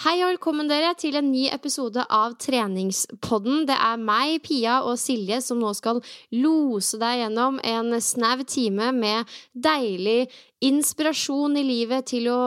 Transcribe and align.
Hei 0.00 0.14
og 0.24 0.30
velkommen 0.30 0.64
dere 0.64 0.94
til 0.96 1.18
en 1.18 1.26
ny 1.28 1.42
episode 1.52 2.00
av 2.16 2.32
Treningspodden. 2.40 3.66
Det 3.68 3.74
er 3.76 3.98
meg, 4.00 4.38
Pia 4.40 4.78
og 4.88 4.94
Silje 4.96 5.42
som 5.44 5.58
nå 5.60 5.74
skal 5.76 5.98
lose 6.32 6.96
deg 6.96 7.18
gjennom 7.18 7.58
en 7.68 7.92
snau 8.00 8.40
time 8.48 8.86
med 8.96 9.34
deilig 9.52 10.30
inspirasjon 10.64 11.58
i 11.60 11.64
livet 11.68 12.08
til 12.08 12.30
å 12.32 12.38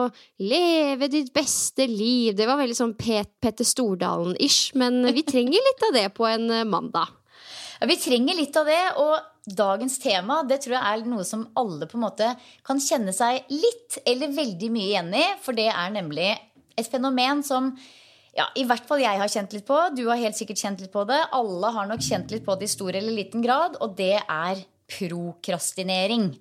leve 0.42 1.06
ditt 1.12 1.30
beste 1.36 1.86
liv. 1.86 2.32
Det 2.34 2.48
var 2.48 2.58
veldig 2.58 2.74
sånn 2.74 2.96
Pet 2.98 3.30
Petter 3.38 3.68
Stordalen-ish, 3.70 4.72
men 4.74 5.04
vi 5.14 5.22
trenger 5.22 5.62
litt 5.68 5.84
av 5.86 5.94
det 5.94 6.08
på 6.16 6.26
en 6.26 6.48
mandag. 6.66 7.12
Ja, 7.78 7.86
vi 7.86 7.98
trenger 8.02 8.34
litt 8.34 8.58
av 8.58 8.66
det, 8.66 8.80
og 8.98 9.54
dagens 9.62 10.00
tema 10.02 10.40
det 10.42 10.58
tror 10.64 10.74
jeg 10.74 10.82
er 10.82 11.06
noe 11.06 11.28
som 11.28 11.46
alle 11.54 11.86
på 11.86 12.00
en 12.00 12.04
måte 12.08 12.32
kan 12.66 12.82
kjenne 12.82 13.14
seg 13.14 13.46
litt 13.54 14.00
eller 14.02 14.34
veldig 14.34 14.72
mye 14.74 14.90
igjen 14.90 15.14
i. 15.22 15.24
For 15.46 15.54
det 15.54 15.68
er 15.70 15.94
nemlig 15.94 16.32
et 16.76 16.90
fenomen 16.90 17.42
som 17.46 17.72
ja, 18.34 18.48
i 18.58 18.64
hvert 18.66 18.86
fall 18.88 19.02
jeg 19.02 19.20
har 19.20 19.30
kjent 19.30 19.52
litt 19.54 19.66
på. 19.68 19.76
Du 19.94 20.08
har 20.08 20.18
helt 20.18 20.38
sikkert 20.38 20.58
kjent 20.58 20.80
litt 20.82 20.92
på 20.94 21.04
det. 21.06 21.20
Alle 21.36 21.70
har 21.76 21.86
nok 21.86 22.02
kjent 22.02 22.34
litt 22.34 22.44
på 22.46 22.56
det 22.58 22.66
i 22.66 22.72
stor 22.72 22.90
eller 22.90 23.14
liten 23.14 23.44
grad, 23.44 23.78
og 23.84 23.94
det 23.98 24.16
er 24.18 24.64
prokrastinering. 24.90 26.32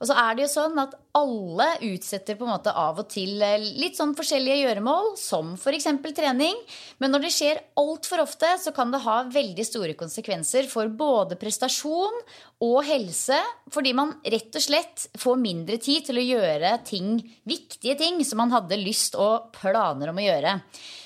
Og 0.00 0.08
så 0.08 0.14
er 0.16 0.36
det 0.36 0.46
jo 0.46 0.50
sånn 0.54 0.78
at 0.80 0.94
alle 1.18 1.66
utsetter 1.84 2.38
på 2.38 2.46
en 2.46 2.54
måte 2.54 2.72
av 2.72 3.02
og 3.02 3.08
til 3.12 3.34
litt 3.76 3.98
sånn 3.98 4.14
forskjellige 4.16 4.62
gjøremål, 4.62 5.10
som 5.20 5.50
f.eks. 5.58 5.90
trening. 6.16 6.56
Men 7.02 7.12
når 7.12 7.26
det 7.26 7.32
skjer 7.34 7.60
altfor 7.80 8.22
ofte, 8.24 8.48
så 8.62 8.72
kan 8.72 8.94
det 8.94 9.02
ha 9.04 9.18
veldig 9.28 9.66
store 9.66 9.96
konsekvenser 10.00 10.70
for 10.72 10.88
både 10.88 11.36
prestasjon 11.40 12.16
og 12.64 12.78
helse. 12.88 13.36
Fordi 13.74 13.92
man 13.98 14.14
rett 14.24 14.56
og 14.56 14.64
slett 14.64 15.10
får 15.20 15.42
mindre 15.42 15.76
tid 15.82 16.08
til 16.08 16.22
å 16.22 16.24
gjøre 16.24 16.78
ting, 16.88 17.18
viktige 17.44 17.98
ting 18.00 18.22
som 18.24 18.40
man 18.40 18.54
hadde 18.56 18.80
lyst 18.80 19.18
og 19.20 19.50
planer 19.58 20.14
om 20.14 20.22
å 20.22 20.24
gjøre. 20.24 20.56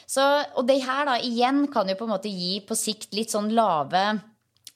Så, 0.06 0.22
og 0.54 0.68
det 0.68 0.78
her 0.84 1.08
da 1.08 1.18
igjen 1.18 1.64
kan 1.72 1.90
jo 1.90 1.98
på 1.98 2.06
en 2.06 2.14
måte 2.14 2.30
gi 2.30 2.60
på 2.62 2.78
sikt 2.78 3.16
litt 3.16 3.34
sånn 3.34 3.50
lave 3.56 4.04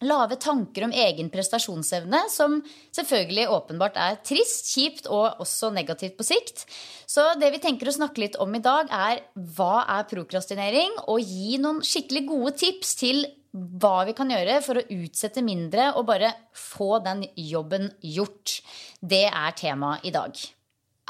Lave 0.06 0.36
tanker 0.38 0.84
om 0.86 0.92
egen 0.94 1.26
prestasjonsevne, 1.32 2.20
som 2.30 2.60
selvfølgelig 2.94 3.48
åpenbart 3.50 3.96
er 3.98 4.20
trist, 4.22 4.68
kjipt 4.70 5.08
og 5.10 5.40
også 5.42 5.72
negativt 5.74 6.14
på 6.18 6.26
sikt. 6.26 6.62
Så 7.10 7.24
det 7.40 7.50
vi 7.56 7.58
tenker 7.64 7.90
å 7.90 7.96
snakke 7.96 8.22
litt 8.22 8.38
om 8.38 8.54
i 8.54 8.62
dag, 8.62 8.92
er 8.94 9.24
hva 9.56 9.82
er 9.96 10.06
prokrastinering? 10.06 10.94
Og 11.10 11.18
gi 11.18 11.58
noen 11.58 11.82
skikkelig 11.82 12.24
gode 12.30 12.54
tips 12.62 12.94
til 13.00 13.24
hva 13.50 14.04
vi 14.06 14.14
kan 14.14 14.30
gjøre 14.30 14.60
for 14.62 14.78
å 14.78 14.86
utsette 15.00 15.42
mindre 15.42 15.90
og 15.96 16.06
bare 16.12 16.30
få 16.54 17.00
den 17.02 17.24
jobben 17.34 17.90
gjort. 17.98 18.60
Det 19.00 19.24
er 19.26 19.56
temaet 19.58 20.06
i 20.06 20.14
dag. 20.14 20.36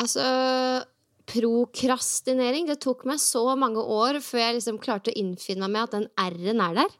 Altså 0.00 0.24
Prokrastinering. 1.28 2.70
Det 2.70 2.78
tok 2.80 3.04
meg 3.08 3.20
så 3.20 3.42
mange 3.58 3.82
år 3.82 4.22
før 4.24 4.40
jeg 4.46 4.56
liksom 4.58 4.80
klarte 4.80 5.12
å 5.12 5.20
innfinne 5.20 5.68
meg 5.68 5.88
at 5.88 5.96
den 5.98 6.08
R-en 6.16 6.62
er 6.64 6.78
der. 6.80 6.94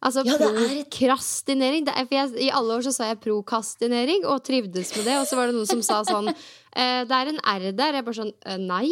Altså 0.00 0.24
Ja, 0.24 0.36
er 0.40 0.48
prokrastinering. 0.88 1.88
Er, 1.92 2.32
I 2.40 2.48
alle 2.56 2.78
år 2.78 2.86
så 2.86 2.92
sa 2.94 3.10
jeg 3.10 3.20
prokastinering 3.20 4.24
og 4.24 4.40
trivdes 4.46 4.94
med 4.96 5.04
det. 5.04 5.18
Og 5.20 5.28
så 5.28 5.36
var 5.36 5.50
det 5.50 5.58
noen 5.58 5.68
som 5.68 5.82
sa 5.84 6.00
sånn 6.08 6.30
eh, 6.32 7.02
Det 7.04 7.16
er 7.16 7.32
en 7.34 7.40
R 7.44 7.66
der. 7.76 7.98
Jeg 7.98 8.06
bare 8.06 8.20
sånn 8.22 8.32
eh, 8.48 8.60
Nei. 8.60 8.88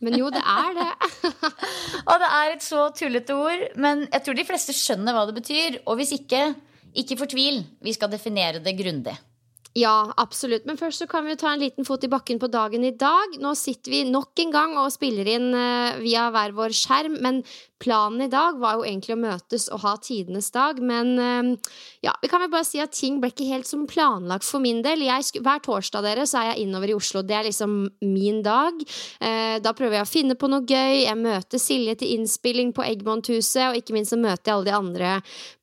Men 0.00 0.16
jo, 0.16 0.30
det 0.32 0.40
er 0.40 0.76
det. 0.78 0.90
Og 2.10 2.14
det 2.22 2.28
er 2.32 2.54
et 2.54 2.64
så 2.64 2.86
tullete 2.96 3.34
ord, 3.36 3.66
men 3.76 4.06
jeg 4.06 4.22
tror 4.24 4.38
de 4.38 4.46
fleste 4.48 4.72
skjønner 4.72 5.12
hva 5.12 5.26
det 5.28 5.34
betyr. 5.36 5.76
Og 5.84 5.98
hvis 6.00 6.14
ikke, 6.16 6.54
ikke 7.02 7.18
fortvil. 7.20 7.60
Vi 7.84 7.92
skal 7.92 8.08
definere 8.12 8.62
det 8.64 8.72
grundig. 8.78 9.12
Ja, 9.78 10.10
absolutt. 10.18 10.64
Men 10.66 10.78
først 10.80 10.98
så 10.98 11.06
kan 11.06 11.22
vi 11.28 11.36
ta 11.38 11.52
en 11.52 11.60
liten 11.62 11.86
fot 11.86 12.02
i 12.02 12.10
bakken 12.10 12.40
på 12.42 12.48
dagen 12.50 12.82
i 12.82 12.90
dag. 12.90 13.36
Nå 13.38 13.52
sitter 13.54 13.92
vi 13.92 14.00
nok 14.08 14.40
en 14.42 14.50
gang 14.50 14.72
og 14.80 14.90
spiller 14.90 15.28
inn 15.30 15.52
eh, 15.54 16.00
via 16.02 16.24
hver 16.34 16.56
vår 16.56 16.74
skjerm, 16.74 17.20
men 17.22 17.38
planen 17.80 18.26
i 18.26 18.28
dag 18.28 18.58
var 18.60 18.76
jo 18.76 18.84
egentlig 18.84 19.14
å 19.14 19.20
møtes 19.22 19.68
og 19.70 19.84
ha 19.84 19.92
tidenes 20.02 20.50
dag. 20.50 20.80
Men 20.82 21.12
eh, 21.22 21.70
ja, 22.02 22.16
vi 22.18 22.30
kan 22.32 22.42
vel 22.42 22.50
bare 22.50 22.66
si 22.66 22.82
at 22.82 22.96
ting 22.98 23.20
ble 23.22 23.30
ikke 23.30 23.46
helt 23.46 23.70
som 23.70 23.86
planlagt 23.86 24.48
for 24.48 24.58
min 24.64 24.82
del. 24.82 25.06
Jeg, 25.06 25.38
hver 25.38 25.62
torsdag 25.62 26.02
dere, 26.08 26.26
så 26.26 26.42
er 26.42 26.50
jeg 26.50 26.66
innover 26.66 26.90
i 26.90 26.98
Oslo. 26.98 27.22
Det 27.22 27.38
er 27.38 27.46
liksom 27.52 27.78
min 28.02 28.42
dag. 28.42 28.82
Eh, 29.22 29.60
da 29.62 29.74
prøver 29.78 30.00
jeg 30.00 30.08
å 30.08 30.14
finne 30.16 30.38
på 30.40 30.50
noe 30.50 30.66
gøy. 30.66 31.04
Jeg 31.04 31.22
møter 31.22 31.62
Silje 31.62 31.94
til 32.02 32.16
innspilling 32.18 32.74
på 32.74 32.88
Eggmondhuset, 32.90 33.68
og 33.70 33.78
ikke 33.78 33.94
minst 33.94 34.16
så 34.16 34.18
møter 34.18 34.50
jeg 34.50 34.58
alle 34.58 34.70
de 34.72 34.78
andre 34.82 35.14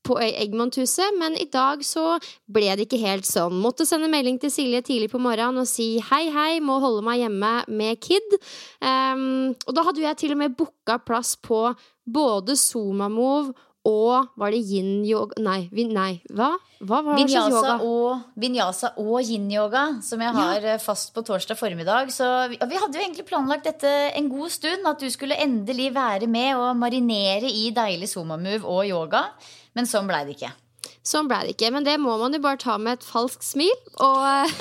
på 0.07 0.18
Eggmondhuset. 0.23 1.18
Men 1.19 1.38
i 1.40 1.47
dag 1.51 1.84
så 1.85 2.16
ble 2.51 2.72
det 2.78 2.88
ikke 2.88 3.01
helt 3.03 3.28
sånn. 3.28 3.59
Måtte 3.63 3.88
sende 3.88 4.09
melding 4.12 4.40
til 4.41 4.53
Silje 4.53 4.84
tidlig 4.88 5.12
på 5.13 5.22
morgenen 5.22 5.63
og 5.63 5.69
si 5.69 5.97
hei, 6.09 6.25
hei, 6.34 6.57
må 6.63 6.79
holde 6.84 7.03
meg 7.06 7.22
hjemme 7.25 7.53
med 7.68 8.01
kid. 8.03 8.40
Um, 8.81 9.53
og 9.68 9.77
da 9.77 9.86
hadde 9.88 10.06
jeg 10.06 10.21
til 10.24 10.36
og 10.36 10.42
med 10.42 10.57
booka 10.57 11.00
plass 11.04 11.36
på 11.39 11.69
både 12.07 12.56
Somamove 12.56 13.56
og 13.88 14.33
var 14.39 14.51
det 14.51 14.59
yin-yoga 14.68 15.39
Nei, 15.44 15.62
vin, 15.71 15.94
nei, 15.95 16.18
hva? 16.36 16.56
Hva 16.77 17.00
var 17.06 17.15
det 17.15 17.24
Vinyasa 17.24 17.51
yoga? 17.54 17.75
og, 17.88 18.25
vinyasa 18.38 18.89
og 19.01 19.15
yin-yoga, 19.21 19.83
som 20.06 20.21
jeg 20.21 20.36
har 20.36 20.68
ja. 20.74 20.75
fast 20.81 21.13
på 21.15 21.24
torsdag 21.25 21.57
formiddag. 21.57 22.12
Så 22.13 22.27
vi, 22.51 22.59
vi 22.59 22.81
hadde 22.81 23.00
jo 23.00 23.06
egentlig 23.06 23.25
planlagt 23.30 23.65
dette 23.65 23.94
en 24.12 24.27
god 24.30 24.51
stund. 24.54 24.86
At 24.86 25.01
du 25.01 25.07
skulle 25.13 25.39
endelig 25.42 25.89
være 25.95 26.30
med 26.30 26.59
og 26.59 26.75
marinere 26.77 27.50
i 27.50 27.71
deilig 27.75 28.12
somamove 28.12 28.62
og 28.68 28.83
yoga. 28.89 29.24
Men 29.77 29.89
sånn 29.89 30.09
blei 30.09 30.24
det 30.25 30.38
ikke. 30.38 30.56
Sånn 31.07 31.29
ble 31.29 31.39
det 31.45 31.53
ikke, 31.56 31.69
men 31.71 31.85
det 31.88 31.95
må 32.03 32.18
man 32.19 32.35
jo 32.35 32.41
bare 32.44 32.59
ta 32.59 32.75
med 32.81 32.97
et 32.97 33.06
falskt 33.07 33.45
smil 33.45 33.75
og 34.03 34.51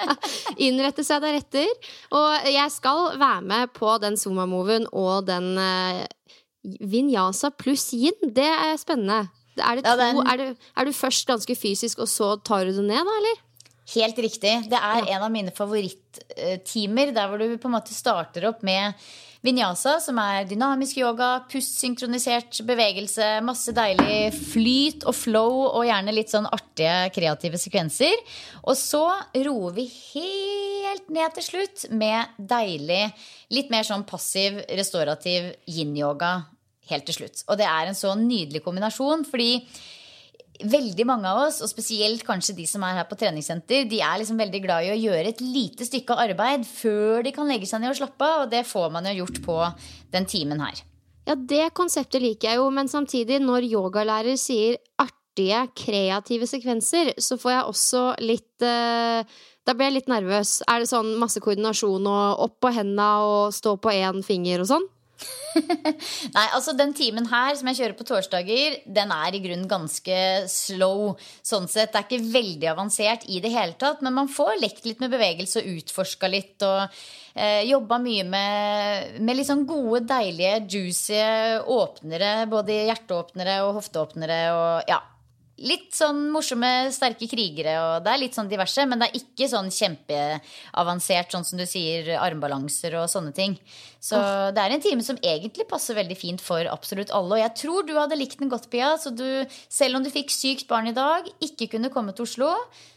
innrette 0.66 1.04
seg 1.06 1.22
deretter. 1.24 1.70
Og 2.12 2.50
jeg 2.50 2.74
skal 2.74 3.14
være 3.20 3.46
med 3.48 3.72
på 3.76 3.94
den 4.02 4.18
Zuma-moven 4.20 4.88
og 4.92 5.30
den 5.30 5.54
eh, 5.60 6.02
Vinyasa 6.64 7.52
pluss 7.56 7.90
yin. 7.96 8.34
Det 8.36 8.50
er 8.50 8.76
spennende. 8.80 9.30
Er, 9.54 9.80
to, 9.86 10.22
er, 10.26 10.40
du, 10.40 10.68
er 10.74 10.88
du 10.88 10.92
først 10.96 11.28
ganske 11.30 11.56
fysisk, 11.56 12.02
og 12.02 12.10
så 12.10 12.34
tar 12.42 12.66
du 12.66 12.74
det 12.74 12.86
ned, 12.88 13.00
da, 13.06 13.18
eller? 13.22 13.42
Helt 13.94 14.18
riktig. 14.18 14.54
Det 14.72 14.80
er 14.80 15.04
en 15.04 15.22
av 15.22 15.30
mine 15.32 15.52
favorittimer, 15.54 17.12
Der 17.14 17.28
hvor 17.30 17.40
du 17.40 17.56
på 17.60 17.70
en 17.70 17.76
måte 17.76 17.94
starter 17.94 18.48
opp 18.50 18.64
med 18.66 18.96
vinyasa, 19.44 19.98
som 20.00 20.18
er 20.22 20.46
dynamisk 20.48 20.98
yoga, 21.02 21.44
pust-synkronisert 21.50 22.62
bevegelse, 22.66 23.26
masse 23.44 23.74
deilig 23.76 24.32
flyt 24.38 25.04
og 25.04 25.16
flow 25.18 25.58
og 25.66 25.84
gjerne 25.84 26.14
litt 26.16 26.32
sånn 26.32 26.48
artige, 26.48 27.10
kreative 27.14 27.60
sekvenser. 27.60 28.16
Og 28.64 28.78
så 28.80 29.04
roer 29.44 29.76
vi 29.76 29.86
helt 30.14 31.12
ned 31.12 31.36
til 31.36 31.48
slutt 31.50 31.86
med 31.92 32.38
deilig, 32.38 33.04
litt 33.52 33.72
mer 33.74 33.84
sånn 33.86 34.06
passiv, 34.08 34.62
restaurativ 34.72 35.52
yin-yoga 35.68 36.38
helt 36.90 37.06
til 37.08 37.18
slutt. 37.18 37.44
Og 37.48 37.60
det 37.60 37.68
er 37.68 37.88
en 37.88 37.98
så 37.98 38.12
nydelig 38.18 38.64
kombinasjon, 38.64 39.24
fordi 39.28 39.58
veldig 40.62 41.06
mange 41.08 41.28
av 41.30 41.40
oss, 41.48 41.60
og 41.64 41.70
spesielt 41.70 42.22
kanskje 42.26 42.54
de 42.58 42.66
som 42.68 42.84
er 42.86 43.00
her 43.00 43.06
på 43.08 43.18
treningssenter, 43.18 43.88
de 43.90 44.00
er 44.04 44.20
liksom 44.20 44.38
veldig 44.38 44.60
glad 44.62 44.86
i 44.86 44.92
å 44.94 44.98
gjøre 44.98 45.32
et 45.32 45.42
lite 45.42 45.86
stykke 45.88 46.16
arbeid 46.26 46.66
før 46.68 47.24
de 47.26 47.32
kan 47.34 47.48
legge 47.50 47.68
seg 47.70 47.82
ned 47.82 47.94
og 47.94 47.98
slappe 47.98 48.28
av. 48.28 48.44
Og 48.44 48.52
det 48.52 48.64
får 48.68 48.92
man 48.94 49.08
jo 49.10 49.16
gjort 49.22 49.40
på 49.44 49.58
den 50.14 50.28
timen 50.30 50.62
her. 50.62 50.84
Ja, 51.24 51.34
det 51.34 51.72
konseptet 51.76 52.22
liker 52.22 52.52
jeg 52.52 52.60
jo, 52.60 52.68
men 52.74 52.90
samtidig, 52.90 53.40
når 53.42 53.66
yogalærer 53.70 54.38
sier 54.40 54.76
artige, 55.00 55.64
kreative 55.74 56.46
sekvenser, 56.46 57.14
så 57.18 57.38
får 57.40 57.56
jeg 57.56 57.68
også 57.72 58.04
litt 58.22 58.64
eh, 58.64 59.24
Da 59.64 59.72
blir 59.72 59.88
jeg 59.88 59.96
litt 59.96 60.10
nervøs. 60.12 60.58
Er 60.68 60.82
det 60.82 60.90
sånn 60.90 61.14
masse 61.16 61.40
koordinasjon 61.40 62.04
og 62.04 62.42
opp 62.44 62.58
på 62.60 62.74
henda 62.76 63.08
og 63.24 63.54
stå 63.56 63.78
på 63.80 63.94
én 63.96 64.20
finger 64.22 64.60
og 64.60 64.68
sånn? 64.68 64.84
Nei, 66.34 66.44
altså 66.56 66.74
den 66.76 66.92
timen 66.96 67.28
her 67.30 67.54
som 67.58 67.68
jeg 67.70 67.78
kjører 67.78 67.96
på 67.98 68.06
torsdager, 68.08 68.78
den 68.96 69.12
er 69.14 69.36
i 69.36 69.40
grunnen 69.44 69.68
ganske 69.70 70.18
slow. 70.50 71.14
Sånn 71.46 71.68
sett, 71.70 71.92
Det 71.92 72.00
er 72.00 72.08
ikke 72.08 72.32
veldig 72.34 72.70
avansert 72.72 73.28
i 73.30 73.40
det 73.44 73.52
hele 73.54 73.78
tatt, 73.78 74.02
men 74.04 74.16
man 74.16 74.30
får 74.32 74.58
lekt 74.62 74.88
litt 74.88 75.02
med 75.04 75.14
bevegelse 75.14 75.62
og 75.62 75.78
utforska 75.78 76.30
litt. 76.32 76.56
Og 76.66 76.82
eh, 77.38 77.62
jobba 77.70 78.00
mye 78.02 78.26
med, 78.26 79.18
med 79.22 79.44
sånn 79.46 79.66
gode, 79.68 80.04
deilige, 80.10 80.60
juicy 80.74 81.22
åpnere. 81.70 82.36
Både 82.50 82.84
hjerteåpnere 82.90 83.60
og 83.68 83.78
hofteåpnere 83.78 84.40
og 84.58 84.90
ja, 84.90 85.00
litt 85.62 85.92
sånn 85.94 86.26
morsomme, 86.34 86.90
sterke 86.94 87.28
krigere, 87.30 87.74
og 87.78 88.04
det 88.04 88.10
er 88.10 88.20
litt 88.24 88.36
sånn 88.36 88.50
diverse, 88.50 88.84
men 88.90 89.00
det 89.00 89.08
er 89.08 89.20
ikke 89.20 89.46
sånn 89.50 89.70
kjempeavansert, 89.74 91.30
sånn 91.30 91.46
som 91.46 91.60
du 91.60 91.66
sier, 91.68 92.10
armbalanser 92.18 92.96
og 92.98 93.06
sånne 93.12 93.34
ting. 93.36 93.54
Så 94.02 94.18
oh. 94.18 94.50
det 94.54 94.64
er 94.64 94.74
en 94.74 94.84
time 94.84 95.06
som 95.06 95.20
egentlig 95.22 95.68
passer 95.70 95.96
veldig 95.98 96.18
fint 96.18 96.42
for 96.42 96.66
absolutt 96.70 97.14
alle. 97.14 97.38
Og 97.38 97.44
jeg 97.44 97.54
tror 97.62 97.86
du 97.86 97.94
hadde 97.96 98.18
likt 98.18 98.42
den 98.42 98.50
godt, 98.52 98.66
Pia. 98.72 98.94
Så 99.00 99.14
du, 99.14 99.26
selv 99.70 100.00
om 100.00 100.04
du 100.04 100.10
fikk 100.12 100.34
sykt 100.34 100.68
barn 100.70 100.90
i 100.90 100.96
dag, 100.96 101.28
ikke 101.44 101.70
kunne 101.76 101.92
komme 101.94 102.16
til 102.16 102.26
Oslo, 102.26 102.50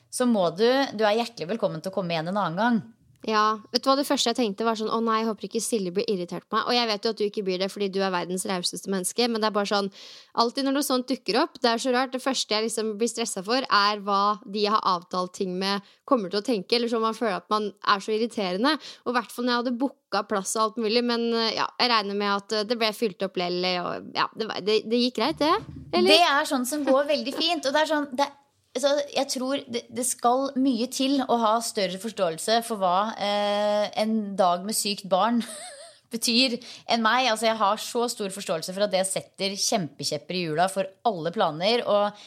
så 0.10 0.26
må 0.26 0.50
du 0.56 0.66
Du 0.98 1.04
er 1.06 1.20
hjertelig 1.20 1.50
velkommen 1.50 1.84
til 1.84 1.92
å 1.92 1.96
komme 1.96 2.16
igjen 2.16 2.32
en 2.32 2.40
annen 2.40 2.58
gang. 2.60 2.80
Ja, 3.26 3.58
vet 3.74 3.82
du 3.82 3.90
hva 3.90 3.96
Det 3.98 4.06
første 4.06 4.30
jeg 4.30 4.38
tenkte, 4.38 4.66
var 4.68 4.78
sånn 4.78 4.92
Å 4.94 5.00
nei, 5.02 5.22
jeg 5.24 5.30
håper 5.32 5.48
ikke 5.48 5.62
Silje 5.64 5.94
blir 5.96 6.06
irritert 6.12 6.46
på 6.46 6.58
meg. 6.58 6.68
Og 6.70 6.76
jeg 6.76 6.90
vet 6.92 7.06
jo 7.06 7.14
at 7.14 7.20
du 7.20 7.24
ikke 7.26 7.44
blir 7.48 7.62
det 7.62 7.70
fordi 7.74 7.90
du 7.94 8.00
er 8.06 8.14
verdens 8.14 8.46
rauseste 8.50 8.92
menneske, 8.94 9.28
men 9.28 9.42
det 9.42 9.50
er 9.50 9.56
bare 9.56 9.72
sånn 9.72 9.90
Alltid 10.38 10.68
når 10.68 10.78
noe 10.78 10.86
sånt 10.86 11.10
dukker 11.10 11.40
opp, 11.42 11.58
det 11.64 11.72
er 11.72 11.82
så 11.82 11.94
rart. 11.96 12.14
Det 12.14 12.22
første 12.22 12.54
jeg 12.54 12.68
liksom 12.68 12.94
blir 13.00 13.10
stressa 13.10 13.42
for, 13.46 13.66
er 13.66 14.04
hva 14.06 14.38
de 14.46 14.68
jeg 14.68 14.74
har 14.76 14.86
avtalt 14.86 15.34
ting 15.40 15.56
med, 15.58 15.82
kommer 16.06 16.30
til 16.30 16.44
å 16.44 16.46
tenke. 16.46 16.78
Eller 16.78 16.92
så 16.92 17.02
man 17.02 17.18
føler 17.18 17.40
at 17.40 17.50
man 17.50 17.72
er 17.90 18.04
så 18.04 18.14
irriterende. 18.14 18.76
Og 19.06 19.12
i 19.12 19.18
hvert 19.18 19.34
fall 19.34 19.48
når 19.48 19.54
jeg 19.56 19.64
hadde 19.64 19.76
booka 19.82 20.24
plass 20.30 20.54
og 20.60 20.64
alt 20.68 20.82
mulig. 20.86 21.02
Men 21.10 21.26
ja, 21.56 21.66
jeg 21.82 21.90
regner 21.90 22.22
med 22.22 22.36
at 22.36 22.70
det 22.70 22.78
ble 22.78 22.94
fylt 22.94 23.26
opp 23.26 23.42
lell, 23.42 23.64
og 23.82 24.12
ja, 24.14 24.30
det, 24.38 24.52
det, 24.62 24.82
det, 24.86 25.06
gikk 25.08 25.18
greit, 25.18 25.42
det? 25.42 25.56
Eller? 25.90 26.14
Det 26.14 26.36
er 26.36 26.52
sånn 26.54 26.70
som 26.70 26.86
går 26.86 27.10
veldig 27.16 27.34
fint. 27.34 27.66
Og 27.66 27.74
det 27.74 27.82
er 27.82 27.96
sånn 27.96 28.12
det 28.14 28.30
er 28.30 28.36
så 28.82 28.94
jeg 29.14 29.30
tror 29.32 29.62
det, 29.68 30.06
skal 30.08 30.52
mye 30.60 30.88
til 30.94 31.22
å 31.26 31.38
ha 31.42 31.54
større 31.66 32.00
forståelse 32.02 32.62
for 32.68 32.82
hva 32.82 33.14
eh, 33.16 33.86
en 34.04 34.36
dag 34.40 34.66
med 34.68 34.78
sykt 34.78 35.08
barn 35.10 35.44
betyr 36.14 36.58
enn 36.88 37.06
meg. 37.06 37.30
Altså, 37.32 37.50
jeg 37.50 37.60
har 37.62 37.80
så 37.82 38.08
stor 38.12 38.34
forståelse 38.34 38.76
for 38.76 38.88
at 38.88 38.94
det 38.94 39.06
setter 39.10 39.56
kjempekjepper 39.60 40.38
i 40.38 40.44
hjula 40.48 40.68
for 40.72 40.90
alle 41.08 41.34
planer. 41.36 41.84
Og 41.88 42.22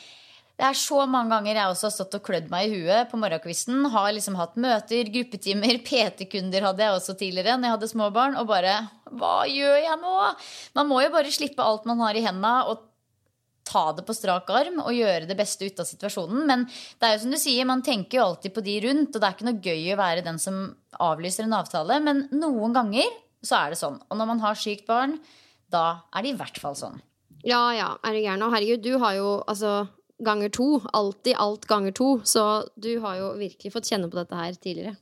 det 0.61 0.67
er 0.69 0.77
så 0.77 1.07
mange 1.09 1.33
ganger 1.33 1.57
jeg 1.57 1.73
også 1.73 1.87
har 1.89 1.95
stått 1.95 2.19
og 2.19 2.25
klødd 2.27 2.51
meg 2.53 2.69
i 2.69 2.83
huet 2.83 3.09
på 3.09 3.19
morgenkvisten. 3.23 3.87
Har 3.95 4.11
liksom 4.13 4.37
hatt 4.37 4.59
møter, 4.61 5.09
gruppetimer, 5.15 5.81
PT-kunder 5.89 6.69
hadde 6.69 6.85
jeg 6.85 6.99
også 6.99 7.17
tidligere 7.17 7.57
når 7.57 7.71
jeg 7.71 7.77
hadde 7.79 7.93
små 7.95 8.11
barn. 8.13 8.37
Og 8.37 8.51
bare 8.51 8.77
Hva 9.09 9.49
gjør 9.49 9.81
jeg 9.81 9.97
nå? 10.03 10.15
Man 10.77 10.91
må 10.91 11.01
jo 11.07 11.15
bare 11.15 11.33
slippe 11.33 11.65
alt 11.65 11.89
man 11.89 12.05
har 12.05 12.19
i 12.19 12.27
henda, 12.27 12.55
og 12.69 12.90
ta 13.71 13.85
det 13.95 14.05
på 14.07 14.17
strak 14.17 14.51
arm 14.51 14.81
og 14.83 14.95
gjøre 14.95 15.29
det 15.29 15.37
beste 15.39 15.69
ut 15.69 15.83
av 15.83 15.87
situasjonen. 15.89 16.43
Men 16.49 16.65
det 16.67 17.07
er 17.07 17.15
jo 17.15 17.23
som 17.25 17.35
du 17.35 17.39
sier, 17.41 17.69
man 17.69 17.85
tenker 17.87 18.19
jo 18.19 18.25
alltid 18.29 18.55
på 18.57 18.65
de 18.67 18.79
rundt, 18.87 19.15
og 19.15 19.21
det 19.21 19.29
er 19.29 19.37
ikke 19.37 19.49
noe 19.49 19.63
gøy 19.71 19.93
å 19.95 20.01
være 20.01 20.27
den 20.27 20.41
som 20.43 20.63
avlyser 20.99 21.47
en 21.47 21.59
avtale. 21.61 22.01
Men 22.03 22.27
noen 22.35 22.75
ganger 22.77 23.07
så 23.47 23.63
er 23.63 23.73
det 23.73 23.81
sånn. 23.81 24.01
Og 24.11 24.19
når 24.19 24.31
man 24.35 24.43
har 24.43 24.59
sykt 24.59 24.89
barn, 24.91 25.17
da 25.71 26.03
er 26.11 26.27
det 26.27 26.35
i 26.35 26.41
hvert 26.41 26.59
fall 26.61 26.77
sånn. 26.79 26.99
Ja, 27.47 27.63
ja, 27.73 27.95
er 28.05 28.17
du 28.17 28.21
gæren. 28.21 28.45
Og 28.45 28.53
herregud, 28.53 28.85
du 28.85 28.99
har 29.01 29.17
jo 29.17 29.39
altså 29.49 29.87
ganger 30.21 30.53
to. 30.53 30.69
Alltid 30.93 31.39
alt 31.41 31.65
ganger 31.71 31.95
to. 31.97 32.11
Så 32.29 32.45
du 32.77 32.93
har 33.07 33.17
jo 33.23 33.33
virkelig 33.41 33.73
fått 33.73 33.89
kjenne 33.89 34.11
på 34.11 34.21
dette 34.21 34.37
her 34.37 34.59
tidligere. 34.59 34.99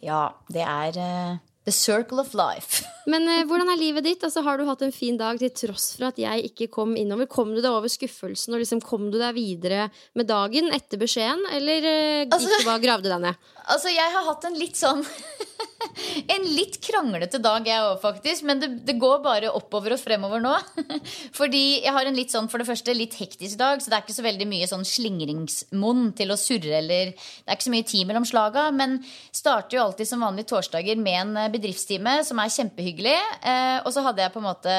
Ja, 0.00 0.30
det 0.48 0.64
er 0.64 0.96
uh 0.96 1.49
The 1.70 1.76
circle 1.76 2.18
of 2.18 2.34
life. 2.34 2.82
Men 3.12 3.28
eh, 3.30 3.44
hvordan 3.46 3.68
er 3.70 3.78
livet 3.78 4.02
ditt? 4.02 4.24
Altså, 4.26 4.42
har 4.42 4.58
du 4.58 4.64
hatt 4.66 4.80
en 4.82 4.90
fin 4.90 5.14
dag 5.14 5.38
til 5.38 5.52
tross 5.54 5.92
for 5.94 6.08
at 6.08 6.18
jeg 6.18 6.48
ikke 6.48 6.66
kom 6.74 6.96
innover? 6.98 7.28
Kom 7.30 7.52
du 7.54 7.60
deg 7.60 7.70
over 7.70 7.86
skuffelsen, 7.86 8.56
og 8.56 8.62
liksom 8.64 8.80
kom 8.82 9.06
du 9.12 9.20
deg 9.20 9.36
videre 9.36 9.84
med 10.18 10.26
dagen 10.26 10.72
etter 10.74 10.98
beskjeden? 10.98 11.44
Eller 11.54 11.86
eh, 11.86 12.24
altså, 12.26 12.50
gikk 12.50 12.64
du 12.64 12.70
bare 12.72 12.82
gravde 12.82 13.12
deg 13.12 13.22
ned? 13.28 13.46
Altså, 13.70 13.92
jeg 13.94 14.10
har 14.16 14.24
hatt 14.26 14.48
en 14.48 14.56
litt 14.58 14.74
sånn 14.80 15.04
En 16.34 16.46
litt 16.54 16.78
kranglete 16.84 17.40
dag, 17.42 17.66
jeg 17.66 17.84
òg, 17.84 17.98
faktisk. 18.02 18.44
Men 18.48 18.62
det, 18.62 18.70
det, 18.86 18.96
går 19.00 19.20
bare 19.24 19.52
oppover 19.56 19.94
og 19.96 20.00
fremover 20.02 20.42
nå. 20.44 20.52
Fordi 21.38 21.80
jeg 21.84 21.94
har 21.96 22.08
en 22.08 22.18
litt 22.18 22.34
sånn, 22.34 22.50
for 22.52 22.62
det 22.62 22.68
første, 22.68 22.94
litt 22.96 23.16
hektisk 23.20 23.60
dag, 23.60 23.80
så 23.80 23.92
det 23.92 23.98
er 23.98 24.04
ikke 24.04 24.18
så 24.18 24.26
veldig 24.26 24.48
mye 24.50 24.68
sånn 24.70 24.86
slingringsmonn 24.88 26.10
til 26.18 26.34
å 26.34 26.38
surre 26.40 26.78
eller 26.80 27.14
Det 27.14 27.46
er 27.46 27.56
ikke 27.56 27.68
så 27.68 27.74
mye 27.74 27.88
tid 27.92 28.08
mellom 28.08 28.28
slaga, 28.28 28.68
men 28.74 28.98
starter 29.32 29.78
jo 29.78 29.86
alltid 29.86 30.10
som 30.10 30.24
vanlig 30.24 30.46
torsdager 30.50 31.00
med 31.00 31.20
en 31.22 31.32
eh, 31.44 31.50
bedriftstime 31.52 32.20
som 32.26 32.42
er 32.42 32.54
kjempehyggelig. 32.54 33.16
Eh, 33.40 33.78
og 33.84 33.90
så 33.94 34.04
hadde 34.06 34.24
jeg 34.24 34.34
på 34.34 34.42
en 34.42 34.48
måte 34.50 34.76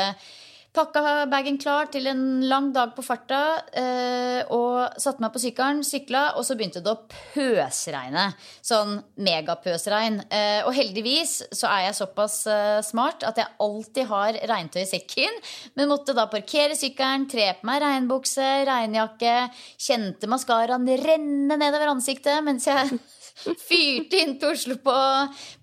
Pakka 0.72 1.26
bagen 1.28 1.58
klar 1.60 1.90
til 1.92 2.06
en 2.08 2.46
lang 2.48 2.70
dag 2.72 2.94
på 2.96 3.04
farta 3.04 3.42
eh, 3.76 4.40
og 4.56 4.96
satte 5.04 5.20
meg 5.20 5.34
på 5.34 5.42
sykkelen, 5.44 5.82
sykla, 5.84 6.22
og 6.40 6.46
så 6.48 6.56
begynte 6.56 6.80
det 6.80 6.94
å 6.94 7.02
pøsregne. 7.12 8.30
Sånn 8.64 9.02
megapøsregn. 9.20 10.22
Eh, 10.32 10.62
og 10.64 10.72
heldigvis 10.78 11.42
så 11.52 11.68
er 11.74 11.90
jeg 11.90 11.98
såpass 12.00 12.38
eh, 12.48 12.80
smart 12.88 13.28
at 13.28 13.42
jeg 13.44 13.52
alltid 13.68 14.08
har 14.14 14.40
regntøy 14.54 14.80
i 14.86 14.88
sekken. 14.94 15.42
Men 15.76 15.92
måtte 15.92 16.16
da 16.16 16.30
parkere 16.32 16.80
sykkelen, 16.80 17.28
tre 17.28 17.50
på 17.60 17.68
meg 17.68 17.84
regnbukse, 17.84 18.48
regnjakke, 18.72 19.36
kjente 19.76 20.32
maskaraen 20.32 20.88
renne 21.04 21.60
nedover 21.60 21.92
ansiktet 21.98 22.40
mens 22.48 22.72
jeg 22.72 22.96
Fyrte 23.42 24.20
inn 24.22 24.36
til 24.40 24.52
Oslo 24.54 24.78
på, 24.84 24.96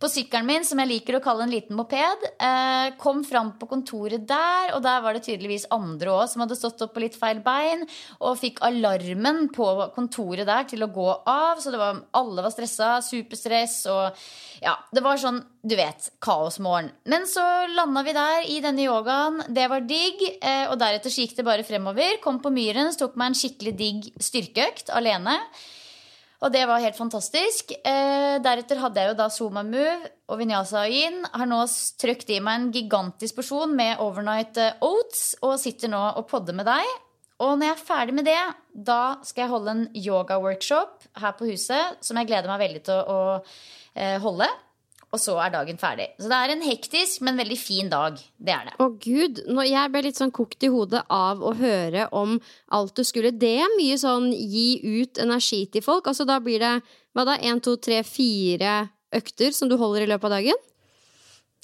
på 0.01 0.11
sykkelen 0.11 0.49
min, 0.49 0.67
som 0.67 0.81
jeg 0.83 0.91
liker 0.91 1.19
å 1.19 1.23
kalle 1.23 1.45
en 1.47 1.53
liten 1.53 1.77
moped. 1.79 2.25
Eh, 2.43 2.95
kom 3.01 3.23
fram 3.27 3.53
på 3.61 3.69
kontoret 3.71 4.27
der, 4.29 4.73
og 4.75 4.83
der 4.85 5.03
var 5.05 5.15
det 5.15 5.25
tydeligvis 5.27 5.69
andre 5.75 6.15
òg 6.15 6.25
som 6.33 6.43
hadde 6.45 6.59
stått 6.59 6.83
opp 6.85 6.95
på 6.97 7.05
litt 7.05 7.19
feil 7.19 7.43
bein. 7.45 7.85
Og 8.19 8.39
fikk 8.41 8.63
alarmen 8.67 9.47
på 9.55 9.69
kontoret 9.95 10.49
der 10.49 10.67
til 10.71 10.85
å 10.85 10.91
gå 10.93 11.09
av. 11.29 11.63
Så 11.63 11.75
var, 11.77 12.03
alle 12.19 12.45
var 12.45 12.55
stressa. 12.55 12.97
Superstress. 13.05 13.81
Og 13.93 14.65
ja, 14.65 14.75
det 14.95 15.05
var 15.05 15.21
sånn, 15.21 15.41
du 15.63 15.77
vet, 15.79 16.11
kaosmorgen. 16.25 16.91
Men 17.11 17.27
så 17.31 17.45
landa 17.73 18.05
vi 18.07 18.17
der 18.17 18.51
i 18.51 18.61
denne 18.65 18.87
yogaen. 18.89 19.43
Det 19.55 19.69
var 19.71 19.87
digg. 19.87 20.25
Eh, 20.43 20.67
og 20.69 20.79
deretter 20.81 21.15
gikk 21.15 21.37
det 21.39 21.47
bare 21.47 21.67
fremover. 21.67 22.19
Kom 22.25 22.43
på 22.43 22.53
Myren, 22.55 22.91
tok 22.99 23.19
meg 23.19 23.33
en 23.33 23.39
skikkelig 23.39 23.75
digg 23.79 24.15
styrkeøkt 24.23 24.95
alene. 24.95 25.39
Og 26.39 26.53
det 26.55 26.63
var 26.71 26.83
helt 26.83 26.95
fantastisk. 26.95 27.73
Eh, 27.83 28.39
deretter 28.43 28.79
hadde 28.79 29.03
jeg 29.03 29.11
jo 29.11 29.19
da 29.19 29.27
Zuma 29.35 29.65
Move 29.67 30.11
og 30.31 30.39
Vinyasa 30.39 30.85
Ayin. 30.87 31.25
Har 31.35 31.51
nå 31.51 31.65
trøkt 31.99 32.31
i 32.31 32.39
meg 32.45 32.61
en 32.61 32.69
gigantisk 32.75 33.41
porsjon 33.41 33.75
med 33.75 33.99
overnight 34.05 34.61
eh, 34.63 34.79
oats 34.87 35.33
og 35.43 35.57
sitter 35.59 35.91
nå 35.91 36.03
og 36.21 36.29
podder 36.31 36.55
med 36.55 36.69
deg. 36.71 36.93
Og 37.43 37.57
når 37.59 37.69
jeg 37.69 37.75
er 37.75 37.83
ferdig 37.89 38.15
med 38.19 38.27
det, 38.27 38.39
da 38.71 39.19
skal 39.27 39.45
jeg 39.45 39.53
holde 39.53 39.75
en 39.75 39.85
yoga-workshop 39.99 41.11
her 41.23 41.35
på 41.39 41.51
huset 41.51 41.99
som 42.07 42.19
jeg 42.19 42.31
gleder 42.31 42.51
meg 42.51 42.63
veldig 42.63 42.87
til 42.87 43.03
å, 43.03 43.19
å 43.19 43.99
eh, 43.99 44.17
holde 44.23 44.47
og 45.09 45.21
så 45.23 45.39
er 45.41 45.53
dagen 45.55 45.79
ferdig. 45.81 46.11
Så 46.21 46.29
det 46.29 46.37
er 46.37 46.53
en 46.53 46.65
hektisk, 46.67 47.23
men 47.25 47.41
veldig 47.41 47.57
fin 47.57 47.89
dag. 47.89 48.19
Det 48.37 48.53
er 48.53 48.69
det. 48.69 48.75
Å 48.77 48.89
gud, 48.93 49.41
Jeg 49.65 49.93
ble 49.93 50.03
litt 50.05 50.21
sånn 50.21 50.35
kokt 50.35 50.65
i 50.67 50.73
hodet 50.73 51.05
av 51.09 51.41
å 51.41 51.55
høre 51.57 52.09
om 52.13 52.37
alt 52.77 52.95
du 52.95 53.05
skulle. 53.05 53.33
Det 53.33 53.55
er 53.65 53.77
mye 53.79 53.97
sånn 54.01 54.31
gi 54.33 54.81
ut 54.85 55.21
energi 55.23 55.65
til 55.73 55.85
folk. 55.85 56.07
Altså 56.07 56.29
da 56.29 56.39
blir 56.45 56.61
det 56.61 56.75
hva 57.17 57.25
da, 57.25 57.39
én, 57.41 57.61
to, 57.65 57.77
tre, 57.81 58.03
fire 58.05 58.89
økter 59.15 59.55
som 59.57 59.71
du 59.71 59.79
holder 59.81 60.05
i 60.05 60.11
løpet 60.13 60.29
av 60.29 60.37
dagen? 60.37 60.68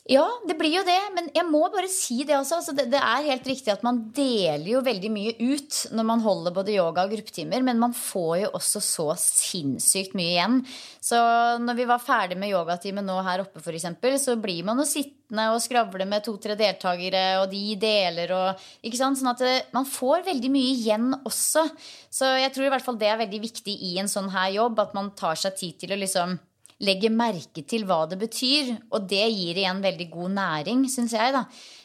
Ja, 0.05 0.27
det 0.45 0.59
blir 0.59 0.69
jo 0.69 0.83
det. 0.85 0.99
Men 1.17 1.31
jeg 1.33 1.47
må 1.49 1.63
bare 1.73 1.89
si 1.89 2.19
det 2.29 2.37
også. 2.37 2.59
Altså, 2.59 2.75
det, 2.77 2.91
det, 2.93 3.01
er 3.01 3.25
helt 3.31 3.47
riktig 3.49 3.73
at 3.73 3.85
man 3.87 4.03
deler 4.13 4.67
jo 4.75 4.83
veldig 4.85 5.11
mye 5.15 5.33
ut 5.41 5.79
når 5.97 6.07
man 6.11 6.25
holder 6.25 6.53
både 6.53 6.75
yoga 6.77 7.07
og 7.07 7.15
gruppetimer, 7.15 7.65
men 7.65 7.81
man 7.81 7.97
får 7.97 8.35
jo 8.43 8.51
også 8.61 8.85
så 8.85 9.09
sinnssykt 9.17 10.13
mye 10.19 10.35
igjen. 10.35 10.61
Så 11.01 11.17
når 11.65 11.81
vi 11.81 11.89
var 11.89 12.05
ferdig 12.05 12.37
med 12.37 12.53
yogatimen 12.53 13.09
nå 13.09 13.17
her 13.25 13.47
oppe, 13.47 13.65
f.eks., 13.65 13.89
så 14.21 14.37
blir 14.41 14.61
man 14.69 14.85
jo 14.85 14.89
sittende 14.89 15.49
og 15.55 15.63
skravle 15.65 16.05
med 16.09 16.29
to-tre 16.29 16.53
deltakere, 16.61 17.27
og 17.41 17.49
de 17.53 17.65
deler 17.81 18.37
og 18.37 18.65
Ikke 18.85 19.01
sant? 19.01 19.17
Sånn 19.17 19.33
at 19.33 19.41
det, 19.41 19.59
man 19.73 19.89
får 19.89 20.29
veldig 20.29 20.53
mye 20.53 20.73
igjen 20.77 21.13
også. 21.25 21.65
Så 22.13 22.29
jeg 22.43 22.53
tror 22.53 22.69
i 22.69 22.75
hvert 22.77 22.85
fall 22.85 23.01
det 23.01 23.09
er 23.09 23.23
veldig 23.25 23.47
viktig 23.49 23.81
i 23.89 23.97
en 24.05 24.11
sånn 24.11 24.29
her 24.37 24.53
jobb, 24.61 24.85
at 24.85 24.93
man 24.93 25.15
tar 25.17 25.41
seg 25.41 25.57
tid 25.57 25.81
til 25.81 25.97
å 25.97 26.05
liksom 26.05 26.37
legger 26.87 27.13
merke 27.15 27.65
til 27.69 27.87
hva 27.89 28.05
det 28.11 28.19
betyr. 28.21 28.75
Og 28.93 29.09
det 29.11 29.25
gir 29.33 29.61
igjen 29.61 29.83
veldig 29.85 30.09
god 30.13 30.37
næring, 30.39 30.85
syns 30.93 31.17
jeg, 31.17 31.35
da. 31.35 31.45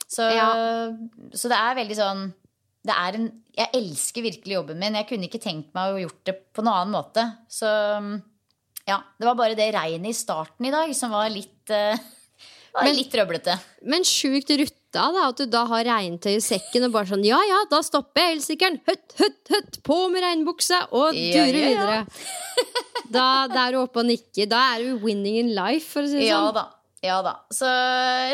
Så, 0.10 0.26
ja. 0.34 0.50
så, 1.36 1.52
det 1.52 1.58
er 1.58 1.76
veldig 1.78 1.96
sånn 2.00 2.22
det 2.90 2.96
er 2.96 3.18
en, 3.20 3.26
Jeg 3.54 3.70
elsker 3.78 4.24
virkelig 4.26 4.56
jobben 4.56 4.80
min. 4.82 4.98
Jeg 4.98 5.08
kunne 5.10 5.28
ikke 5.28 5.42
tenkt 5.44 5.74
meg 5.78 5.94
å 5.94 6.00
gjort 6.06 6.22
det 6.26 6.36
på 6.56 6.64
noen 6.64 6.78
annen 6.80 6.96
måte. 6.96 7.26
Så 7.52 7.70
ja. 8.90 9.02
Det 9.20 9.28
var 9.28 9.38
bare 9.38 9.58
det 9.58 9.70
regnet 9.76 10.10
i 10.14 10.18
starten 10.18 10.66
i 10.66 10.74
dag 10.74 10.94
som 10.98 11.14
var 11.14 11.30
litt 11.30 11.70
uh, 11.74 11.94
var 12.74 12.88
men, 12.88 12.98
litt 12.98 13.14
røblete. 13.20 13.58
Men 13.86 14.08
sjukt 14.08 14.50
rutta, 14.90 15.12
da, 15.12 15.30
at 15.30 15.38
du 15.38 15.46
da 15.46 15.66
har 15.68 15.86
regntøy 15.86 16.38
i 16.38 16.42
sekken 16.42 16.88
og 16.88 16.94
bare 16.94 17.10
sånn 17.10 17.26
Ja 17.26 17.40
ja, 17.48 17.66
da 17.70 17.82
stopper 17.84 18.22
jeg 18.22 18.38
elsykkelen. 18.38 18.82
Høtt, 18.88 19.14
høtt, 19.20 19.54
høtt, 19.54 19.84
på 19.84 20.10
med 20.10 20.24
regnbuksa 20.24 20.90
og 20.92 21.14
durer 21.14 21.54
ja, 21.54 21.70
ja, 21.70 21.70
ja. 21.70 21.70
videre. 21.70 22.06
da, 23.16 23.48
da, 23.48 23.68
er 23.68 23.74
du 23.74 23.84
oppe 23.84 24.02
og 24.02 24.10
nikker. 24.10 24.50
Da 24.50 24.76
er 24.76 24.84
du 24.84 25.00
winning 25.06 25.40
in 25.40 25.56
life, 25.56 25.90
for 25.92 26.04
å 26.04 26.10
si 26.10 26.20
det 26.20 26.30
sånn. 26.30 26.50
Ja 26.50 26.52
da. 26.56 26.68
Ja 27.00 27.22
da. 27.24 27.32
Så 27.48 27.68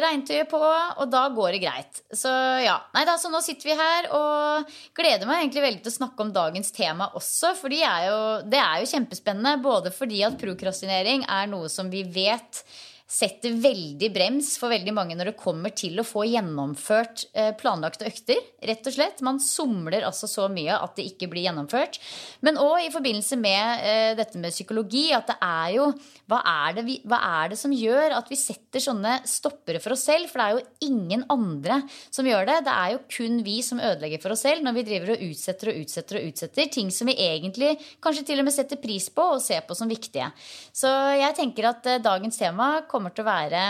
regntøyet 0.02 0.50
på, 0.50 0.58
og 0.58 1.10
da 1.12 1.28
går 1.36 1.54
det 1.54 1.60
greit. 1.62 2.00
Så 2.10 2.32
ja. 2.64 2.80
Nei 2.96 3.04
da, 3.06 3.14
så 3.22 3.30
nå 3.30 3.42
sitter 3.46 3.70
vi 3.70 3.78
her 3.78 4.10
og 4.18 4.72
gleder 4.98 5.30
meg 5.30 5.44
egentlig 5.44 5.68
veldig 5.68 5.84
til 5.86 5.94
å 5.94 5.98
snakke 6.00 6.26
om 6.26 6.34
dagens 6.34 6.74
tema 6.74 7.12
også. 7.14 7.54
For 7.60 7.70
det 7.70 7.84
er 7.86 8.10
jo 8.10 8.90
kjempespennende. 8.90 9.60
Både 9.62 9.94
fordi 9.94 10.24
at 10.26 10.40
prokrastinering 10.42 11.28
er 11.30 11.52
noe 11.52 11.70
som 11.70 11.94
vi 11.94 12.02
vet 12.10 12.64
setter 13.06 13.54
veldig 13.62 14.08
brems 14.14 14.56
for 14.58 14.74
veldig 14.74 14.94
mange 14.96 15.16
når 15.18 15.30
det 15.30 15.38
kommer 15.38 15.74
til 15.78 16.00
å 16.02 16.06
få 16.06 16.24
gjennomført 16.26 17.28
eh, 17.38 17.52
planlagte 17.58 18.08
økter. 18.10 18.40
Rett 18.66 18.88
og 18.90 18.96
slett. 18.96 19.22
Man 19.26 19.38
somler 19.42 20.08
altså 20.08 20.28
så 20.30 20.48
mye 20.50 20.74
at 20.74 20.96
det 20.98 21.06
ikke 21.12 21.30
blir 21.30 21.46
gjennomført. 21.46 22.00
Men 22.46 22.58
òg 22.62 22.88
i 22.88 22.94
forbindelse 22.94 23.38
med 23.38 23.86
eh, 23.86 24.12
dette 24.18 24.42
med 24.42 24.56
psykologi, 24.56 25.12
at 25.14 25.30
det 25.30 25.38
er 25.38 25.76
jo 25.78 25.92
hva 26.26 26.40
er 26.50 26.80
det, 26.80 26.86
vi, 26.88 26.96
hva 27.06 27.20
er 27.44 27.54
det 27.54 27.60
som 27.62 27.74
gjør 27.76 28.16
at 28.18 28.32
vi 28.32 28.40
setter 28.40 28.82
sånne 28.82 29.20
stoppere 29.30 29.82
for 29.84 29.94
oss 29.94 30.08
selv? 30.10 30.32
For 30.32 30.42
det 30.42 30.48
er 30.48 30.58
jo 30.58 30.90
ingen 30.90 31.28
andre 31.30 31.84
som 32.10 32.26
gjør 32.26 32.50
det. 32.50 32.58
Det 32.66 32.74
er 32.74 32.96
jo 32.96 33.04
kun 33.20 33.38
vi 33.46 33.60
som 33.66 33.84
ødelegger 33.84 34.24
for 34.24 34.34
oss 34.34 34.48
selv 34.48 34.66
når 34.66 34.80
vi 34.80 34.86
driver 34.90 35.14
og 35.14 35.28
utsetter 35.30 35.70
og 35.70 35.84
utsetter 35.84 36.20
og 36.20 36.32
utsetter 36.32 36.74
ting 36.74 36.90
som 36.90 37.12
vi 37.12 37.20
egentlig 37.22 37.76
kanskje 38.02 38.26
til 38.32 38.42
og 38.42 38.50
med 38.50 38.58
setter 38.58 38.82
pris 38.82 39.12
på 39.14 39.30
og 39.36 39.46
ser 39.46 39.62
på 39.68 39.78
som 39.78 39.92
viktige. 39.92 40.32
Så 40.74 40.90
jeg 41.22 41.38
tenker 41.38 41.70
at 41.70 41.86
eh, 41.94 42.02
dagens 42.02 42.42
tema 42.42 42.74
kommer 42.82 42.95
til 43.16 43.24
å 43.26 43.28
være 43.28 43.62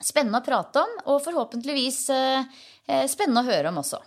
spennende 0.00 0.40
å 0.40 0.44
prate 0.44 0.80
om, 0.80 0.90
og 1.12 1.20
forhåpentligvis 1.24 2.10
eh, 2.14 2.44
eh, 2.88 3.06
spennende 3.10 3.42
å 3.44 3.50
høre 3.50 3.68
om 3.72 3.78
også. 3.82 3.98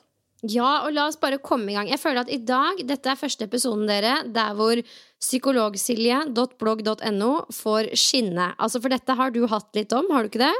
Ja, 0.43 0.83
og 0.83 0.91
la 0.91 1.07
oss 1.07 1.21
bare 1.21 1.37
komme 1.39 1.71
i 1.71 1.75
gang. 1.77 1.87
Jeg 1.87 1.99
føler 2.01 2.21
at 2.25 2.31
i 2.33 2.37
dag, 2.43 2.75
dette 2.83 3.09
er 3.09 3.19
første 3.19 3.43
episoden 3.47 3.87
dere, 3.87 4.23
der 4.27 4.53
hvor 4.57 4.75
psykologsilje.blogg.no 5.23 7.31
får 7.55 7.95
skinne. 7.95 8.53
Altså, 8.57 8.81
for 8.83 8.89
dette 8.91 9.13
har 9.15 9.31
du 9.31 9.47
hatt 9.47 9.75
litt 9.77 9.93
om, 9.95 10.11
har 10.11 10.23
du 10.23 10.27
ikke 10.33 10.43
det? 10.43 10.57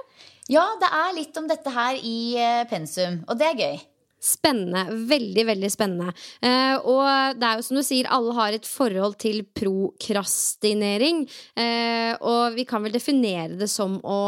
Ja, 0.52 0.76
det 0.80 0.88
er 0.88 1.14
litt 1.18 1.38
om 1.40 1.48
dette 1.50 1.70
her 1.74 1.96
i 2.00 2.36
eh, 2.40 2.68
pensum, 2.70 3.24
og 3.28 3.38
det 3.40 3.46
er 3.50 3.58
gøy. 3.60 3.78
Spennende. 4.24 4.86
Veldig, 5.10 5.44
veldig 5.50 5.70
spennende. 5.72 6.14
Eh, 6.40 6.78
og 6.80 7.36
det 7.36 7.48
er 7.48 7.60
jo 7.60 7.66
som 7.68 7.80
du 7.80 7.84
sier, 7.84 8.08
alle 8.08 8.36
har 8.38 8.56
et 8.56 8.68
forhold 8.68 9.18
til 9.20 9.42
prokrastinering. 9.52 11.26
Eh, 11.60 12.14
og 12.24 12.56
vi 12.56 12.64
kan 12.70 12.86
vel 12.86 12.96
definere 12.96 13.60
det 13.60 13.72
som 13.72 14.00
å 14.04 14.20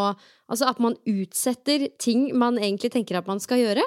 Altså 0.45 0.67
at 0.69 0.77
man 0.77 0.93
utsetter 1.09 1.87
ting 1.97 2.27
man 2.37 2.59
egentlig 2.61 2.91
tenker 2.93 3.17
at 3.17 3.25
man 3.25 3.39
skal 3.41 3.63
gjøre? 3.63 3.81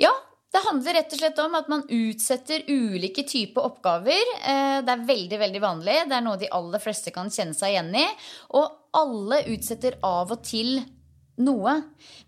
Ja, 0.00 0.14
det 0.48 0.62
handler 0.64 0.96
rett 0.96 1.12
og 1.12 1.20
slett 1.20 1.40
om 1.44 1.56
at 1.58 1.66
man 1.68 1.82
utsetter 1.92 2.62
ulike 2.72 3.26
typer 3.28 3.66
oppgaver. 3.68 4.30
Eh, 4.48 4.78
det 4.80 4.94
er 4.94 5.06
veldig 5.10 5.40
veldig 5.42 5.60
vanlig. 5.60 5.96
Det 6.08 6.16
er 6.16 6.24
noe 6.24 6.40
de 6.40 6.48
aller 6.56 6.80
fleste 6.80 7.12
kan 7.12 7.28
kjenne 7.28 7.56
seg 7.56 7.74
igjen 7.74 7.92
i. 8.00 8.06
Og 8.56 8.96
alle 8.96 9.42
utsetter 9.52 9.98
av 10.00 10.32
og 10.32 10.40
til 10.48 10.78
noe. 11.42 11.74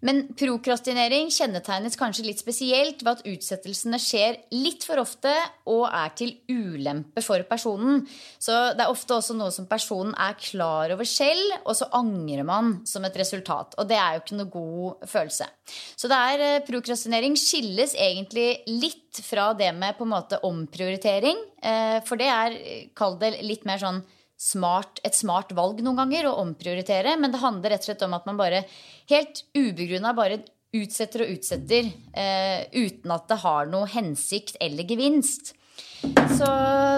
Men 0.07 0.23
prokrastinering 0.39 1.31
kjennetegnes 1.35 1.99
kanskje 2.01 2.27
litt 2.27 2.41
spesielt 2.43 3.03
ved 3.05 3.13
at 3.13 3.27
utsettelsene 3.29 4.01
skjer 4.01 4.39
litt 4.55 4.87
for 4.87 5.03
ofte 5.03 5.33
og 5.71 5.87
er 5.89 6.15
til 6.19 6.35
ulempe 6.51 7.23
for 7.25 7.45
personen. 7.49 8.05
Så 8.39 8.57
det 8.77 8.85
er 8.85 8.93
ofte 8.93 9.17
også 9.17 9.37
noe 9.39 9.53
som 9.55 9.69
personen 9.71 10.15
er 10.19 10.39
klar 10.41 10.95
over 10.95 11.09
selv, 11.09 11.59
og 11.65 11.77
så 11.79 11.91
angrer 11.97 12.47
man 12.47 12.79
som 12.89 13.05
et 13.07 13.19
resultat. 13.21 13.77
Og 13.81 13.91
det 13.91 13.99
er 13.99 14.17
jo 14.17 14.25
ikke 14.25 14.41
noe 14.41 14.55
god 14.55 15.11
følelse. 15.11 15.51
Så 15.97 16.11
det 16.11 16.21
er 16.31 16.47
eh, 16.47 16.63
prokrastinering 16.67 17.37
skilles 17.39 17.95
egentlig 17.99 18.63
litt 18.71 19.21
fra 19.27 19.51
det 19.59 19.71
med 19.77 19.99
på 19.99 20.07
en 20.07 20.15
måte 20.15 20.41
omprioritering. 20.47 21.39
Eh, 21.63 21.99
for 22.07 22.21
det 22.21 22.31
er, 22.31 22.57
kall 22.97 23.19
det 23.21 23.37
litt 23.45 23.67
mer 23.69 23.83
sånn 23.83 24.03
smart, 24.41 25.03
et 25.05 25.17
smart 25.17 25.53
valg 25.57 25.83
noen 25.85 26.01
ganger 26.01 26.31
å 26.31 26.39
omprioritere. 26.41 27.17
Men 27.21 27.35
det 27.35 27.43
handler 27.43 27.75
rett 27.75 27.85
og 27.85 27.91
slett 27.91 28.07
om 28.07 28.17
at 28.17 28.27
man 28.29 28.41
bare 28.41 28.65
helt 29.13 29.45
ubegrunna 29.53 30.15
bare 30.17 30.41
utsetter 30.77 31.25
og 31.25 31.35
utsetter 31.35 31.91
eh, 32.15 32.65
uten 32.73 33.13
at 33.13 33.27
det 33.29 33.41
har 33.43 33.71
noe 33.71 33.91
hensikt 33.91 34.61
eller 34.63 34.87
gevinst. 34.87 35.53
Så 36.01 36.49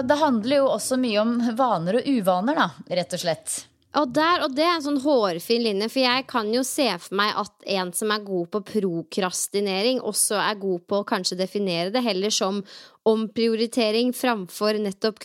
det 0.07 0.17
handler 0.19 0.61
jo 0.61 0.71
også 0.71 0.97
mye 1.01 1.19
om 1.23 1.37
vaner 1.57 1.99
og 1.99 2.07
uvaner, 2.07 2.59
da, 2.59 2.95
rett 2.95 3.15
og 3.17 3.23
slett. 3.23 3.55
Og, 3.93 4.09
der, 4.09 4.41
og 4.41 4.55
det 4.57 4.63
er 4.65 4.71
en 4.73 4.85
sånn 4.85 5.01
hårfin 5.03 5.61
linje, 5.67 5.89
for 5.93 6.01
jeg 6.01 6.25
kan 6.29 6.47
jo 6.49 6.63
se 6.65 6.87
for 6.97 7.17
meg 7.19 7.35
at 7.37 7.67
en 7.75 7.91
som 7.93 8.13
er 8.13 8.23
god 8.25 8.49
på 8.55 8.63
prokrastinering, 8.71 9.99
også 10.01 10.39
er 10.41 10.57
god 10.61 10.87
på 10.89 11.01
å 11.01 11.05
kanskje 11.05 11.37
definere 11.37 11.93
det 11.93 12.01
heller 12.05 12.33
som 12.33 12.63
omprioritering 13.03 14.13
framfor 14.15 14.77
nettopp 14.79 15.19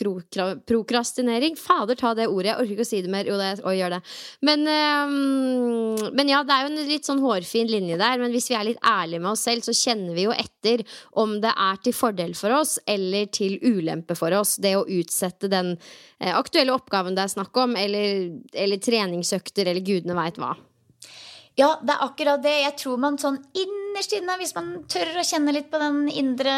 prokrastinering. 0.67 1.55
Fader, 1.55 1.95
ta 1.95 2.11
det 2.17 2.27
ordet. 2.27 2.51
Jeg 2.51 2.59
orker 2.59 2.73
ikke 2.75 2.85
å 2.85 2.89
si 2.89 3.01
det 3.05 3.11
mer. 3.13 3.29
Jo, 3.29 3.37
det, 3.39 3.51
å, 3.63 3.73
gjør 3.75 3.95
det. 3.95 3.99
Men, 4.43 4.65
øh, 4.67 6.09
men 6.11 6.31
ja, 6.31 6.41
det 6.43 6.55
er 6.55 6.65
jo 6.65 6.71
en 6.73 6.91
litt 6.91 7.07
sånn 7.07 7.23
hårfin 7.23 7.71
linje 7.71 7.99
der. 8.01 8.19
Men 8.19 8.35
hvis 8.35 8.49
vi 8.51 8.57
er 8.59 8.67
litt 8.67 8.83
ærlige 8.83 9.23
med 9.23 9.31
oss 9.31 9.45
selv, 9.47 9.63
så 9.63 9.75
kjenner 9.75 10.17
vi 10.17 10.27
jo 10.27 10.35
etter 10.35 10.83
om 11.23 11.37
det 11.43 11.53
er 11.55 11.83
til 11.85 11.95
fordel 11.95 12.35
for 12.35 12.59
oss 12.59 12.77
eller 12.89 13.31
til 13.31 13.59
ulempe 13.63 14.17
for 14.19 14.35
oss, 14.35 14.57
det 14.59 14.75
å 14.75 14.83
utsette 14.83 15.51
den 15.51 15.75
øh, 15.77 16.33
aktuelle 16.35 16.75
oppgaven 16.75 17.15
det 17.15 17.25
er 17.25 17.37
snakk 17.37 17.63
om, 17.63 17.77
eller, 17.79 18.27
eller 18.53 18.83
treningsøkter, 18.83 19.71
eller 19.71 19.85
gudene 19.85 20.19
veit 20.19 20.41
hva. 20.41 20.57
Ja, 21.59 21.73
det 21.83 21.91
er 21.91 22.05
akkurat 22.05 22.43
det. 22.43 22.53
Jeg 22.61 22.75
tror 22.79 22.99
man 23.01 23.17
sånn 23.19 23.39
innerst 23.57 24.13
inne, 24.15 24.37
hvis 24.39 24.53
man 24.55 24.69
tør 24.91 25.17
å 25.19 25.25
kjenne 25.27 25.51
litt 25.51 25.67
på 25.71 25.81
den 25.81 26.05
indre 26.07 26.53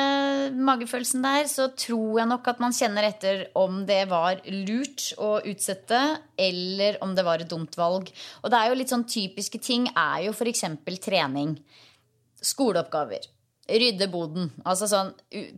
magefølelsen 0.54 1.26
der, 1.26 1.48
så 1.50 1.72
tror 1.74 2.20
jeg 2.20 2.30
nok 2.30 2.50
at 2.52 2.62
man 2.62 2.76
kjenner 2.76 3.08
etter 3.08 3.48
om 3.58 3.82
det 3.90 4.04
var 4.12 4.44
lurt 4.46 5.08
å 5.18 5.40
utsette, 5.50 6.02
eller 6.38 7.00
om 7.02 7.16
det 7.18 7.26
var 7.26 7.42
et 7.42 7.50
dumt 7.50 7.78
valg. 7.80 8.12
Og 8.44 8.54
det 8.54 8.60
er 8.60 8.70
jo 8.70 8.78
litt 8.78 8.94
sånn 8.94 9.08
typiske 9.10 9.62
ting 9.64 9.90
er 9.96 10.28
jo 10.28 10.36
f.eks. 10.36 10.68
trening. 11.02 11.56
Skoleoppgaver. 12.52 13.26
Rydde 13.72 14.06
boden. 14.12 14.52
Altså 14.68 14.86
sånn, 14.90 15.12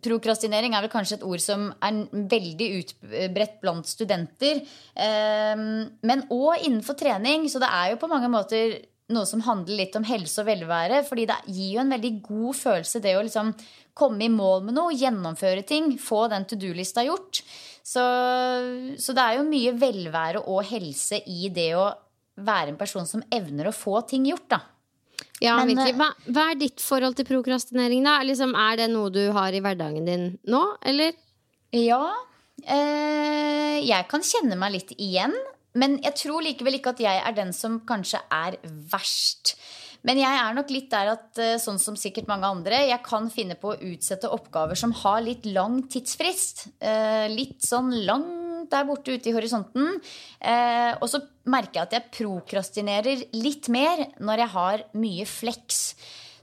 prokrastinering 0.06 0.76
er 0.76 0.86
vel 0.86 0.92
kanskje 0.94 1.18
et 1.18 1.28
ord 1.28 1.42
som 1.42 1.68
er 1.84 2.00
veldig 2.32 2.68
utbredt 2.80 3.60
blant 3.64 3.90
studenter. 3.90 4.62
Ehm, 4.94 5.88
men 6.06 6.26
òg 6.32 6.68
innenfor 6.68 7.00
trening. 7.00 7.48
Så 7.50 7.64
det 7.64 7.72
er 7.72 7.94
jo 7.94 8.02
på 8.04 8.12
mange 8.12 8.30
måter 8.32 8.76
noe 9.14 9.30
som 9.30 9.44
handler 9.46 9.80
litt 9.84 9.96
om 10.00 10.06
helse 10.08 10.42
og 10.42 10.50
velvære. 10.50 11.04
fordi 11.08 11.28
det 11.30 11.40
gir 11.48 11.78
jo 11.78 11.84
en 11.84 11.96
veldig 11.96 12.14
god 12.26 12.60
følelse, 12.60 13.02
det 13.04 13.16
å 13.18 13.24
liksom 13.26 13.54
komme 13.94 14.26
i 14.26 14.34
mål 14.34 14.66
med 14.68 14.78
noe, 14.78 14.96
gjennomføre 14.98 15.64
ting, 15.70 15.94
få 16.02 16.28
den 16.32 16.48
to 16.50 16.58
do-lista 16.60 17.06
gjort. 17.06 17.44
Så, 17.84 18.04
så, 18.98 19.14
det 19.14 19.24
er 19.24 19.38
jo 19.38 19.48
mye 19.48 19.74
velvære 19.76 20.46
og 20.48 20.64
helse 20.70 21.20
i 21.30 21.50
det 21.54 21.74
å 21.76 21.90
være 22.34 22.74
en 22.74 22.80
person 22.80 23.06
som 23.06 23.24
evner 23.34 23.70
å 23.70 23.76
få 23.76 24.02
ting 24.10 24.26
gjort, 24.30 24.48
da. 24.56 24.62
Ja, 25.44 25.58
Men, 25.60 25.74
virkelig. 25.74 25.98
Hva, 26.00 26.10
hva, 26.32 26.46
er 26.52 26.60
ditt 26.60 26.82
forhold 26.82 27.18
til 27.20 27.28
prokrastinering, 27.28 28.06
da? 28.08 28.18
Liksom, 28.26 28.56
er 28.58 28.80
det 28.80 28.90
noe 28.94 29.12
du 29.14 29.24
har 29.36 29.54
i 29.54 29.62
hverdagen 29.64 30.08
din 30.08 30.30
nå, 30.50 30.64
eller? 30.82 31.14
Ja. 31.76 32.06
Eh, 32.64 33.82
jeg 33.84 34.08
kan 34.10 34.24
kjenne 34.26 34.58
meg 34.60 34.78
litt 34.78 34.96
igjen. 34.96 35.36
Men 35.80 35.98
jeg 36.04 36.18
tror 36.20 36.44
likevel 36.46 36.78
ikke 36.78 36.94
at 36.94 37.02
jeg 37.02 37.22
er 37.24 37.36
den 37.38 37.54
som 37.56 37.80
kanskje 37.88 38.22
er 38.34 38.60
verst. 38.92 39.56
Men 40.04 40.20
jeg 40.20 40.36
er 40.36 40.56
nok 40.56 40.72
litt 40.74 40.90
der 40.92 41.14
at 41.14 41.40
eh, 41.40 41.56
sånn 41.62 41.80
som 41.80 41.96
sikkert 42.00 42.28
mange 42.28 42.50
andre, 42.50 42.82
jeg 42.90 43.00
kan 43.06 43.30
finne 43.32 43.56
på 43.60 43.72
å 43.72 43.78
utsette 43.94 44.32
oppgaver 44.36 44.78
som 44.80 44.92
har 45.04 45.22
litt 45.24 45.48
lang 45.48 45.80
tidsfrist. 45.92 46.68
Eh, 46.84 47.28
litt 47.32 47.64
sånn 47.64 47.94
langt 48.04 48.42
der 48.72 48.88
borte 48.88 49.16
ute 49.16 49.32
i 49.32 49.36
horisonten. 49.36 49.98
Eh, 50.40 50.92
og 51.00 51.08
så 51.12 51.24
merker 51.50 51.80
jeg 51.80 51.88
at 51.88 51.96
jeg 51.98 52.12
prokrastinerer 52.20 53.24
litt 53.36 53.70
mer 53.72 54.06
når 54.24 54.44
jeg 54.44 54.54
har 54.58 54.86
mye 55.00 55.28
flex. 55.30 55.82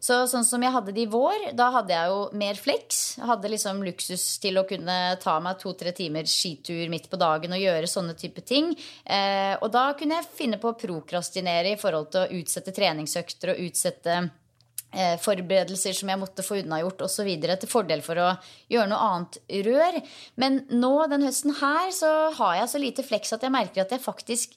Så 0.00 0.16
sånn 0.30 0.47
som 0.49 0.62
jeg 0.64 0.73
hadde 0.73 0.95
det 0.97 1.02
i 1.04 1.11
vår, 1.12 1.50
da 1.57 1.66
hadde 1.75 1.92
jeg 1.92 2.09
jo 2.09 2.21
mer 2.40 2.57
flex. 2.57 3.00
Hadde 3.21 3.50
liksom 3.52 3.83
luksus 3.85 4.25
til 4.40 4.57
å 4.57 4.64
kunne 4.69 4.97
ta 5.21 5.35
meg 5.45 5.61
to-tre 5.61 5.92
timer 5.97 6.28
skitur 6.28 6.88
midt 6.92 7.11
på 7.12 7.21
dagen 7.21 7.52
og 7.52 7.61
gjøre 7.61 7.90
sånne 7.90 8.16
type 8.16 8.40
ting. 8.49 8.73
Eh, 9.04 9.52
og 9.61 9.69
da 9.75 9.90
kunne 9.99 10.23
jeg 10.23 10.33
finne 10.38 10.61
på 10.62 10.73
å 10.73 10.78
prokrastinere 10.80 11.75
i 11.75 11.80
forhold 11.80 12.14
til 12.14 12.25
å 12.25 12.40
utsette 12.40 12.73
treningsøkter 12.73 13.52
og 13.52 13.61
utsette 13.66 14.16
eh, 14.16 15.19
forberedelser 15.21 15.99
som 16.00 16.14
jeg 16.14 16.23
måtte 16.23 16.47
få 16.49 16.62
unnagjort 16.62 17.04
osv. 17.04 17.28
til 17.45 17.71
fordel 17.71 18.00
for 18.07 18.25
å 18.25 18.30
gjøre 18.73 18.88
noe 18.95 19.11
annet 19.11 19.38
rør. 19.69 20.00
Men 20.40 20.62
nå 20.73 20.95
den 21.12 21.28
høsten 21.28 21.61
her 21.61 21.92
så 21.92 22.14
har 22.40 22.57
jeg 22.62 22.73
så 22.73 22.83
lite 22.87 23.04
flex 23.04 23.37
at 23.37 23.45
jeg 23.45 23.52
merker 23.52 23.85
at 23.85 23.92
jeg 23.92 24.09
faktisk 24.09 24.57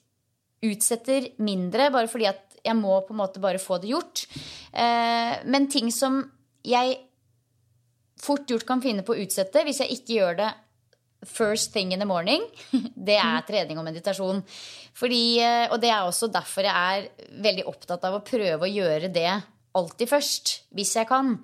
utsetter 0.64 1.28
mindre, 1.44 1.90
bare 1.92 2.08
fordi 2.08 2.28
at 2.30 2.43
jeg 2.64 2.76
må 2.78 2.96
på 3.04 3.14
en 3.14 3.20
måte 3.20 3.42
bare 3.42 3.62
få 3.62 3.78
det 3.82 3.92
gjort. 3.92 4.24
Eh, 4.72 5.34
men 5.44 5.68
ting 5.72 5.90
som 5.92 6.22
jeg 6.64 6.96
fort 8.24 8.48
gjort 8.48 8.66
kan 8.68 8.82
finne 8.84 9.04
på 9.04 9.14
å 9.14 9.24
utsette 9.24 9.64
hvis 9.66 9.82
jeg 9.82 9.98
ikke 9.98 10.18
gjør 10.18 10.38
det 10.40 10.52
first 11.24 11.72
thing 11.72 11.92
in 11.92 12.02
the 12.02 12.08
morning, 12.08 12.42
det 13.08 13.16
er 13.20 13.44
trening 13.48 13.80
og 13.80 13.86
meditasjon. 13.86 14.42
Fordi, 14.96 15.22
eh, 15.42 15.66
og 15.70 15.80
det 15.82 15.92
er 15.92 16.04
også 16.04 16.30
derfor 16.32 16.68
jeg 16.68 16.98
er 16.98 17.30
veldig 17.44 17.68
opptatt 17.70 18.04
av 18.08 18.18
å 18.18 18.24
prøve 18.24 18.66
å 18.66 18.70
gjøre 18.70 19.12
det 19.12 19.30
alltid 19.74 20.10
først, 20.10 20.58
hvis 20.76 20.94
jeg 21.00 21.08
kan. 21.10 21.38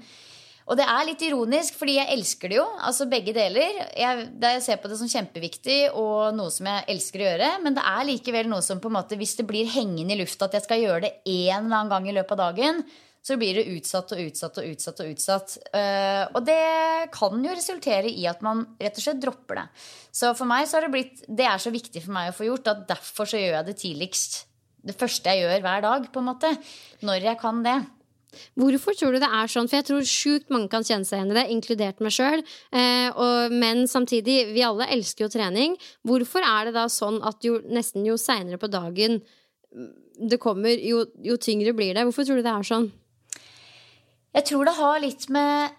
Og 0.70 0.78
det 0.78 0.86
er 0.86 1.06
litt 1.08 1.22
ironisk, 1.26 1.74
fordi 1.80 1.96
jeg 1.96 2.14
elsker 2.14 2.52
det 2.52 2.60
jo. 2.60 2.64
Altså 2.86 3.08
begge 3.10 3.34
deler. 3.34 3.80
Jeg, 3.98 4.26
jeg 4.38 4.62
ser 4.62 4.78
på 4.78 4.90
det 4.90 5.00
som 5.00 5.10
kjempeviktig 5.10 5.78
og 5.98 6.36
noe 6.38 6.52
som 6.54 6.68
jeg 6.70 6.86
elsker 6.94 7.24
å 7.24 7.26
gjøre. 7.26 7.48
Men 7.64 7.74
det 7.74 7.86
er 7.90 8.06
likevel 8.06 8.50
noe 8.52 8.62
som 8.62 8.78
på 8.82 8.90
en 8.90 8.98
måte, 9.00 9.18
hvis 9.18 9.34
det 9.40 9.48
blir 9.50 9.70
hengende 9.72 10.14
i 10.14 10.20
lufta 10.20 10.46
at 10.46 10.54
jeg 10.54 10.68
skal 10.68 10.84
gjøre 10.84 11.08
det 11.08 11.14
en 11.26 11.64
eller 11.64 11.80
annen 11.80 11.90
gang 11.90 12.06
i 12.06 12.14
løpet 12.14 12.36
av 12.36 12.42
dagen, 12.44 12.84
så 13.20 13.36
blir 13.36 13.58
det 13.58 13.66
utsatt 13.74 14.14
og 14.14 14.22
utsatt 14.22 14.62
og 14.62 14.70
utsatt. 14.70 15.02
Og 15.02 15.12
utsatt. 15.12 15.56
Uh, 15.74 16.24
og 16.38 16.46
det 16.46 16.62
kan 17.18 17.42
jo 17.44 17.56
resultere 17.56 18.12
i 18.14 18.24
at 18.30 18.40
man 18.46 18.62
rett 18.80 18.96
og 18.96 19.04
slett 19.08 19.20
dropper 19.26 19.60
det. 19.60 19.66
Så 20.14 20.30
for 20.38 20.48
meg 20.48 20.70
så 20.70 20.78
har 20.78 20.86
det 20.86 20.94
blitt 20.94 21.24
Det 21.26 21.46
er 21.46 21.60
så 21.62 21.74
viktig 21.74 22.04
for 22.06 22.14
meg 22.14 22.30
å 22.30 22.36
få 22.36 22.46
gjort 22.46 22.70
at 22.72 22.86
derfor 22.94 23.28
så 23.28 23.42
gjør 23.42 23.58
jeg 23.58 23.68
det 23.72 23.80
tidligst. 23.82 24.44
Det 24.86 24.96
første 24.96 25.34
jeg 25.34 25.44
gjør 25.44 25.66
hver 25.66 25.82
dag, 25.84 26.06
på 26.14 26.22
en 26.22 26.30
måte. 26.30 26.54
Når 27.04 27.26
jeg 27.26 27.42
kan 27.42 27.66
det. 27.66 27.80
Hvorfor 28.58 28.96
tror 28.98 29.16
du 29.16 29.20
det 29.22 29.30
er 29.30 29.50
sånn? 29.50 29.68
For 29.70 29.80
jeg 29.80 29.88
tror 29.88 30.06
sjukt 30.06 30.52
mange 30.54 30.70
kan 30.72 30.86
kjenne 30.86 31.08
seg 31.08 31.20
igjen 31.20 31.34
i 31.34 31.38
det, 31.38 31.46
inkludert 31.54 32.02
meg 32.04 32.14
sjøl. 32.14 32.44
Eh, 32.70 33.20
men 33.52 33.84
samtidig, 33.90 34.38
vi 34.54 34.64
alle 34.66 34.88
elsker 34.94 35.26
jo 35.26 35.32
trening. 35.32 35.76
Hvorfor 36.06 36.46
er 36.46 36.70
det 36.70 36.76
da 36.78 36.86
sånn 36.92 37.20
at 37.26 37.44
jo, 37.46 37.58
nesten 37.70 38.06
jo 38.08 38.18
seinere 38.20 38.60
på 38.60 38.70
dagen 38.70 39.20
det 40.20 40.40
kommer, 40.42 40.74
jo, 40.82 41.04
jo 41.24 41.36
tyngre 41.40 41.74
blir 41.76 41.94
det? 41.96 42.04
Hvorfor 42.08 42.26
tror 42.26 42.40
du 42.40 42.44
det 42.46 42.52
er 42.52 42.66
sånn? 42.66 42.90
Jeg 44.36 44.46
tror 44.46 44.66
det 44.68 44.76
har 44.78 45.00
litt 45.02 45.26
med 45.32 45.78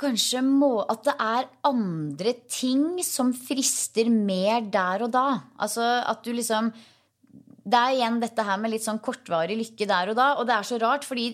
kanskje 0.00 0.40
må, 0.42 0.80
at 0.90 1.04
det 1.06 1.14
er 1.22 1.50
andre 1.68 2.32
ting 2.50 2.98
som 3.06 3.30
frister 3.36 4.10
mer 4.10 4.64
der 4.72 5.06
og 5.06 5.12
da. 5.14 5.28
Altså 5.62 5.84
at 5.84 6.24
du 6.24 6.32
liksom 6.34 6.72
Det 7.64 7.78
er 7.80 7.94
igjen 7.94 8.18
dette 8.20 8.44
her 8.44 8.58
med 8.60 8.74
litt 8.74 8.84
sånn 8.84 8.98
kortvarig 9.00 9.54
lykke 9.56 9.86
der 9.88 10.10
og 10.12 10.16
da. 10.18 10.26
Og 10.36 10.44
det 10.44 10.52
er 10.52 10.66
så 10.68 10.76
rart, 10.82 11.06
fordi 11.08 11.30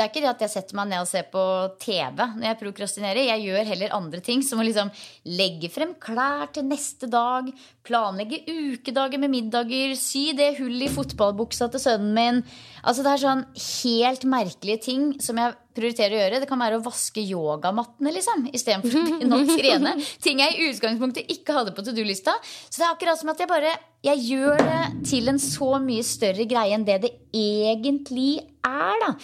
det 0.00 0.06
er 0.06 0.12
ikke 0.14 0.22
det 0.24 0.30
at 0.30 0.42
jeg 0.46 0.52
setter 0.54 0.76
meg 0.78 0.88
ned 0.88 1.02
og 1.02 1.08
ser 1.10 1.26
på 1.28 1.42
TV 1.82 2.22
når 2.24 2.46
jeg 2.46 2.58
prokrastinerer. 2.62 3.26
Jeg 3.28 3.42
gjør 3.50 3.66
heller 3.68 3.92
andre 3.98 4.20
ting, 4.24 4.40
som 4.40 4.62
å 4.62 4.64
liksom 4.64 4.88
legge 5.28 5.68
frem 5.72 5.92
klær 6.00 6.48
til 6.54 6.64
neste 6.70 7.04
dag, 7.12 7.50
planlegge 7.84 8.40
ukedager 8.48 9.20
med 9.20 9.34
middager, 9.34 9.92
sy 10.00 10.30
det 10.38 10.54
hullet 10.56 10.88
i 10.88 10.94
fotballbuksa 10.94 11.68
til 11.74 11.84
sønnen 11.84 12.16
min. 12.16 12.40
Altså 12.80 13.04
Det 13.04 13.12
er 13.12 13.22
sånn 13.26 13.44
helt 13.66 14.24
merkelige 14.32 14.86
ting 14.88 15.04
som 15.20 15.36
jeg 15.42 15.58
prioriterer 15.76 16.16
å 16.16 16.22
gjøre. 16.22 16.40
Det 16.40 16.48
kan 16.48 16.64
være 16.64 16.80
å 16.80 16.86
vaske 16.88 17.20
yogamattene, 17.20 18.16
liksom, 18.16 18.48
istedenfor 18.56 18.96
å 18.96 19.04
begynne 19.10 19.36
å 19.36 19.52
trene. 19.52 19.94
Ting 20.24 20.40
jeg 20.46 20.56
i 20.56 20.72
utgangspunktet 20.72 21.36
ikke 21.36 21.60
hadde 21.60 21.76
på 21.76 21.84
to 21.84 21.92
do-lista. 21.92 22.38
Så 22.70 22.80
det 22.80 22.88
er 22.88 22.96
akkurat 22.96 23.20
som 23.20 23.36
at 23.36 23.44
jeg 23.44 23.52
bare 23.52 23.76
jeg 24.00 24.24
gjør 24.32 24.60
det 24.64 24.82
til 25.12 25.28
en 25.28 25.38
så 25.42 25.74
mye 25.84 26.04
større 26.08 26.48
greie 26.48 26.72
enn 26.72 26.88
det 26.88 27.02
det 27.04 27.16
egentlig 27.36 28.38
er. 28.64 29.02
da 29.04 29.14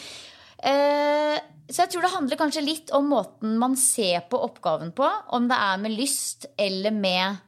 så 0.63 1.83
jeg 1.83 1.91
tror 1.93 2.05
det 2.07 2.13
handler 2.15 2.39
kanskje 2.41 2.63
litt 2.65 2.93
om 2.95 3.09
måten 3.11 3.57
man 3.61 3.75
ser 3.79 4.23
på 4.31 4.39
oppgaven 4.47 4.93
på. 4.97 5.09
Om 5.37 5.49
det 5.51 5.59
er 5.59 5.81
med 5.83 5.97
lyst 5.99 6.47
eller 6.57 6.95
med 6.95 7.43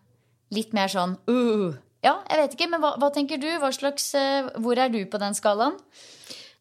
litt 0.55 0.75
mer 0.77 0.91
sånn 0.93 1.17
uh. 1.31 1.77
Ja, 2.05 2.21
jeg 2.31 2.39
vet 2.43 2.55
ikke, 2.55 2.69
men 2.71 2.83
hva, 2.83 2.93
hva 3.01 3.09
tenker 3.15 3.41
du? 3.43 3.49
Slags, 3.75 4.13
uh, 4.15 4.51
hvor 4.63 4.79
er 4.79 4.91
du 4.93 5.01
på 5.11 5.19
den 5.19 5.35
skalaen? 5.35 5.75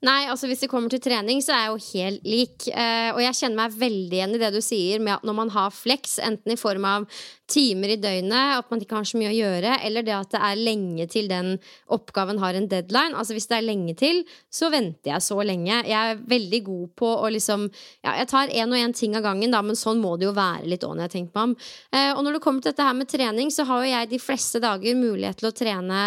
Nei, 0.06 0.28
altså 0.30 0.46
hvis 0.46 0.60
det 0.62 0.70
kommer 0.70 0.92
til 0.94 1.02
trening, 1.02 1.40
så 1.42 1.56
er 1.56 1.64
jeg 1.64 1.72
jo 1.72 1.86
helt 1.88 2.28
lik. 2.30 2.68
Eh, 2.70 3.10
og 3.16 3.22
jeg 3.24 3.38
kjenner 3.40 3.64
meg 3.64 3.78
veldig 3.82 4.20
igjen 4.20 4.36
i 4.38 4.42
det 4.44 4.52
du 4.54 4.60
sier 4.62 5.02
med 5.02 5.16
at 5.16 5.26
når 5.26 5.38
man 5.40 5.52
har 5.56 5.74
flex, 5.74 6.20
enten 6.22 6.54
i 6.54 6.60
form 6.60 6.86
av 6.86 7.08
timer 7.50 7.96
i 7.96 7.98
døgnet, 7.98 8.60
at 8.60 8.70
man 8.70 8.84
ikke 8.84 9.00
har 9.00 9.08
så 9.08 9.18
mye 9.18 9.32
å 9.32 9.36
gjøre, 9.38 9.74
eller 9.88 10.06
det 10.06 10.14
at 10.14 10.36
det 10.36 10.42
er 10.44 10.62
lenge 10.68 11.08
til 11.10 11.30
den 11.32 11.54
oppgaven 11.96 12.42
har 12.44 12.60
en 12.60 12.70
deadline. 12.70 13.18
Altså 13.18 13.34
hvis 13.34 13.50
det 13.50 13.58
er 13.58 13.66
lenge 13.66 13.96
til, 13.98 14.22
så 14.54 14.70
venter 14.74 15.16
jeg 15.16 15.26
så 15.26 15.40
lenge. 15.42 15.82
Jeg 15.88 15.98
er 15.98 16.22
veldig 16.30 16.62
god 16.68 16.96
på 17.02 17.12
å 17.18 17.32
liksom 17.34 17.68
Ja, 18.06 18.14
jeg 18.20 18.30
tar 18.30 18.52
én 18.54 18.70
og 18.70 18.78
én 18.78 18.94
ting 18.96 19.16
av 19.18 19.26
gangen, 19.26 19.50
da, 19.52 19.64
men 19.66 19.80
sånn 19.80 20.02
må 20.04 20.14
det 20.20 20.28
jo 20.28 20.36
være 20.38 20.68
litt 20.70 20.86
òg, 20.86 20.94
når 20.94 21.08
jeg 21.08 21.16
tenker 21.16 21.40
meg 21.40 21.50
om. 21.50 21.56
Eh, 21.90 22.12
og 22.14 22.22
når 22.22 22.38
det 22.38 22.44
kommer 22.46 22.62
til 22.62 22.76
dette 22.76 22.86
her 22.86 22.98
med 23.00 23.10
trening, 23.10 23.50
så 23.54 23.66
har 23.66 23.82
jo 23.82 23.94
jeg 23.96 24.12
de 24.14 24.22
fleste 24.22 24.62
dager 24.62 25.00
mulighet 25.00 25.42
til 25.42 25.50
å 25.50 25.56
trene 25.56 26.04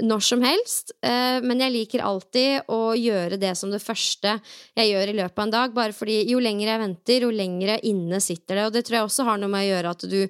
når 0.00 0.22
som 0.24 0.40
helst, 0.40 0.94
eh, 1.04 1.38
men 1.44 1.60
jeg 1.60 1.72
liker 1.74 2.04
alltid 2.06 2.70
å 2.72 2.94
gjøre 2.96 3.36
det 3.36 3.52
som 3.58 3.70
det 3.72 3.82
første 3.84 4.38
jeg 4.78 4.88
gjør 4.88 5.12
i 5.12 5.16
løpet 5.18 5.36
av 5.36 5.44
en 5.44 5.52
dag, 5.52 5.74
bare 5.76 5.92
fordi 5.92 6.22
jo 6.30 6.40
lenger 6.40 6.70
jeg 6.70 6.80
venter, 6.80 7.26
jo 7.26 7.32
lenger 7.34 7.84
inne 7.84 8.20
sitter 8.24 8.56
det. 8.56 8.66
Og 8.66 8.72
det 8.72 8.86
tror 8.86 8.98
jeg 8.98 9.08
også 9.10 9.26
har 9.28 9.42
noe 9.42 9.52
med 9.52 9.66
å 9.66 9.70
gjøre 9.74 9.92
at 9.92 10.06
du 10.08 10.20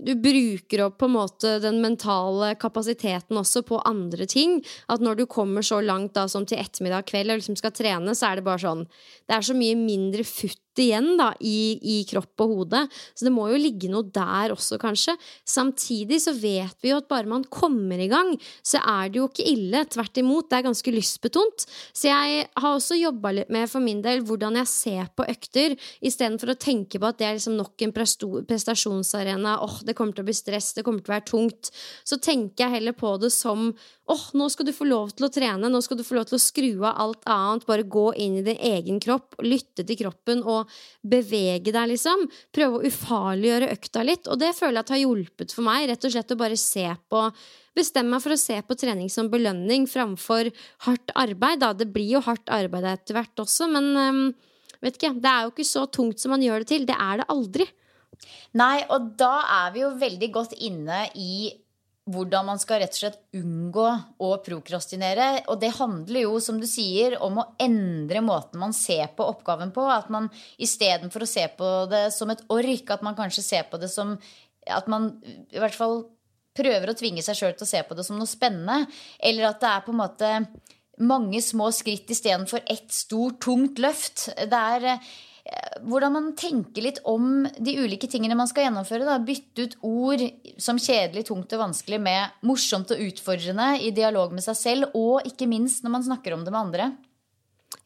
du 0.00 0.14
bruker 0.18 0.84
opp 0.86 0.98
på 0.98 1.08
en 1.08 1.16
måte 1.16 1.58
den 1.62 1.80
mentale 1.82 2.54
kapasiteten 2.60 3.38
også 3.38 3.64
på 3.66 3.80
andre 3.86 4.26
ting. 4.30 4.58
At 4.90 5.04
når 5.04 5.20
du 5.20 5.24
kommer 5.30 5.64
så 5.66 5.80
langt 5.84 6.14
da 6.16 6.26
som 6.30 6.46
til 6.48 6.60
ettermiddag 6.62 7.06
kveld 7.10 7.32
og 7.32 7.40
liksom 7.40 7.58
skal 7.60 7.74
trene, 7.74 8.16
så 8.16 8.30
er 8.30 8.40
det 8.40 8.46
bare 8.48 8.64
sånn 8.64 8.86
Det 9.24 9.36
er 9.36 9.46
så 9.46 9.56
mye 9.56 9.76
mindre 9.78 10.24
futt 10.26 10.60
igjen 10.82 11.14
da, 11.18 11.30
i, 11.40 11.78
i, 11.78 11.96
kropp 12.08 12.42
og 12.44 12.52
hode. 12.54 12.80
Så 13.14 13.26
det 13.26 13.32
må 13.34 13.46
jo 13.50 13.60
ligge 13.60 13.90
noe 13.90 14.06
der 14.14 14.54
også, 14.54 14.78
kanskje. 14.82 15.14
Samtidig 15.46 16.20
så 16.24 16.34
vet 16.34 16.74
vi 16.82 16.90
jo 16.90 16.98
at 16.98 17.08
bare 17.10 17.30
man 17.30 17.44
kommer 17.46 18.00
i 18.00 18.08
gang, 18.10 18.34
så 18.66 18.80
er 18.80 19.12
det 19.12 19.20
jo 19.20 19.28
ikke 19.30 19.46
ille. 19.52 19.84
Tvert 19.90 20.20
imot, 20.20 20.50
det 20.50 20.58
er 20.58 20.66
ganske 20.68 20.94
lystbetont. 20.94 21.66
Så 21.94 22.10
jeg 22.10 22.48
har 22.50 22.70
også 22.70 22.98
jobba 22.98 23.34
litt 23.38 23.52
med 23.54 23.70
for 23.70 23.84
min 23.84 24.02
del 24.04 24.24
hvordan 24.26 24.58
jeg 24.60 24.72
ser 24.72 25.10
på 25.14 25.28
økter, 25.30 25.76
istedenfor 26.04 26.54
å 26.54 26.58
tenke 26.58 27.00
på 27.00 27.10
at 27.10 27.20
det 27.20 27.28
er 27.28 27.38
liksom 27.38 27.58
nok 27.60 27.86
en 27.86 27.94
prestasjonsarena. 27.94 29.56
Åh, 29.74 29.82
det 29.86 29.96
kommer 29.98 30.14
til 30.14 30.24
å 30.24 30.28
bli 30.28 30.36
stress, 30.36 30.72
det 30.76 30.84
kommer 30.86 31.02
til 31.02 31.10
å 31.10 31.16
være 31.16 31.26
tungt. 31.30 31.70
Så 32.06 32.18
tenker 32.22 32.64
jeg 32.66 32.76
heller 32.76 32.96
på 32.96 33.16
det 33.22 33.32
som 33.34 33.72
åh, 34.10 34.24
nå 34.36 34.48
skal 34.52 34.68
du 34.68 34.72
få 34.76 34.86
lov 34.86 35.14
til 35.16 35.26
å 35.26 35.32
trene, 35.32 35.70
nå 35.70 35.80
skal 35.84 35.98
du 35.98 36.04
få 36.06 36.18
lov 36.18 36.28
til 36.28 36.38
å 36.38 36.42
skru 36.42 36.70
av 36.84 37.00
alt 37.06 37.26
annet, 37.30 37.66
bare 37.66 37.88
gå 37.88 38.06
inn 38.20 38.38
i 38.40 38.46
din 38.46 38.60
egen 38.60 39.00
kropp, 39.02 39.38
lytte 39.42 39.86
til 39.86 39.98
kroppen 40.04 40.44
og 40.44 40.70
bevege 41.02 41.72
deg, 41.74 41.90
liksom. 41.94 42.28
Prøve 42.54 42.78
å 42.78 42.86
ufarliggjøre 42.88 43.72
økta 43.74 44.06
litt, 44.06 44.30
og 44.30 44.40
det 44.42 44.54
føler 44.56 44.82
jeg 44.82 44.96
har 44.96 45.04
hjulpet 45.06 45.56
for 45.56 45.66
meg, 45.66 45.88
rett 45.90 46.04
og 46.04 46.14
slett 46.14 46.34
å 46.36 46.40
bare 46.40 46.60
se 46.60 46.88
på 47.10 47.28
Bestemme 47.74 48.14
meg 48.14 48.22
for 48.22 48.34
å 48.34 48.38
se 48.38 48.54
på 48.62 48.76
trening 48.78 49.08
som 49.10 49.26
belønning 49.30 49.88
framfor 49.90 50.50
hardt 50.86 51.10
arbeid. 51.18 51.58
Da. 51.58 51.72
Det 51.74 51.88
blir 51.90 52.12
jo 52.12 52.20
hardt 52.22 52.50
arbeid 52.54 52.86
etter 52.86 53.18
hvert 53.18 53.42
også, 53.42 53.66
men 53.72 53.88
um, 53.98 54.20
vet 54.84 54.98
ikke, 54.98 55.16
det 55.18 55.30
er 55.30 55.46
jo 55.46 55.50
ikke 55.50 55.66
så 55.66 55.82
tungt 55.90 56.22
som 56.22 56.30
man 56.34 56.44
gjør 56.44 56.62
det 56.62 56.70
til. 56.70 56.86
Det 56.86 56.94
er 56.94 57.18
det 57.20 57.26
aldri. 57.34 57.66
Nei, 58.60 58.84
og 58.92 59.12
da 59.20 59.34
er 59.64 59.74
vi 59.74 59.84
jo 59.84 59.92
veldig 60.00 60.30
godt 60.34 60.56
inne 60.58 61.06
i 61.18 61.52
hvordan 62.04 62.44
man 62.50 62.60
skal 62.60 62.82
rett 62.82 62.92
og 62.92 63.00
slett 63.00 63.20
unngå 63.38 63.84
å 64.20 64.30
prokrastinere. 64.44 65.46
Og 65.48 65.60
det 65.62 65.72
handler 65.78 66.26
jo, 66.26 66.34
som 66.42 66.58
du 66.60 66.66
sier, 66.68 67.16
om 67.24 67.40
å 67.40 67.46
endre 67.62 68.20
måten 68.24 68.60
man 68.60 68.76
ser 68.76 69.08
på 69.16 69.24
oppgaven 69.32 69.72
på. 69.72 69.86
At 69.88 70.10
man 70.12 70.28
istedenfor 70.60 71.24
å 71.24 71.30
se 71.30 71.46
på 71.56 71.70
det 71.92 72.06
som 72.16 72.32
et 72.34 72.44
ork, 72.52 72.92
at 72.92 73.04
man 73.06 73.16
kanskje 73.16 73.46
ser 73.46 73.70
på 73.70 73.80
det 73.80 73.92
som 73.92 74.18
At 74.64 74.86
man 74.88 75.10
i 75.52 75.60
hvert 75.60 75.76
fall 75.76 76.06
prøver 76.56 76.88
å 76.88 76.96
tvinge 76.96 77.20
seg 77.20 77.36
sjøl 77.36 77.50
til 77.52 77.66
å 77.66 77.68
se 77.68 77.82
på 77.84 77.96
det 77.98 78.04
som 78.06 78.16
noe 78.16 78.30
spennende. 78.30 78.86
Eller 79.20 79.50
at 79.50 79.60
det 79.60 79.68
er 79.68 79.82
på 79.84 79.92
en 79.92 80.00
måte 80.00 80.30
mange 81.04 81.42
små 81.44 81.68
skritt 81.74 82.08
istedenfor 82.14 82.62
ett 82.64 82.92
stort, 82.94 83.42
tungt 83.44 83.80
løft. 83.82 84.30
Det 84.38 84.60
er 84.78 85.02
hvordan 85.84 86.14
man 86.14 86.28
tenker 86.38 86.86
litt 86.86 87.00
om 87.08 87.44
de 87.58 87.74
ulike 87.82 88.08
tingene 88.10 88.36
man 88.38 88.48
skal 88.48 88.68
gjennomføre. 88.68 89.04
Da. 89.06 89.18
Bytte 89.20 89.66
ut 89.66 89.76
ord 89.84 90.22
som 90.60 90.80
kjedelig, 90.80 91.26
tungt 91.28 91.52
og 91.56 91.64
vanskelig 91.66 92.00
med 92.00 92.38
morsomt 92.48 92.94
og 92.94 93.02
utfordrende 93.04 93.74
i 93.84 93.92
dialog 93.94 94.32
med 94.34 94.44
seg 94.46 94.58
selv, 94.60 94.96
og 94.96 95.26
ikke 95.28 95.48
minst 95.50 95.84
når 95.84 95.96
man 95.98 96.06
snakker 96.06 96.36
om 96.36 96.46
det 96.46 96.54
med 96.54 96.62
andre. 96.62 96.88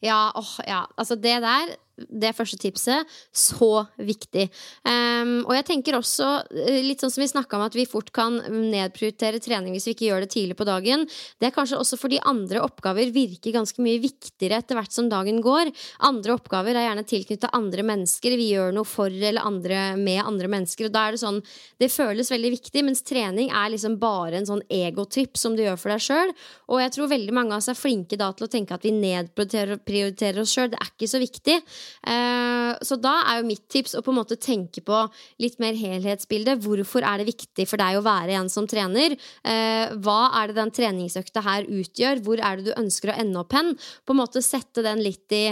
Ja, 0.05 0.29
åh, 0.37 0.55
ja. 0.67 0.85
Altså 0.95 1.17
det 1.19 1.39
der 1.43 1.75
det 2.07 2.33
første 2.37 2.59
tipset 2.61 3.07
så 3.35 3.85
viktig. 3.97 4.47
Um, 4.83 5.43
og 5.45 5.53
jeg 5.57 5.67
tenker 5.69 5.97
også, 5.97 6.27
eh, 6.55 6.81
litt 6.85 7.03
sånn 7.03 7.11
som 7.13 7.23
vi 7.23 7.29
snakka 7.31 7.57
om, 7.57 7.65
at 7.67 7.77
vi 7.77 7.87
fort 7.89 8.11
kan 8.15 8.39
nedprioritere 8.39 9.41
trening 9.43 9.75
hvis 9.75 9.89
vi 9.89 9.95
ikke 9.95 10.09
gjør 10.09 10.25
det 10.25 10.31
tidlig 10.33 10.57
på 10.59 10.67
dagen. 10.69 11.05
Det 11.39 11.49
er 11.49 11.55
kanskje 11.55 11.79
også 11.79 11.99
fordi 11.99 12.21
andre 12.29 12.63
oppgaver 12.65 13.11
virker 13.15 13.55
ganske 13.55 13.83
mye 13.83 14.01
viktigere 14.03 14.59
etter 14.61 14.77
hvert 14.79 14.95
som 14.95 15.09
dagen 15.11 15.41
går. 15.45 15.71
Andre 16.07 16.35
oppgaver 16.37 16.77
er 16.77 16.87
gjerne 16.87 17.07
tilknyttet 17.09 17.55
andre 17.55 17.85
mennesker. 17.85 18.37
Vi 18.39 18.51
gjør 18.53 18.73
noe 18.75 18.87
for 18.87 19.09
eller 19.09 19.45
andre 19.45 19.95
med 19.99 20.21
andre 20.23 20.49
mennesker. 20.51 20.87
Og 20.89 20.95
da 20.95 21.07
er 21.07 21.15
det 21.15 21.23
sånn 21.23 21.41
Det 21.79 21.87
føles 21.91 22.31
veldig 22.31 22.51
viktig, 22.51 22.81
mens 22.83 23.01
trening 23.05 23.49
er 23.55 23.69
liksom 23.71 23.97
bare 23.99 24.39
en 24.39 24.47
sånn 24.47 24.61
egotripp 24.69 25.37
som 25.39 25.55
du 25.55 25.63
gjør 25.63 25.77
for 25.79 25.93
deg 25.93 26.03
sjøl. 26.03 26.33
Og 26.69 26.81
jeg 26.83 26.93
tror 26.95 27.11
veldig 27.11 27.35
mange 27.35 27.55
av 27.55 27.61
oss 27.61 27.69
er 27.71 27.79
flinke 27.79 28.17
da 28.19 28.31
til 28.35 28.47
å 28.47 28.51
tenke 28.51 28.75
at 28.75 28.85
vi 28.85 28.91
nedprioriterer 28.95 30.41
oss 30.43 30.53
sjøl. 30.55 30.71
Det 30.73 30.79
er 30.79 30.91
ikke 30.91 31.11
så 31.11 31.21
viktig. 31.21 31.57
Uh, 32.03 32.75
så 32.85 32.97
da 33.01 33.15
er 33.29 33.39
jo 33.39 33.49
mitt 33.49 33.65
tips 33.71 33.95
å 33.97 34.03
på 34.05 34.13
en 34.13 34.19
måte 34.19 34.39
tenke 34.39 34.83
på 34.85 35.01
litt 35.41 35.59
mer 35.63 35.77
helhetsbilde. 35.77 36.57
Hvorfor 36.63 37.05
er 37.05 37.21
det 37.21 37.29
viktig 37.31 37.67
for 37.69 37.81
deg 37.81 37.99
å 37.99 38.05
være 38.05 38.37
en 38.39 38.51
som 38.51 38.67
trener? 38.69 39.17
Uh, 39.43 39.95
hva 40.03 40.21
er 40.41 40.51
det 40.51 40.59
den 40.59 40.73
treningsøkta 40.75 41.43
her 41.45 41.67
utgjør? 41.67 42.23
Hvor 42.25 42.43
er 42.43 42.59
det 42.59 42.69
du 42.69 42.79
ønsker 42.79 43.13
å 43.13 43.19
ende 43.19 43.43
opp 43.43 43.55
hen? 43.57 43.75
På 44.05 44.15
en 44.15 44.21
måte 44.21 44.43
sette 44.45 44.85
den 44.85 45.03
litt 45.05 45.35
i 45.35 45.45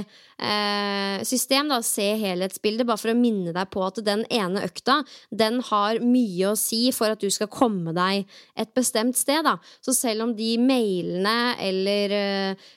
system, 1.26 1.72
da, 1.72 1.80
se 1.82 2.06
helhetsbildet, 2.22 2.86
bare 2.86 3.02
for 3.02 3.10
å 3.14 3.18
minne 3.18 3.54
deg 3.56 3.70
på 3.74 3.82
at 3.86 3.98
den 4.06 4.22
ene 4.30 4.62
økta, 4.68 5.00
den 5.34 5.60
har 5.66 5.98
mye 6.04 6.52
å 6.52 6.58
si 6.60 6.92
for 6.94 7.16
at 7.16 7.24
du 7.24 7.32
skal 7.34 7.50
komme 7.50 7.94
deg 7.98 8.28
et 8.54 8.74
bestemt 8.78 9.18
sted, 9.18 9.42
da. 9.48 9.56
Så 9.82 9.96
selv 9.98 10.28
om 10.28 10.36
de 10.38 10.52
mailene 10.62 11.56
eller 11.58 12.14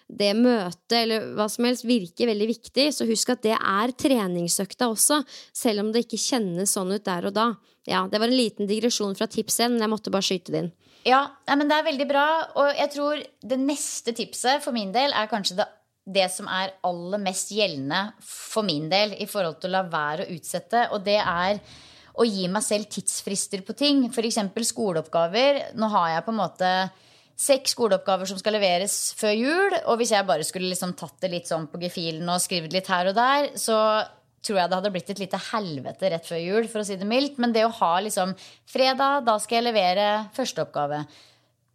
det 0.08 0.32
møtet 0.38 0.96
eller 1.02 1.30
hva 1.36 1.50
som 1.52 1.68
helst 1.68 1.84
virker 1.84 2.32
veldig 2.32 2.48
viktig, 2.54 2.88
så 2.96 3.08
husk 3.08 3.34
at 3.36 3.44
det 3.44 3.56
er 3.58 3.92
treningsøkta 3.92 4.88
også, 4.90 5.20
selv 5.52 5.84
om 5.84 5.92
det 5.92 6.06
ikke 6.06 6.20
kjennes 6.20 6.72
sånn 6.76 6.94
ut 6.96 7.04
der 7.04 7.28
og 7.28 7.36
da. 7.36 7.50
Ja, 7.88 8.06
Det 8.08 8.20
var 8.20 8.28
en 8.28 8.36
liten 8.36 8.68
digresjon 8.68 9.16
fra 9.16 9.28
tipset, 9.28 9.70
men 9.70 9.80
jeg 9.80 9.92
måtte 9.92 10.12
bare 10.12 10.26
skyte 10.26 10.52
det 10.52 10.64
inn. 10.64 10.72
Ja, 11.08 11.22
men 11.48 11.68
det 11.68 11.78
er 11.78 11.86
veldig 11.86 12.06
bra. 12.10 12.24
Og 12.60 12.74
jeg 12.76 12.92
tror 12.92 13.22
det 13.40 13.58
neste 13.60 14.12
tipset 14.16 14.60
for 14.64 14.76
min 14.76 14.92
del 14.92 15.14
er 15.16 15.30
kanskje 15.30 15.56
det, 15.62 15.66
det 16.12 16.26
som 16.32 16.48
er 16.50 16.74
aller 16.86 17.22
mest 17.22 17.52
gjeldende 17.54 18.10
for 18.24 18.66
min 18.66 18.88
del 18.90 19.14
i 19.20 19.28
forhold 19.30 19.60
til 19.60 19.70
å 19.70 19.78
la 19.78 19.84
være 19.90 20.26
å 20.26 20.34
utsette, 20.36 20.88
og 20.94 21.04
det 21.06 21.18
er 21.20 21.60
å 22.20 22.26
gi 22.26 22.48
meg 22.52 22.64
selv 22.66 22.90
tidsfrister 22.92 23.62
på 23.64 23.76
ting. 23.78 24.02
F.eks. 24.10 24.40
skoleoppgaver. 24.70 25.62
Nå 25.78 25.88
har 25.94 26.16
jeg 26.16 26.26
på 26.26 26.34
en 26.34 26.40
måte 26.40 26.72
seks 27.40 27.72
skoleoppgaver 27.76 28.28
som 28.28 28.40
skal 28.40 28.58
leveres 28.58 28.96
før 29.16 29.36
jul. 29.36 29.76
Og 29.86 30.00
hvis 30.00 30.12
jeg 30.12 30.28
bare 30.28 30.46
skulle 30.46 30.72
liksom 30.72 30.96
tatt 30.98 31.16
det 31.22 31.32
litt 31.32 31.50
sånn 31.50 31.68
på 31.70 31.80
gefühlen 31.80 32.28
og 32.28 32.42
skrevet 32.42 32.74
litt 32.76 32.90
her 32.92 33.12
og 33.12 33.16
der, 33.16 33.52
så 33.56 33.78
tror 34.44 34.56
jeg 34.56 34.70
det 34.72 34.78
hadde 34.78 34.92
blitt 34.92 35.10
et 35.12 35.20
lite 35.20 35.40
helvete 35.50 36.10
rett 36.12 36.28
før 36.28 36.40
jul, 36.40 36.68
for 36.72 36.82
å 36.82 36.86
si 36.88 36.96
det 37.00 37.08
mildt. 37.08 37.40
Men 37.40 37.52
det 37.56 37.66
å 37.66 37.74
ha 37.80 37.94
liksom 38.04 38.32
fredag, 38.68 39.24
da 39.26 39.36
skal 39.40 39.60
jeg 39.60 39.68
levere 39.68 40.06
første 40.36 40.64
oppgave. 40.64 41.02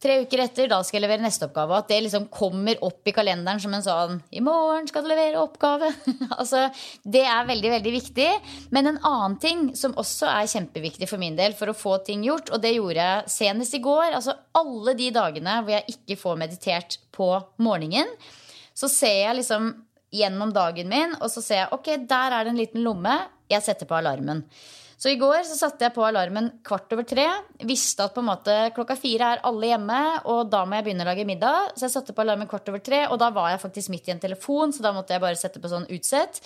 Tre 0.06 0.20
uker 0.22 0.44
etter, 0.44 0.68
da 0.70 0.78
skal 0.86 1.00
jeg 1.00 1.04
levere 1.08 1.24
neste 1.24 1.48
oppgave. 1.48 1.80
At 1.82 1.88
det 1.90 1.98
liksom 2.06 2.28
kommer 2.30 2.78
opp 2.86 3.10
i 3.10 3.14
kalenderen 3.16 3.58
som 3.62 3.74
en 3.74 3.82
sånn 3.82 4.20
'I 4.30 4.44
morgen 4.46 4.86
skal 4.86 5.02
du 5.02 5.10
levere 5.10 5.42
oppgave'. 5.42 5.90
altså, 6.40 6.68
Det 7.02 7.24
er 7.26 7.48
veldig, 7.48 7.72
veldig 7.74 7.94
viktig. 7.96 8.28
Men 8.70 8.92
en 8.92 9.00
annen 9.02 9.40
ting 9.42 9.64
som 9.74 9.98
også 9.98 10.30
er 10.30 10.52
kjempeviktig 10.52 11.10
for 11.10 11.18
min 11.18 11.40
del 11.40 11.58
for 11.58 11.74
å 11.74 11.78
få 11.78 11.98
ting 12.06 12.22
gjort, 12.28 12.54
og 12.54 12.62
det 12.62 12.76
gjorde 12.76 13.02
jeg 13.02 13.34
senest 13.34 13.74
i 13.74 13.82
går 13.82 14.14
Altså 14.20 14.38
alle 14.54 14.94
de 14.94 15.10
dagene 15.10 15.58
hvor 15.64 15.74
jeg 15.74 15.98
ikke 15.98 16.22
får 16.22 16.38
meditert 16.38 17.00
på 17.12 17.32
morgenen, 17.58 18.14
så 18.78 18.88
ser 18.92 19.24
jeg 19.24 19.42
liksom 19.42 19.74
gjennom 20.14 20.54
dagen 20.54 20.88
min, 20.92 21.18
og 21.18 21.32
så 21.34 21.42
ser 21.42 21.64
jeg 21.64 21.74
ok, 21.74 21.96
der 22.06 22.32
er 22.32 22.46
det 22.46 22.54
en 22.54 22.62
liten 22.62 22.86
lomme. 22.86 23.18
Jeg 23.50 23.66
setter 23.66 23.90
på 23.90 23.98
alarmen. 23.98 24.46
Så 25.06 25.12
i 25.14 25.20
går 25.22 25.44
så 25.46 25.54
satte 25.54 25.86
jeg 25.86 25.94
på 25.94 26.02
alarmen 26.02 26.48
kvart 26.66 26.90
over 26.96 27.06
tre. 27.06 27.28
Visste 27.70 28.08
at 28.08 28.16
på 28.16 28.24
en 28.24 28.26
måte 28.32 28.54
klokka 28.74 28.96
fire 28.98 29.28
er 29.36 29.42
alle 29.46 29.68
hjemme, 29.70 29.98
og 30.34 30.48
da 30.50 30.64
må 30.66 30.80
jeg 30.80 30.86
begynne 30.88 31.06
å 31.06 31.10
lage 31.12 31.28
middag. 31.30 31.76
Så 31.78 31.86
jeg 31.86 31.94
satte 31.94 32.16
på 32.18 32.24
alarmen 32.24 32.50
kvart 32.50 32.72
over 32.72 32.82
tre, 32.82 33.04
og 33.14 33.20
da 33.22 33.28
var 33.36 33.52
jeg 33.52 33.62
faktisk 33.62 33.92
midt 33.94 34.10
i 34.10 34.16
en 34.16 34.22
telefon, 34.24 34.74
så 34.74 34.82
da 34.82 34.96
måtte 34.96 35.14
jeg 35.14 35.22
bare 35.22 35.38
sette 35.38 35.62
på 35.62 35.70
sånn 35.70 35.86
utsett. 35.94 36.40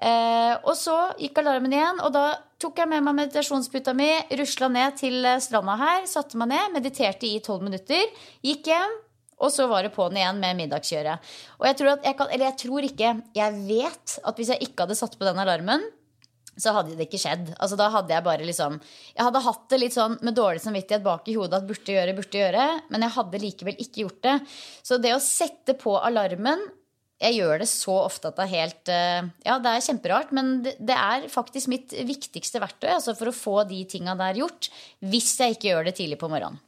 Eh, 0.00 0.54
og 0.62 0.72
så 0.80 0.94
gikk 1.20 1.42
alarmen 1.42 1.74
igjen, 1.76 2.00
og 2.06 2.14
da 2.16 2.22
tok 2.56 2.80
jeg 2.80 2.88
med 2.94 3.04
meg 3.04 3.18
meditasjonsputa 3.18 3.92
mi, 4.00 4.08
rusla 4.40 4.72
ned 4.72 4.96
til 5.02 5.28
stranda 5.44 5.76
her, 5.82 6.08
satte 6.08 6.40
meg 6.40 6.54
ned, 6.54 6.72
mediterte 6.78 7.28
i 7.28 7.42
tolv 7.44 7.68
minutter, 7.68 8.08
gikk 8.40 8.72
hjem. 8.72 8.96
Og 9.44 9.52
så 9.52 9.68
var 9.68 9.84
det 9.84 9.92
på'n 9.92 10.16
igjen 10.16 10.40
med 10.40 10.56
middagskjøret. 10.62 11.36
Og 11.60 11.68
jeg 11.68 11.80
tror 11.82 11.92
jeg 11.92 12.16
kan, 12.16 12.32
jeg 12.32 12.58
tror 12.64 12.88
ikke, 12.88 13.14
jeg 13.36 13.62
vet 13.68 14.18
at 14.24 14.40
hvis 14.40 14.56
jeg 14.56 14.70
ikke 14.70 14.86
hadde 14.86 15.00
satt 15.04 15.20
på 15.20 15.28
den 15.28 15.44
alarmen, 15.44 15.84
så 16.56 16.72
hadde 16.76 16.96
det 16.96 17.06
ikke 17.08 17.20
skjedd. 17.20 17.52
Altså, 17.60 17.76
da 17.78 17.90
hadde 17.92 18.14
jeg 18.14 18.24
bare 18.24 18.46
liksom 18.48 18.78
Jeg 18.80 19.22
hadde 19.22 19.44
hatt 19.44 19.68
det 19.72 19.80
litt 19.82 19.96
sånn 19.96 20.16
med 20.24 20.36
dårlig 20.38 20.62
samvittighet 20.64 21.04
bak 21.04 21.28
i 21.28 21.36
hodet 21.36 21.60
at 21.60 21.68
burde 21.68 21.96
gjøre, 21.96 22.16
burde 22.16 22.42
gjøre, 22.42 22.66
men 22.92 23.06
jeg 23.06 23.16
hadde 23.18 23.42
likevel 23.42 23.78
ikke 23.84 24.02
gjort 24.04 24.22
det. 24.26 24.36
Så 24.86 25.00
det 25.02 25.14
å 25.16 25.22
sette 25.22 25.76
på 25.78 25.96
alarmen 26.00 26.64
jeg 27.16 27.38
gjør 27.38 27.62
det 27.62 27.68
så 27.70 27.94
ofte 28.02 28.28
at 28.28 28.36
det 28.36 28.44
er 28.44 28.52
helt 28.52 28.90
eh, 28.92 29.28
Ja, 29.46 29.56
det 29.62 29.72
er 29.72 29.84
kjemperart, 29.86 30.34
men 30.36 30.58
det 30.66 30.96
er 30.96 31.28
faktisk 31.32 31.70
mitt 31.72 31.94
viktigste 31.96 32.60
verktøy 32.60 32.90
altså 32.92 33.16
for 33.16 33.30
å 33.30 33.36
få 33.36 33.56
de 33.70 33.80
tinga 33.88 34.16
der 34.20 34.42
gjort. 34.42 34.68
Hvis 35.00 35.32
jeg 35.40 35.56
ikke 35.56 35.70
gjør 35.70 35.88
det 35.88 35.96
tidlig 35.96 36.20
på 36.20 36.28
morgenen. 36.28 36.60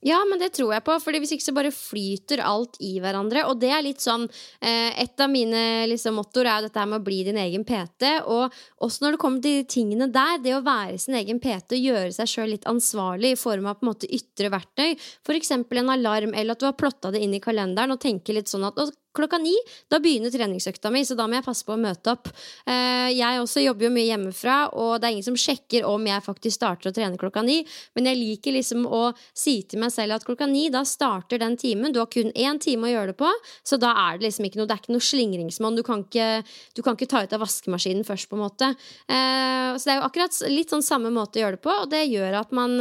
Ja, 0.00 0.16
men 0.24 0.40
det 0.40 0.54
tror 0.56 0.70
jeg 0.72 0.84
på, 0.86 0.94
for 1.02 1.16
hvis 1.20 1.34
ikke 1.34 1.44
så 1.44 1.52
bare 1.52 1.72
flyter 1.74 2.40
alt 2.40 2.78
i 2.80 2.94
hverandre. 3.04 3.42
Og 3.50 3.58
det 3.60 3.68
er 3.76 3.84
litt 3.84 4.00
sånn 4.00 4.24
eh, 4.24 4.96
Et 5.02 5.20
av 5.20 5.28
mine 5.28 5.60
liksom, 5.90 6.16
mottoer 6.16 6.48
er 6.48 6.64
dette 6.64 6.84
med 6.88 7.02
å 7.02 7.04
bli 7.04 7.18
din 7.26 7.40
egen 7.40 7.66
PT. 7.68 8.14
Og 8.24 8.56
også 8.80 9.04
når 9.04 9.16
det 9.16 9.20
kommer 9.20 9.44
til 9.44 9.58
de 9.60 9.66
tingene 9.68 10.08
der, 10.12 10.38
det 10.40 10.56
å 10.56 10.62
være 10.64 10.96
sin 11.02 11.18
egen 11.20 11.42
PT 11.42 11.76
og 11.76 11.84
gjøre 11.90 12.14
seg 12.16 12.32
sjøl 12.32 12.54
litt 12.54 12.68
ansvarlig 12.70 13.34
i 13.34 13.40
form 13.40 13.68
av 13.68 13.76
på 13.76 13.84
en 13.84 13.92
måte 13.92 14.08
ytre 14.08 14.48
verktøy, 14.54 14.96
f.eks. 14.96 15.52
en 15.52 15.92
alarm, 15.92 16.32
eller 16.32 16.56
at 16.56 16.64
du 16.64 16.68
har 16.70 16.78
plotta 16.80 17.12
det 17.12 17.20
inn 17.20 17.36
i 17.36 17.42
kalenderen 17.44 17.92
og 17.92 18.00
tenker 18.00 18.38
litt 18.38 18.48
sånn 18.48 18.64
at 18.70 18.80
klokka 19.16 19.38
ni. 19.42 19.54
Da 19.90 20.00
begynner 20.02 20.32
treningsøkta 20.32 20.90
mi, 20.92 21.02
så 21.06 21.16
da 21.18 21.26
må 21.28 21.38
jeg 21.38 21.46
passe 21.46 21.66
på 21.66 21.74
å 21.74 21.80
møte 21.80 22.14
opp. 22.14 22.30
Eh, 22.66 23.10
jeg 23.16 23.42
også 23.42 23.64
jobber 23.64 23.88
jo 23.88 23.92
mye 23.94 24.08
hjemmefra, 24.08 24.58
og 24.78 24.92
det 25.00 25.08
er 25.08 25.16
ingen 25.16 25.28
som 25.30 25.38
sjekker 25.38 25.86
om 25.88 26.06
jeg 26.06 26.24
faktisk 26.26 26.58
starter 26.58 26.90
å 26.90 26.96
trene 26.96 27.20
klokka 27.20 27.42
ni, 27.46 27.60
men 27.98 28.10
jeg 28.10 28.20
liker 28.20 28.56
liksom 28.56 28.86
å 28.86 29.02
si 29.36 29.60
til 29.68 29.82
meg 29.82 29.94
selv 29.94 30.18
at 30.18 30.26
klokka 30.26 30.48
ni, 30.50 30.68
da 30.72 30.84
starter 30.88 31.40
den 31.42 31.56
timen. 31.60 31.94
Du 31.94 32.00
har 32.02 32.10
kun 32.12 32.32
én 32.34 32.60
time 32.62 32.88
å 32.88 32.92
gjøre 32.92 33.12
det 33.12 33.18
på, 33.20 33.30
så 33.66 33.80
da 33.80 33.94
er 34.08 34.18
det 34.18 34.28
liksom 34.28 34.48
ikke 34.48 34.62
noe, 34.62 34.70
det 34.70 34.76
er 34.76 34.84
ikke 34.84 34.96
noe 34.96 35.08
slingringsmonn. 35.10 35.78
Du, 35.78 35.82
du 35.82 36.82
kan 36.84 36.98
ikke 36.98 37.10
ta 37.10 37.24
ut 37.24 37.34
av 37.36 37.42
vaskemaskinen 37.44 38.06
først, 38.06 38.30
på 38.30 38.38
en 38.38 38.44
måte. 38.44 38.74
Eh, 39.10 39.72
så 39.74 39.86
det 39.86 39.96
er 39.96 40.00
jo 40.00 40.06
akkurat 40.06 40.42
litt 40.52 40.72
sånn 40.72 40.86
samme 40.86 41.12
måte 41.14 41.40
å 41.40 41.44
gjøre 41.44 41.58
det 41.58 41.64
på, 41.64 41.74
og 41.84 41.90
det 41.90 42.06
gjør 42.06 42.40
at 42.44 42.54
man 42.56 42.78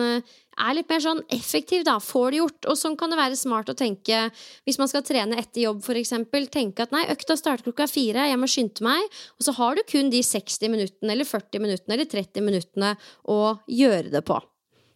er 0.59 0.75
litt 0.77 0.89
mer 0.91 1.01
sånn 1.03 1.21
effektiv, 1.33 1.85
da. 1.87 1.97
Får 2.03 2.31
det 2.31 2.41
gjort. 2.41 2.69
Og 2.71 2.77
sånn 2.79 2.97
kan 2.99 3.13
det 3.13 3.19
være 3.19 3.39
smart 3.39 3.71
å 3.71 3.77
tenke 3.77 4.27
hvis 4.67 4.79
man 4.81 4.91
skal 4.91 5.05
trene 5.07 5.39
etter 5.39 5.63
jobb, 5.65 5.81
f.eks. 5.85 6.13
Tenke 6.49 6.85
at 6.85 6.93
nei, 6.95 7.05
økta 7.13 7.37
starter 7.39 7.67
klokka 7.69 7.89
fire, 7.89 8.27
jeg 8.29 8.39
må 8.41 8.49
skynde 8.49 8.85
meg. 8.85 9.19
Og 9.39 9.47
så 9.47 9.55
har 9.59 9.79
du 9.79 9.83
kun 9.89 10.11
de 10.13 10.21
60 10.25 10.75
minuttene 10.75 11.15
eller 11.15 11.27
40 11.27 11.65
minuttene 11.65 11.97
eller 11.97 12.09
30 12.09 12.45
minuttene 12.45 12.93
å 13.29 13.41
gjøre 13.69 14.13
det 14.13 14.23
på. 14.27 14.39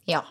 Ja. 0.10 0.24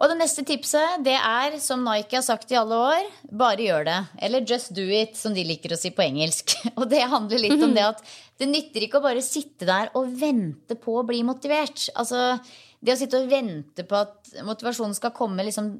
Og 0.00 0.08
det 0.08 0.16
neste 0.16 0.42
tipset 0.48 1.02
det 1.04 1.16
er, 1.16 1.58
som 1.60 1.82
Nike 1.84 2.16
har 2.16 2.24
sagt 2.24 2.52
i 2.54 2.56
alle 2.56 2.76
år, 2.80 3.08
bare 3.36 3.66
gjør 3.66 3.84
det. 3.84 3.98
Eller 4.24 4.46
just 4.48 4.72
do 4.76 4.86
it, 4.88 5.12
som 5.20 5.34
de 5.36 5.44
liker 5.44 5.74
å 5.76 5.78
si 5.80 5.92
på 5.92 6.06
engelsk. 6.06 6.54
Og 6.80 6.86
det 6.88 7.02
handler 7.04 7.42
litt 7.42 7.60
om 7.60 7.74
det 7.76 7.84
at 7.84 8.00
det 8.40 8.48
nytter 8.48 8.86
ikke 8.86 9.02
å 9.02 9.04
bare 9.04 9.20
sitte 9.20 9.68
der 9.68 9.92
og 10.00 10.08
vente 10.16 10.78
på 10.80 10.96
å 10.96 11.04
bli 11.04 11.20
motivert. 11.28 11.90
Altså, 12.00 12.38
det 12.80 12.94
å 12.94 12.98
sitte 13.00 13.20
og 13.20 13.30
vente 13.30 13.84
på 13.84 13.98
at 13.98 14.30
motivasjonen 14.46 14.96
skal 14.96 15.12
komme 15.16 15.44
liksom 15.44 15.74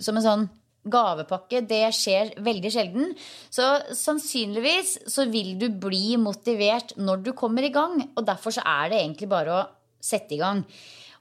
som 0.00 0.16
en 0.16 0.24
sånn 0.24 0.46
gavepakke, 0.86 1.64
det 1.66 1.82
skjer 1.94 2.34
veldig 2.46 2.70
sjelden. 2.72 3.14
Så 3.52 3.64
sannsynligvis 3.96 4.96
så 5.10 5.26
vil 5.30 5.56
du 5.60 5.68
bli 5.82 6.16
motivert 6.20 6.94
når 6.96 7.24
du 7.26 7.32
kommer 7.36 7.66
i 7.66 7.72
gang. 7.74 7.98
Og 8.14 8.26
derfor 8.26 8.54
så 8.54 8.64
er 8.66 8.92
det 8.92 9.00
egentlig 9.02 9.30
bare 9.32 9.56
å 9.56 9.66
sette 10.02 10.36
i 10.36 10.40
gang. 10.40 10.62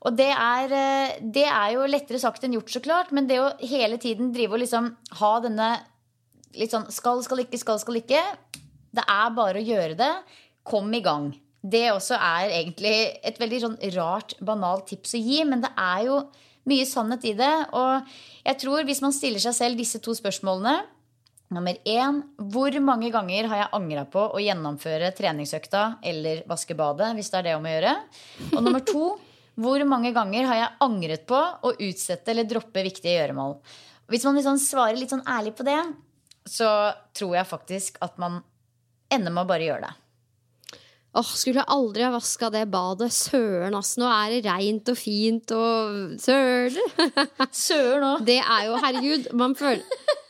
Og 0.06 0.14
det 0.14 0.30
er, 0.30 0.72
eh, 0.72 1.18
det 1.20 1.48
er 1.50 1.74
jo 1.74 1.88
lettere 1.90 2.22
sagt 2.22 2.44
enn 2.46 2.54
gjort, 2.54 2.70
så 2.70 2.80
klart. 2.80 3.12
Men 3.12 3.28
det 3.28 3.40
å 3.42 3.56
hele 3.60 3.98
tiden 3.98 4.32
drive 4.32 4.54
og 4.54 4.62
liksom 4.62 4.96
ha 5.20 5.40
denne 5.42 5.72
litt 6.54 6.72
sånn 6.72 6.92
skal, 6.92 7.24
skal 7.24 7.42
ikke, 7.44 7.58
skal, 7.58 7.80
skal 7.82 7.96
ikke. 8.00 8.22
Det 8.96 9.04
er 9.04 9.34
bare 9.36 9.60
å 9.60 9.66
gjøre 9.66 9.98
det. 9.98 10.14
Kom 10.64 10.94
i 10.94 11.02
gang 11.02 11.34
det 11.66 11.86
også 11.92 12.18
er 12.20 12.52
egentlig 12.60 12.96
et 13.26 13.40
veldig 13.42 13.62
sånn 13.64 13.78
rart, 13.96 14.36
banalt 14.46 14.86
tips 14.92 15.16
å 15.18 15.22
gi, 15.22 15.40
men 15.50 15.64
det 15.64 15.72
er 15.74 16.04
jo 16.06 16.20
mye 16.70 16.86
sannhet 16.90 17.26
i 17.26 17.34
det. 17.38 17.54
Og 17.78 18.12
jeg 18.46 18.60
tror 18.62 18.86
hvis 18.86 19.02
man 19.02 19.16
stiller 19.16 19.42
seg 19.42 19.56
selv 19.58 19.82
disse 19.82 20.02
to 20.04 20.16
spørsmålene 20.18 20.84
Nummer 21.54 21.78
én 21.86 22.24
hvor 22.52 22.74
mange 22.82 23.12
ganger 23.14 23.46
har 23.52 23.60
jeg 23.60 23.74
angra 23.78 24.02
på 24.10 24.22
å 24.34 24.40
gjennomføre 24.42 25.12
treningsøkta 25.14 25.84
eller 26.10 26.40
vaske 26.50 26.74
badet, 26.74 27.12
hvis 27.14 27.30
det 27.30 27.38
er 27.38 27.46
det 27.46 27.54
om 27.54 27.68
å 27.68 27.74
gjøre? 27.74 27.92
Og 28.50 28.64
nummer 28.66 28.82
to 28.82 29.04
hvor 29.62 29.84
mange 29.88 30.10
ganger 30.16 30.50
har 30.50 30.58
jeg 30.58 30.74
angret 30.84 31.28
på 31.30 31.38
å 31.38 31.76
utsette 31.76 32.34
eller 32.34 32.50
droppe 32.50 32.82
viktige 32.84 33.14
gjøremål? 33.20 33.54
Hvis 34.10 34.26
man 34.26 34.40
liksom 34.40 34.58
svarer 34.62 34.98
litt 34.98 35.14
sånn 35.14 35.24
ærlig 35.30 35.54
på 35.56 35.68
det, 35.70 35.78
så 36.50 36.72
tror 37.16 37.38
jeg 37.38 37.52
faktisk 37.54 38.02
at 38.06 38.18
man 38.22 38.42
ender 39.14 39.30
med 39.30 39.46
å 39.46 39.50
bare 39.54 39.70
gjøre 39.70 39.86
det. 39.86 39.94
Åh, 41.16 41.32
skulle 41.40 41.62
jeg 41.62 41.72
aldri 41.72 42.04
ha 42.04 42.12
vaska 42.12 42.50
det 42.52 42.66
badet. 42.74 43.08
Søren, 43.16 43.78
ass. 43.78 43.94
Nå 44.02 44.10
er 44.12 44.36
det 44.36 44.42
reint 44.50 44.90
og 44.92 44.98
fint 45.00 45.54
og 45.56 46.20
Søren. 46.20 46.76
Søren 47.66 48.08
òg. 48.10 48.26
Det 48.28 48.42
er 48.42 48.68
jo, 48.68 48.78
herregud, 48.84 49.32
man 49.40 49.56
føler 49.56 49.84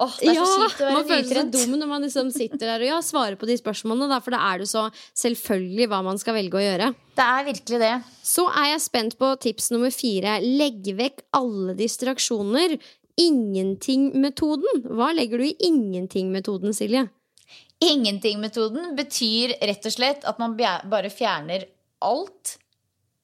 Åh, 0.00 0.14
det 0.16 0.30
er 0.32 0.38
så 0.38 0.62
kjipt 0.62 0.78
å 0.80 0.86
være 0.86 0.94
man 0.96 1.04
føler 1.04 1.26
seg 1.26 1.34
nytrent. 1.34 1.56
dum 1.58 1.74
når 1.76 1.88
man 1.90 2.04
liksom 2.06 2.30
sitter 2.32 2.62
der 2.62 2.84
og 2.86 2.88
ja, 2.88 3.00
svarer 3.04 3.36
på 3.36 3.48
de 3.50 3.56
spørsmålene, 3.60 4.08
da, 4.08 4.16
for 4.24 4.32
da 4.32 4.40
er 4.48 4.62
det 4.62 4.70
så 4.70 4.86
selvfølgelig 5.18 5.90
hva 5.92 5.98
man 6.06 6.20
skal 6.22 6.38
velge 6.38 6.56
å 6.56 6.62
gjøre. 6.64 6.88
Det 7.18 7.26
er 7.26 7.46
virkelig 7.50 7.80
det. 7.82 7.92
Så 8.24 8.46
er 8.48 8.70
jeg 8.70 8.84
spent 8.86 9.18
på 9.20 9.34
tips 9.44 9.68
nummer 9.74 9.92
fire. 9.92 10.38
Legg 10.40 10.88
vekk 10.96 11.20
alle 11.36 11.76
distraksjoner. 11.76 12.78
Ingenting-metoden. 13.20 14.86
Hva 14.88 15.10
legger 15.12 15.42
du 15.42 15.50
i 15.50 15.56
ingenting-metoden, 15.68 16.72
Silje? 16.72 17.10
Ingenting-metoden 17.80 18.94
betyr 18.96 19.54
rett 19.64 19.86
og 19.88 19.94
slett 19.94 20.24
at 20.28 20.40
man 20.42 20.56
bare 20.56 21.10
fjerner 21.12 21.64
alt. 22.04 22.59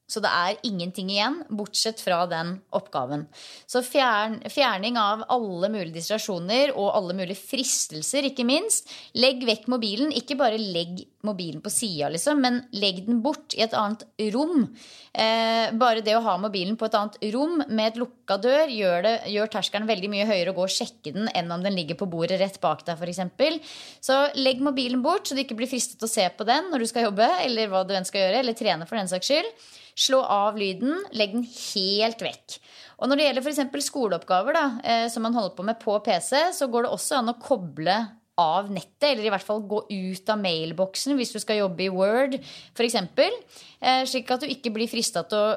Så 0.07 0.21
det 0.23 0.29
er 0.31 0.59
ingenting 0.63 1.09
igjen, 1.11 1.41
bortsett 1.51 1.99
fra 1.99 2.21
den 2.31 2.53
oppgaven. 2.75 3.25
Så 3.67 3.81
fjern, 3.83 4.37
fjerning 4.47 4.95
av 5.01 5.25
alle 5.33 5.67
mulige 5.73 5.97
distrasjoner 5.97 6.71
og 6.77 6.93
alle 6.95 7.15
mulige 7.17 7.41
fristelser, 7.41 8.29
ikke 8.29 8.45
minst. 8.47 8.87
Legg 9.19 9.43
vekk 9.47 9.67
mobilen. 9.73 10.13
Ikke 10.15 10.37
bare 10.39 10.61
legg 10.61 11.01
mobilen 11.27 11.59
på 11.59 11.71
sida, 11.73 12.07
liksom, 12.13 12.39
men 12.39 12.61
legg 12.79 13.01
den 13.03 13.19
bort 13.25 13.51
i 13.57 13.65
et 13.65 13.75
annet 13.75 14.05
rom. 14.31 14.69
Eh, 15.11 15.73
bare 15.75 16.03
det 16.05 16.15
å 16.15 16.23
ha 16.23 16.37
mobilen 16.39 16.77
på 16.79 16.87
et 16.87 16.95
annet 16.95 17.17
rom 17.33 17.57
med 17.65 17.89
et 17.89 17.99
lukka 17.99 18.37
dør 18.39 18.71
gjør, 18.71 19.01
det, 19.03 19.15
gjør 19.33 19.51
terskelen 19.57 19.89
veldig 19.89 20.11
mye 20.13 20.27
høyere 20.29 20.53
å 20.53 20.57
gå 20.59 20.67
og 20.69 20.71
sjekke 20.71 21.11
den 21.17 21.27
enn 21.35 21.51
om 21.51 21.65
den 21.65 21.75
ligger 21.75 21.99
på 21.99 22.07
bordet 22.07 22.39
rett 22.39 22.61
bak 22.63 22.85
deg, 22.87 22.95
f.eks. 22.95 23.75
Så 24.07 24.21
legg 24.39 24.63
mobilen 24.63 25.03
bort, 25.03 25.27
så 25.27 25.35
du 25.35 25.43
ikke 25.43 25.57
blir 25.59 25.67
fristet 25.67 25.99
til 25.99 26.07
å 26.07 26.13
se 26.13 26.29
på 26.31 26.47
den 26.47 26.71
når 26.71 26.85
du 26.85 26.89
skal 26.93 27.09
jobbe, 27.09 27.27
eller 27.43 27.73
hva 27.73 27.83
du 27.83 27.91
enn 27.97 28.07
skal 28.07 28.23
gjøre, 28.23 28.45
eller 28.45 28.55
trene 28.55 28.87
for 28.87 29.01
den 29.01 29.11
saks 29.11 29.33
skyld. 29.33 29.67
Slå 29.97 30.19
av 30.21 30.57
lyden, 30.59 30.93
legg 31.17 31.33
den 31.33 31.47
helt 31.47 32.21
vekk. 32.21 32.59
Og 33.01 33.09
når 33.09 33.17
det 33.17 33.25
gjelder 33.27 33.47
f.eks. 33.47 33.87
skoleoppgaver 33.87 34.57
da, 34.57 34.65
eh, 34.85 35.07
som 35.09 35.25
man 35.25 35.35
holder 35.37 35.55
på 35.57 35.65
med 35.65 35.79
på 35.81 35.97
PC, 36.05 36.51
så 36.53 36.69
går 36.69 36.85
det 36.85 36.93
også 36.93 37.19
an 37.19 37.33
å 37.33 37.39
koble 37.41 37.97
av 38.37 38.69
nettet, 38.69 39.09
eller 39.09 39.25
i 39.25 39.31
hvert 39.33 39.45
fall 39.45 39.63
gå 39.65 39.79
ut 39.89 40.29
av 40.29 40.37
mailboksen 40.37 41.17
hvis 41.17 41.33
du 41.33 41.39
skal 41.41 41.63
jobbe 41.63 41.87
i 41.87 41.89
Word 41.93 42.37
f.eks. 42.37 42.99
Eh, 43.01 44.03
slik 44.05 44.29
at 44.33 44.45
du 44.45 44.51
ikke 44.53 44.73
blir 44.75 44.89
frista 44.91 45.25
til 45.25 45.41
å 45.41 45.55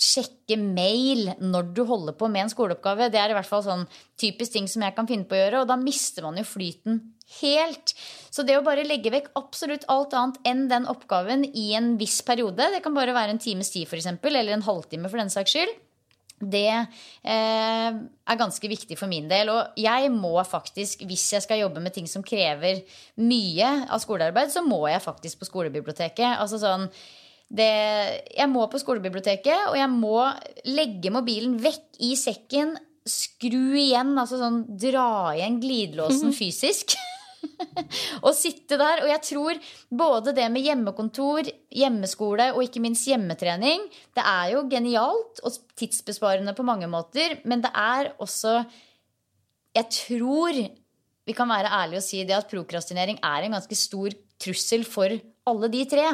sjekke 0.00 0.56
mail 0.60 1.34
når 1.42 1.74
du 1.76 1.82
holder 1.84 2.14
på 2.16 2.30
med 2.30 2.46
en 2.46 2.52
skoleoppgave. 2.52 3.10
Det 3.12 3.20
er 3.20 3.32
i 3.32 3.36
hvert 3.36 3.48
fall 3.48 3.66
sånn 3.66 3.82
typisk 4.20 4.54
ting 4.54 4.70
som 4.70 4.86
jeg 4.86 4.94
kan 4.96 5.10
finne 5.10 5.26
på 5.28 5.36
å 5.36 5.42
gjøre, 5.42 5.64
og 5.64 5.70
da 5.70 5.76
mister 5.80 6.24
man 6.24 6.38
jo 6.40 6.46
flyten 6.46 7.02
helt. 7.38 7.94
Så 8.30 8.44
det 8.46 8.56
å 8.58 8.64
bare 8.66 8.86
legge 8.86 9.12
vekk 9.14 9.30
absolutt 9.38 9.86
alt 9.92 10.16
annet 10.18 10.40
enn 10.48 10.64
den 10.70 10.88
oppgaven 10.90 11.46
i 11.50 11.70
en 11.78 11.94
viss 12.00 12.20
periode, 12.26 12.70
det 12.74 12.82
kan 12.84 12.96
bare 12.96 13.14
være 13.16 13.36
en 13.36 13.42
times 13.42 13.72
tid 13.74 13.86
f.eks., 13.86 14.10
eller 14.10 14.56
en 14.56 14.66
halvtime 14.66 15.10
for 15.10 15.22
den 15.22 15.32
saks 15.32 15.54
skyld, 15.54 15.78
det 16.40 16.68
eh, 16.72 17.88
er 17.92 18.40
ganske 18.40 18.68
viktig 18.72 18.96
for 18.96 19.10
min 19.10 19.28
del. 19.28 19.50
Og 19.52 19.80
jeg 19.80 20.10
må 20.14 20.32
faktisk, 20.48 21.04
hvis 21.08 21.26
jeg 21.36 21.44
skal 21.44 21.60
jobbe 21.60 21.82
med 21.84 21.92
ting 21.94 22.08
som 22.08 22.24
krever 22.24 22.80
mye 23.20 23.72
av 23.92 24.00
skolearbeid, 24.00 24.52
så 24.52 24.64
må 24.64 24.86
jeg 24.88 25.04
faktisk 25.04 25.42
på 25.42 25.50
skolebiblioteket. 25.50 26.38
Altså 26.40 26.60
sånn 26.62 26.88
det, 27.50 27.70
jeg 28.30 28.46
må 28.48 28.62
på 28.70 28.78
skolebiblioteket, 28.78 29.72
og 29.72 29.76
jeg 29.76 29.90
må 29.90 30.22
legge 30.70 31.12
mobilen 31.12 31.58
vekk 31.60 32.00
i 32.06 32.14
sekken. 32.18 32.76
Skru 33.10 33.74
igjen, 33.74 34.14
altså 34.20 34.38
sånn 34.38 34.62
dra 34.80 35.34
igjen 35.34 35.58
glidelåsen 35.60 36.34
fysisk. 36.40 36.94
og 38.26 38.34
sitte 38.36 38.78
der. 38.80 39.04
Og 39.04 39.10
jeg 39.10 39.22
tror 39.28 39.60
både 40.02 40.34
det 40.36 40.46
med 40.52 40.66
hjemmekontor, 40.66 41.50
hjemmeskole 41.74 42.50
og 42.54 42.64
ikke 42.66 42.82
minst 42.84 43.08
hjemmetrening, 43.08 43.86
det 44.16 44.24
er 44.24 44.54
jo 44.54 44.66
genialt 44.70 45.42
og 45.44 45.58
tidsbesparende 45.78 46.54
på 46.56 46.66
mange 46.66 46.90
måter, 46.90 47.38
men 47.44 47.64
det 47.64 47.72
er 47.74 48.14
også 48.18 48.62
Jeg 49.70 49.86
tror 49.86 50.56
vi 51.26 51.34
kan 51.36 51.46
være 51.46 51.70
ærlige 51.70 52.00
og 52.00 52.02
si 52.02 52.24
det 52.26 52.34
at 52.34 52.48
prokrastinering 52.50 53.20
er 53.22 53.44
en 53.46 53.54
ganske 53.54 53.76
stor 53.78 54.10
trussel 54.40 54.82
for 54.88 55.12
alle 55.46 55.68
de 55.70 55.84
tre. 55.86 56.06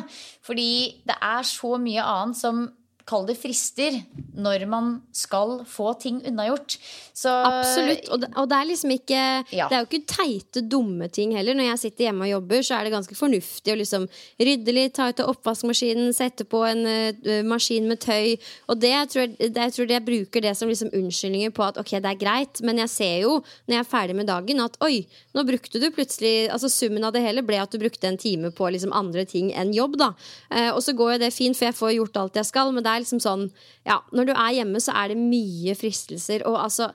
Fordi 0.44 1.02
det 1.06 1.16
er 1.22 1.46
så 1.46 1.76
mye 1.80 2.02
annet 2.02 2.36
som 2.36 2.66
Kall 3.06 3.26
det 3.28 3.36
frister 3.38 4.00
når 4.36 4.64
man 4.68 4.96
skal 5.14 5.60
få 5.70 5.92
ting 6.02 6.18
unnagjort. 6.26 6.76
Så 7.16 7.30
Absolutt. 7.30 8.08
Og 8.12 8.20
det, 8.20 8.28
og 8.36 8.48
det 8.50 8.56
er 8.56 8.68
liksom 8.68 8.92
ikke 8.92 9.20
Ja. 9.54 9.68
Det 9.70 9.76
er 9.76 9.84
jo 9.84 9.88
ikke 9.88 10.08
teite, 10.10 10.62
dumme 10.66 11.08
ting 11.08 11.32
heller. 11.36 11.54
Når 11.54 11.70
jeg 11.70 11.78
sitter 11.84 12.08
hjemme 12.08 12.26
og 12.26 12.32
jobber, 12.32 12.64
så 12.66 12.76
er 12.76 12.84
det 12.84 12.92
ganske 12.92 13.16
fornuftig 13.16 13.72
å 13.72 13.78
liksom 13.78 14.08
rydde 14.42 14.74
litt, 14.74 14.94
ta 14.98 15.08
ut 15.08 15.22
av 15.22 15.30
oppvaskmaskinen, 15.32 16.12
sette 16.16 16.44
på 16.44 16.64
en 16.66 16.82
uh, 16.84 17.42
maskin 17.46 17.88
med 17.88 18.02
tøy. 18.04 18.36
Og 18.68 18.80
det 18.82 18.92
jeg 18.92 19.12
tror, 19.14 19.30
det, 19.38 19.52
jeg 19.54 19.74
tror 19.76 19.94
jeg 19.94 20.06
bruker 20.10 20.44
det 20.44 20.56
som 20.58 20.68
liksom 20.68 20.92
unnskyldninger 20.92 21.54
på 21.56 21.64
at 21.64 21.80
ok, 21.80 21.96
det 22.02 22.12
er 22.12 22.20
greit, 22.20 22.62
men 22.66 22.82
jeg 22.82 22.92
ser 22.92 23.16
jo 23.22 23.38
når 23.66 23.78
jeg 23.78 23.84
er 23.84 23.90
ferdig 23.94 24.18
med 24.18 24.28
dagen, 24.28 24.60
at 24.66 24.76
oi, 24.84 25.06
nå 25.36 25.46
brukte 25.46 25.80
du 25.80 25.88
plutselig 25.94 26.34
Altså 26.56 26.68
summen 26.72 27.04
av 27.04 27.12
det 27.14 27.20
hele 27.24 27.42
ble 27.44 27.58
at 27.60 27.72
du 27.72 27.78
brukte 27.80 28.08
en 28.08 28.18
time 28.20 28.50
på 28.54 28.68
liksom 28.72 28.92
andre 28.96 29.24
ting 29.28 29.50
enn 29.56 29.72
jobb, 29.76 29.96
da. 30.00 30.12
Uh, 30.50 30.72
og 30.74 30.82
så 30.84 30.94
går 30.96 31.14
jo 31.14 31.22
det 31.24 31.32
fint, 31.34 31.56
for 31.56 31.68
jeg 31.68 31.78
får 31.78 31.96
gjort 31.96 32.20
alt 32.20 32.40
jeg 32.40 32.48
skal, 32.50 32.72
men 32.74 32.84
det 32.84 32.92
er 32.92 32.95
liksom 33.02 33.22
sånn 33.22 33.46
Ja, 33.86 34.00
når 34.12 34.30
du 34.30 34.32
er 34.34 34.56
hjemme, 34.60 34.82
så 34.82 34.94
er 34.96 35.12
det 35.12 35.20
mye 35.20 35.76
fristelser, 35.78 36.46
og 36.48 36.58
altså 36.64 36.92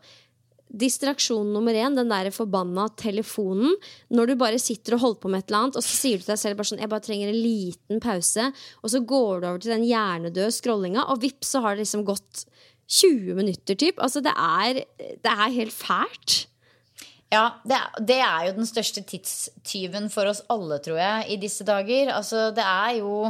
Distraksjon 0.71 1.49
nummer 1.51 1.75
én, 1.75 1.97
den 1.97 2.07
der 2.07 2.29
forbanna 2.31 2.85
telefonen. 2.95 3.73
Når 4.07 4.29
du 4.29 4.35
bare 4.39 4.59
sitter 4.61 4.95
og 4.95 5.01
holder 5.03 5.19
på 5.19 5.31
med 5.31 5.41
et 5.41 5.49
eller 5.49 5.65
annet, 5.65 5.79
og 5.81 5.83
så 5.83 5.97
sier 5.97 6.19
du 6.19 6.23
til 6.23 6.31
deg 6.31 6.39
selv 6.39 6.61
bare 6.61 6.69
sånn 6.69 6.79
Jeg 6.79 6.91
bare 6.93 7.03
trenger 7.03 7.31
en 7.31 7.41
liten 7.43 8.03
pause. 8.03 8.45
Og 8.79 8.93
så 8.93 9.01
går 9.03 9.41
du 9.41 9.47
over 9.49 9.59
til 9.59 9.73
den 9.73 9.83
hjernedøde 9.89 10.53
scrollinga, 10.55 11.03
og 11.11 11.19
vips, 11.25 11.51
så 11.51 11.63
har 11.65 11.75
det 11.75 11.83
liksom 11.83 12.05
gått 12.07 12.45
20 12.87 13.35
minutter, 13.41 13.75
typ. 13.75 13.99
Altså, 13.99 14.23
det 14.23 14.31
er, 14.31 14.85
det 14.95 15.33
er 15.33 15.57
helt 15.57 15.75
fælt. 15.75 16.37
Ja, 17.31 17.45
det 17.63 17.75
er, 17.77 17.99
det 18.07 18.19
er 18.19 18.47
jo 18.47 18.55
den 18.57 18.67
største 18.67 19.03
tidstyven 19.07 20.09
for 20.11 20.27
oss 20.31 20.41
alle, 20.51 20.79
tror 20.83 20.99
jeg, 20.99 21.27
i 21.35 21.39
disse 21.39 21.67
dager. 21.67 22.11
Altså, 22.15 22.49
det 22.55 22.63
er 22.63 22.97
jo 22.99 23.27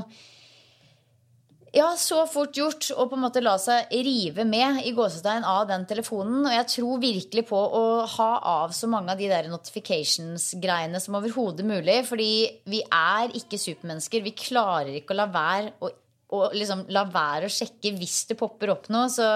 ja, 1.72 1.94
så 1.96 2.26
fort 2.28 2.58
gjort 2.60 2.90
å 3.00 3.06
på 3.08 3.16
en 3.16 3.22
måte 3.24 3.40
la 3.44 3.54
seg 3.62 3.94
rive 4.04 4.44
med 4.44 4.82
i 4.84 4.92
gåsetegn 4.96 5.46
av 5.48 5.70
den 5.70 5.86
telefonen. 5.88 6.42
Og 6.44 6.52
jeg 6.52 6.68
tror 6.74 7.00
virkelig 7.00 7.46
på 7.48 7.62
å 7.80 7.84
ha 8.18 8.32
av 8.66 8.74
så 8.76 8.90
mange 8.92 9.14
av 9.14 9.22
de 9.22 9.30
der 9.32 9.48
notifications-greiene 9.48 11.00
som 11.00 11.16
overhodet 11.16 11.64
mulig. 11.68 12.02
Fordi 12.10 12.34
vi 12.68 12.84
er 12.84 13.32
ikke 13.40 13.62
supermennesker. 13.62 14.26
Vi 14.28 14.36
klarer 14.36 15.00
ikke 15.00 15.16
å 15.16 15.22
la 15.22 15.30
være 15.32 15.72
å, 15.80 15.94
å 16.36 16.44
liksom 16.52 16.84
la 16.92 17.06
være 17.08 17.48
å 17.48 17.56
sjekke 17.56 17.96
hvis 17.96 18.26
det 18.28 18.40
popper 18.44 18.76
opp 18.76 18.92
noe. 18.92 19.08
Så 19.08 19.32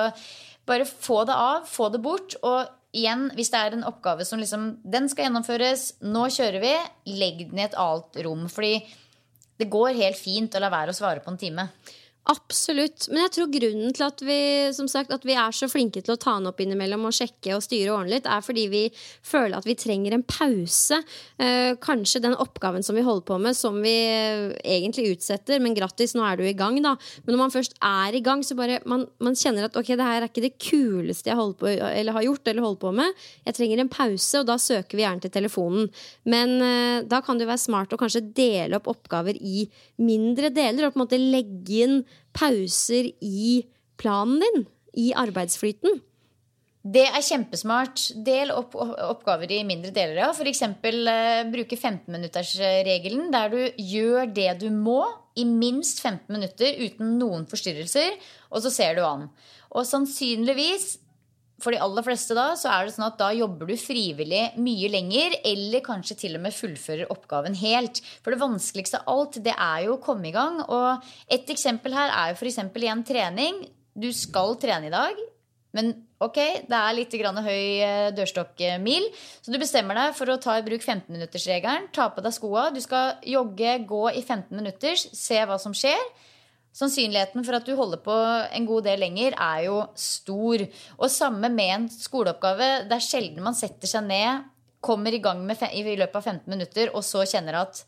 bare 0.68 0.92
få 0.92 1.24
det 1.30 1.40
av, 1.40 1.64
få 1.72 1.88
det 1.96 2.04
bort. 2.04 2.36
Og 2.44 2.68
igjen, 3.00 3.30
hvis 3.40 3.56
det 3.56 3.64
er 3.64 3.80
en 3.80 3.88
oppgave 3.88 4.28
som 4.28 4.44
liksom 4.44 4.74
Den 4.84 5.08
skal 5.08 5.30
gjennomføres, 5.30 5.94
nå 6.04 6.28
kjører 6.28 6.64
vi. 6.68 6.78
Legg 7.16 7.46
den 7.48 7.64
i 7.64 7.70
et 7.72 7.80
annet 7.80 8.26
rom. 8.28 8.50
Fordi 8.52 8.82
det 9.56 9.72
går 9.72 9.96
helt 10.04 10.20
fint 10.20 10.52
å 10.52 10.60
la 10.60 10.68
være 10.74 10.92
å 10.92 10.98
svare 10.98 11.24
på 11.24 11.32
en 11.32 11.40
time. 11.40 11.72
Absolutt. 12.26 13.06
Men 13.12 13.22
jeg 13.28 13.34
tror 13.36 13.50
grunnen 13.54 13.94
til 13.94 14.04
at 14.08 14.22
vi, 14.26 14.38
som 14.74 14.88
sagt, 14.90 15.12
at 15.14 15.26
vi 15.28 15.36
er 15.38 15.54
så 15.54 15.68
flinke 15.70 16.02
til 16.02 16.16
å 16.16 16.18
ta 16.18 16.34
den 16.40 16.50
opp 16.50 16.62
innimellom 16.64 17.04
og 17.06 17.14
sjekke 17.14 17.54
og 17.54 17.62
styre 17.62 18.00
litt, 18.10 18.26
er 18.26 18.42
fordi 18.42 18.64
vi 18.72 18.82
føler 19.22 19.54
at 19.60 19.68
vi 19.68 19.76
trenger 19.78 20.16
en 20.16 20.24
pause. 20.26 20.98
Eh, 21.38 21.78
kanskje 21.78 22.24
den 22.24 22.34
oppgaven 22.42 22.82
som 22.86 22.98
vi 22.98 23.04
holder 23.06 23.28
på 23.30 23.38
med, 23.44 23.58
som 23.58 23.78
vi 23.84 23.94
eh, 23.94 24.56
egentlig 24.58 25.12
utsetter, 25.14 25.62
men 25.62 25.78
grattis, 25.78 26.16
nå 26.18 26.26
er 26.26 26.42
du 26.42 26.48
i 26.50 26.56
gang, 26.58 26.80
da. 26.82 26.96
Men 27.26 27.36
når 27.36 27.44
man 27.44 27.54
først 27.54 27.78
er 27.86 28.18
i 28.18 28.24
gang, 28.26 28.42
så 28.42 28.58
bare 28.58 28.82
man, 28.90 29.06
man 29.22 29.38
kjenner 29.38 29.70
at 29.70 29.78
ok, 29.78 29.94
det 29.94 30.10
her 30.10 30.26
er 30.26 30.30
ikke 30.32 30.48
det 30.48 30.56
kuleste 30.58 31.30
jeg 31.30 31.56
på, 31.62 31.76
har 31.78 32.26
gjort 32.26 32.50
eller 32.50 32.66
holder 32.66 32.82
på 32.88 32.96
med. 33.04 33.24
Jeg 33.46 33.60
trenger 33.60 33.86
en 33.86 33.94
pause, 33.94 34.42
og 34.42 34.50
da 34.50 34.58
søker 34.62 34.98
vi 34.98 35.06
gjerne 35.06 35.28
til 35.28 35.36
telefonen. 35.38 35.94
Men 36.26 36.58
eh, 36.58 37.06
da 37.06 37.22
kan 37.22 37.38
det 37.38 37.52
være 37.52 37.68
smart 37.68 37.94
å 37.94 38.02
kanskje 38.02 38.26
dele 38.34 38.82
opp 38.82 38.90
oppgaver 38.96 39.38
i 39.38 39.68
mindre 40.02 40.50
deler, 40.50 40.88
og 40.88 40.96
på 40.96 41.04
en 41.04 41.06
måte 41.06 41.22
legge 41.22 41.86
inn 41.86 42.00
pauser 42.36 43.12
i 43.22 43.64
planen 44.00 44.44
din, 44.44 44.68
i 44.96 45.12
arbeidsflyten. 45.16 46.02
Det 46.86 47.08
er 47.08 47.24
kjempesmart. 47.26 48.02
Del 48.28 48.52
opp 48.54 48.76
oppgaver 48.78 49.50
i 49.56 49.64
mindre 49.66 49.90
deler. 49.94 50.20
Ja. 50.22 50.30
F.eks. 50.36 50.62
Eh, 50.62 51.42
bruke 51.50 51.80
15-minuttersregelen, 51.80 53.32
der 53.34 53.50
du 53.50 53.62
gjør 53.82 54.30
det 54.30 54.52
du 54.62 54.68
må 54.70 55.02
i 55.36 55.48
minst 55.50 56.04
15 56.04 56.30
minutter 56.32 56.78
uten 56.86 57.18
noen 57.20 57.48
forstyrrelser, 57.50 58.20
og 58.54 58.62
så 58.64 58.72
ser 58.72 59.00
du 59.00 59.02
an. 59.04 59.26
Og 59.74 59.88
sannsynligvis 59.90 61.00
for 61.66 61.74
de 61.74 61.82
aller 61.82 62.06
fleste 62.06 62.38
da, 62.38 62.52
så 62.60 62.70
er 62.72 62.86
det 62.86 62.96
sånn 62.96 63.08
at 63.08 63.20
da 63.20 63.32
jobber 63.34 63.70
du 63.70 63.76
frivillig 63.82 64.44
mye 64.62 64.92
lenger, 64.94 65.40
eller 65.50 65.84
kanskje 65.86 66.20
til 66.22 66.38
og 66.38 66.46
med 66.46 66.56
fullfører 66.56 67.12
oppgaven 67.14 67.58
helt. 67.60 68.04
For 68.22 68.34
det 68.34 68.42
vanskeligste 68.44 69.02
av 69.02 69.14
alt, 69.16 69.40
det 69.46 69.56
er 69.58 69.86
jo 69.88 69.98
å 69.98 70.04
komme 70.04 70.30
i 70.30 70.36
gang. 70.36 70.62
Og 70.70 71.08
et 71.34 71.50
eksempel 71.52 71.98
her 71.98 72.14
er 72.14 72.34
jo 72.34 72.40
f.eks. 72.40 72.62
i 72.62 72.92
en 72.94 73.06
trening. 73.08 73.64
Du 73.96 74.12
skal 74.14 74.54
trene 74.62 74.92
i 74.92 74.94
dag, 74.94 75.18
men 75.76 75.96
Ok, 76.24 76.38
det 76.70 76.78
er 76.78 76.94
litt 76.96 77.12
høy 77.12 77.82
eh, 77.84 78.12
dørstokkmil, 78.16 79.10
så 79.44 79.52
du 79.52 79.58
bestemmer 79.60 79.98
deg 80.00 80.14
for 80.16 80.32
å 80.32 80.38
ta 80.40 80.54
i 80.56 80.64
bruk 80.64 80.80
15-minuttersregelen. 80.80 81.90
Ta 81.92 82.08
på 82.08 82.24
deg 82.24 82.32
skoa. 82.32 82.70
Du 82.72 82.80
skal 82.80 83.20
jogge, 83.28 83.74
gå 83.84 84.04
i 84.16 84.24
15 84.24 84.56
minutter, 84.56 84.96
se 84.96 85.42
hva 85.44 85.60
som 85.60 85.76
skjer. 85.76 86.00
Sannsynligheten 86.76 87.46
for 87.48 87.56
at 87.56 87.68
du 87.68 87.76
holder 87.80 88.02
på 88.04 88.16
en 88.58 88.66
god 88.68 88.88
del 88.90 89.00
lenger, 89.06 89.38
er 89.40 89.66
jo 89.70 89.78
stor. 90.00 90.66
Og 91.00 91.12
samme 91.12 91.52
med 91.54 91.76
en 91.78 91.86
skoleoppgave. 91.92 92.88
Det 92.90 92.98
er 92.98 93.06
sjelden 93.06 93.46
man 93.46 93.56
setter 93.56 93.88
seg 93.88 94.04
ned, 94.10 94.50
kommer 94.86 95.16
i 95.16 95.22
gang 95.24 95.40
med, 95.48 95.62
i 95.72 95.96
løpet 95.96 96.20
av 96.20 96.28
15 96.36 96.52
minutter, 96.52 96.92
og 96.94 97.06
så 97.08 97.24
kjenner 97.26 97.62
at 97.64 97.86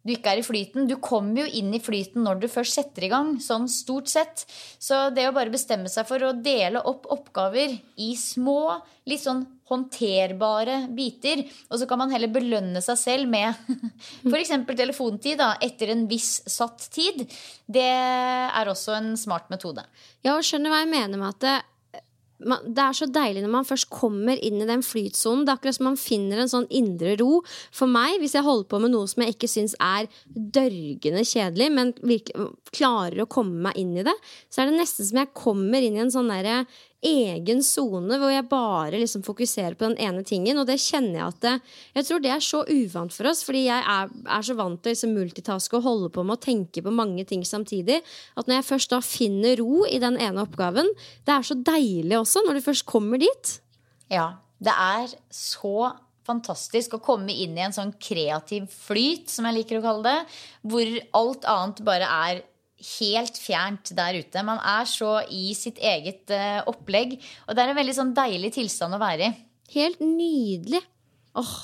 du 0.00 0.14
ikke 0.14 0.32
er 0.32 0.40
i 0.40 0.44
flyten. 0.44 0.88
Du 0.88 0.96
kommer 1.02 1.42
jo 1.42 1.58
inn 1.60 1.74
i 1.76 1.82
flyten 1.82 2.24
når 2.24 2.40
du 2.40 2.48
først 2.48 2.78
setter 2.78 3.04
i 3.04 3.10
gang, 3.12 3.34
sånn 3.44 3.68
stort 3.68 4.08
sett. 4.08 4.46
Så 4.80 5.08
det 5.14 5.28
å 5.28 5.34
bare 5.36 5.52
bestemme 5.52 5.92
seg 5.92 6.08
for 6.08 6.24
å 6.24 6.32
dele 6.32 6.80
opp 6.88 7.08
oppgaver 7.12 7.76
i 8.00 8.14
små, 8.16 8.80
litt 9.10 9.26
sånn 9.26 9.44
håndterbare 9.70 10.82
biter, 10.96 11.44
og 11.70 11.80
så 11.80 11.88
kan 11.88 12.02
man 12.02 12.12
heller 12.12 12.32
belønne 12.32 12.82
seg 12.84 12.98
selv 13.00 13.30
med 13.30 13.54
f.eks. 14.30 14.54
telefontid 14.68 15.40
da, 15.40 15.54
etter 15.62 15.94
en 15.94 16.06
viss 16.10 16.40
satt 16.50 16.90
tid, 16.92 17.24
det 17.70 17.88
er 17.90 18.70
også 18.70 18.96
en 18.98 19.12
smart 19.20 19.50
metode. 19.52 19.84
Ja, 20.26 20.36
og 20.36 20.46
skjønner 20.46 20.72
hva 20.72 20.84
jeg 20.84 20.94
mener 20.94 21.20
med 21.20 21.30
at 21.30 21.44
det, 21.44 21.58
det 22.40 22.80
er 22.80 22.96
så 22.96 23.08
deilig 23.10 23.42
når 23.44 23.52
man 23.52 23.66
først 23.68 23.90
kommer 23.92 24.38
inn 24.40 24.62
i 24.62 24.68
den 24.68 24.82
flytsonen. 24.84 25.44
Det 25.44 25.52
er 25.52 25.58
akkurat 25.58 25.76
som 25.76 25.88
man 25.90 25.98
finner 26.00 26.40
en 26.40 26.52
sånn 26.52 26.68
indre 26.72 27.14
ro. 27.20 27.40
For 27.76 27.90
meg, 27.90 28.16
hvis 28.22 28.36
jeg 28.36 28.46
holder 28.46 28.68
på 28.70 28.80
med 28.80 28.94
noe 28.94 29.08
som 29.10 29.24
jeg 29.24 29.36
ikke 29.36 29.50
syns 29.50 29.76
er 29.76 30.08
dørgende 30.24 31.24
kjedelig, 31.28 31.68
men 31.76 31.92
klarer 32.72 33.24
å 33.24 33.28
komme 33.30 33.68
meg 33.68 33.80
inn 33.80 33.92
i 34.00 34.06
det, 34.06 34.16
så 34.48 34.62
er 34.62 34.70
det 34.70 34.80
nesten 34.80 35.10
som 35.10 35.20
jeg 35.20 35.34
kommer 35.36 35.84
inn 35.84 35.98
i 35.98 36.04
en 36.06 36.14
sånn 36.14 36.32
derre 36.32 36.62
egen 37.06 37.62
sone 37.64 38.18
hvor 38.20 38.32
jeg 38.32 38.48
bare 38.50 38.98
liksom 39.00 39.22
fokuserer 39.24 39.76
på 39.78 39.88
den 39.88 39.96
ene 40.02 40.24
tingen. 40.26 40.58
Og 40.60 40.66
det 40.68 40.78
kjenner 40.82 41.16
jeg 41.16 41.26
at 41.26 41.40
det, 41.44 41.54
Jeg 41.96 42.06
tror 42.08 42.20
det 42.20 42.32
er 42.34 42.44
så 42.44 42.60
uvant 42.68 43.14
for 43.14 43.30
oss, 43.30 43.42
fordi 43.46 43.64
jeg 43.66 43.86
er, 43.94 44.12
er 44.36 44.44
så 44.44 44.56
vant 44.58 44.82
til 44.82 44.92
å 44.92 44.94
liksom 44.94 45.16
multitaske 45.16 45.78
og 45.78 45.86
holde 45.86 46.12
på 46.12 46.24
med 46.26 46.36
å 46.36 46.44
tenke 46.44 46.84
på 46.84 46.92
mange 46.94 47.24
ting 47.24 47.44
samtidig, 47.46 48.00
at 48.36 48.46
når 48.46 48.60
jeg 48.60 48.68
først 48.68 48.92
da 48.92 49.00
finner 49.04 49.56
ro 49.60 49.86
i 49.88 49.98
den 50.02 50.20
ene 50.20 50.44
oppgaven, 50.44 50.92
det 51.24 51.34
er 51.34 51.46
så 51.46 51.56
deilig 51.56 52.20
også, 52.20 52.44
når 52.46 52.60
du 52.60 52.66
først 52.68 52.86
kommer 52.88 53.20
dit. 53.20 53.56
Ja, 54.12 54.42
det 54.60 54.76
er 54.76 55.12
så 55.32 55.92
fantastisk 56.28 56.94
å 56.94 57.02
komme 57.02 57.32
inn 57.32 57.56
i 57.56 57.64
en 57.64 57.74
sånn 57.74 57.94
kreativ 58.02 58.68
flyt, 58.70 59.30
som 59.32 59.48
jeg 59.48 59.56
liker 59.56 59.80
å 59.80 59.84
kalle 59.84 60.04
det, 60.06 60.38
hvor 60.68 60.96
alt 61.22 61.48
annet 61.48 61.84
bare 61.86 62.10
er 62.28 62.42
helt 62.98 63.38
fjernt 63.40 63.92
der 63.96 64.20
ute. 64.20 64.44
Man 64.46 64.60
er 64.62 64.88
så 64.88 65.18
i 65.28 65.52
sitt 65.58 65.80
eget 65.82 66.32
uh, 66.34 66.62
opplegg. 66.70 67.18
Og 67.46 67.56
det 67.56 67.64
er 67.64 67.72
en 67.72 67.80
veldig 67.80 67.96
sånn 67.96 68.14
deilig 68.16 68.54
tilstand 68.56 68.96
å 68.96 69.02
være 69.02 69.28
i. 69.28 69.36
Helt 69.74 70.00
nydelig. 70.02 70.82
Åh, 71.38 71.56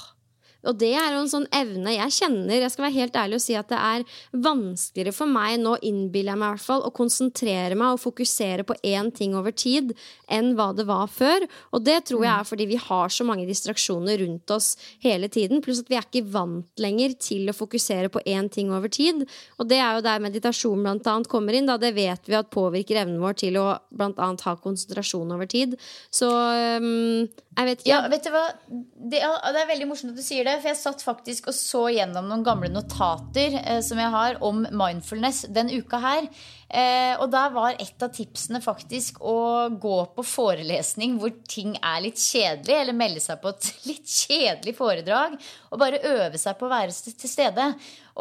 og 0.67 0.79
det 0.81 0.93
er 0.99 1.15
jo 1.15 1.23
en 1.23 1.31
sånn 1.31 1.49
evne 1.55 1.95
jeg 1.97 2.15
kjenner. 2.19 2.61
Jeg 2.61 2.73
skal 2.75 2.87
være 2.87 2.97
helt 2.97 3.19
ærlig 3.21 3.39
og 3.39 3.45
si 3.45 3.57
at 3.59 3.71
det 3.71 3.79
er 3.81 4.05
vanskeligere 4.47 5.15
for 5.17 5.31
meg 5.31 5.59
nå, 5.63 5.77
innbiller 5.87 6.35
jeg 6.35 6.43
meg 6.43 6.51
i 6.51 6.57
hvert 6.57 6.67
fall, 6.67 6.85
å 6.87 6.95
konsentrere 6.95 7.79
meg 7.79 7.97
og 7.97 8.03
fokusere 8.03 8.67
på 8.67 8.77
én 8.87 9.13
ting 9.15 9.37
over 9.39 9.55
tid 9.55 9.95
enn 10.33 10.55
hva 10.59 10.73
det 10.77 10.87
var 10.89 11.07
før. 11.13 11.47
Og 11.77 11.85
det 11.87 12.01
tror 12.11 12.25
jeg 12.27 12.33
er 12.35 12.49
fordi 12.49 12.69
vi 12.73 12.81
har 12.81 13.13
så 13.13 13.27
mange 13.29 13.47
distraksjoner 13.49 14.21
rundt 14.25 14.55
oss 14.55 14.75
hele 15.05 15.31
tiden. 15.33 15.63
Pluss 15.65 15.83
at 15.85 15.91
vi 15.93 15.99
er 15.99 16.07
ikke 16.07 16.27
vant 16.35 16.83
lenger 16.83 17.17
til 17.23 17.51
å 17.51 17.57
fokusere 17.57 18.11
på 18.13 18.23
én 18.27 18.51
ting 18.53 18.73
over 18.75 18.93
tid. 18.93 19.25
Og 19.61 19.71
det 19.71 19.81
er 19.83 19.97
jo 19.97 20.05
der 20.07 20.25
meditasjon 20.25 20.83
blant 20.83 21.07
annet 21.11 21.31
kommer 21.31 21.57
inn. 21.57 21.69
Da. 21.71 21.79
Det 21.81 21.95
vet 21.97 22.29
vi 22.29 22.39
at 22.39 22.53
påvirker 22.55 23.03
evnen 23.03 23.23
vår 23.23 23.39
til 23.45 23.61
å 23.61 23.69
blant 23.95 24.21
annet 24.23 24.45
ha 24.47 24.57
konsentrasjon 24.61 25.33
over 25.37 25.49
tid. 25.51 25.77
Så 26.11 26.29
um, 26.31 27.27
jeg 27.57 27.69
vet 27.71 27.81
ikke. 27.81 27.89
Ja, 27.89 27.99
vet 28.13 28.27
du 28.27 28.33
hva? 28.35 28.43
Det, 28.69 29.21
det 29.23 29.61
er 29.63 29.69
veldig 29.71 29.87
morsomt 29.89 30.13
at 30.13 30.19
du 30.21 30.25
sier 30.25 30.45
det 30.45 30.59
for 30.59 30.69
jeg 30.69 30.77
satt 30.77 31.05
faktisk 31.07 31.47
og 31.49 31.57
så 31.57 31.87
gjennom 31.95 32.27
noen 32.29 32.45
gamle 32.45 32.69
notater 32.69 33.57
eh, 33.63 33.81
som 33.85 34.01
jeg 34.03 34.13
har 34.13 34.37
om 34.45 34.61
mindfulness 34.77 35.47
den 35.57 35.73
uka 35.73 36.01
her. 36.03 36.29
Eh, 36.69 37.15
og 37.17 37.31
der 37.33 37.55
var 37.55 37.79
et 37.81 38.05
av 38.05 38.13
tipsene 38.13 38.61
faktisk 38.61 39.23
å 39.25 39.39
gå 39.73 39.97
på 40.19 40.27
forelesning 40.27 41.17
hvor 41.23 41.33
ting 41.49 41.79
er 41.81 42.05
litt 42.05 42.21
kjedelig, 42.21 42.77
eller 42.83 43.01
melde 43.01 43.25
seg 43.25 43.41
på 43.41 43.55
et 43.55 43.73
litt 43.89 44.05
kjedelig 44.05 44.77
foredrag, 44.77 45.41
og 45.73 45.81
bare 45.81 46.05
øve 46.13 46.43
seg 46.43 46.61
på 46.61 46.69
å 46.69 46.75
være 46.77 46.93
til 46.93 47.33
stede. 47.39 47.71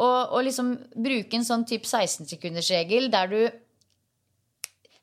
Og, 0.00 0.18
og 0.32 0.48
liksom 0.48 0.72
bruke 0.96 1.36
en 1.36 1.44
sånn 1.44 1.68
type 1.68 1.84
16-sekundersregel 1.84 3.12
der 3.12 3.32
du 3.32 3.40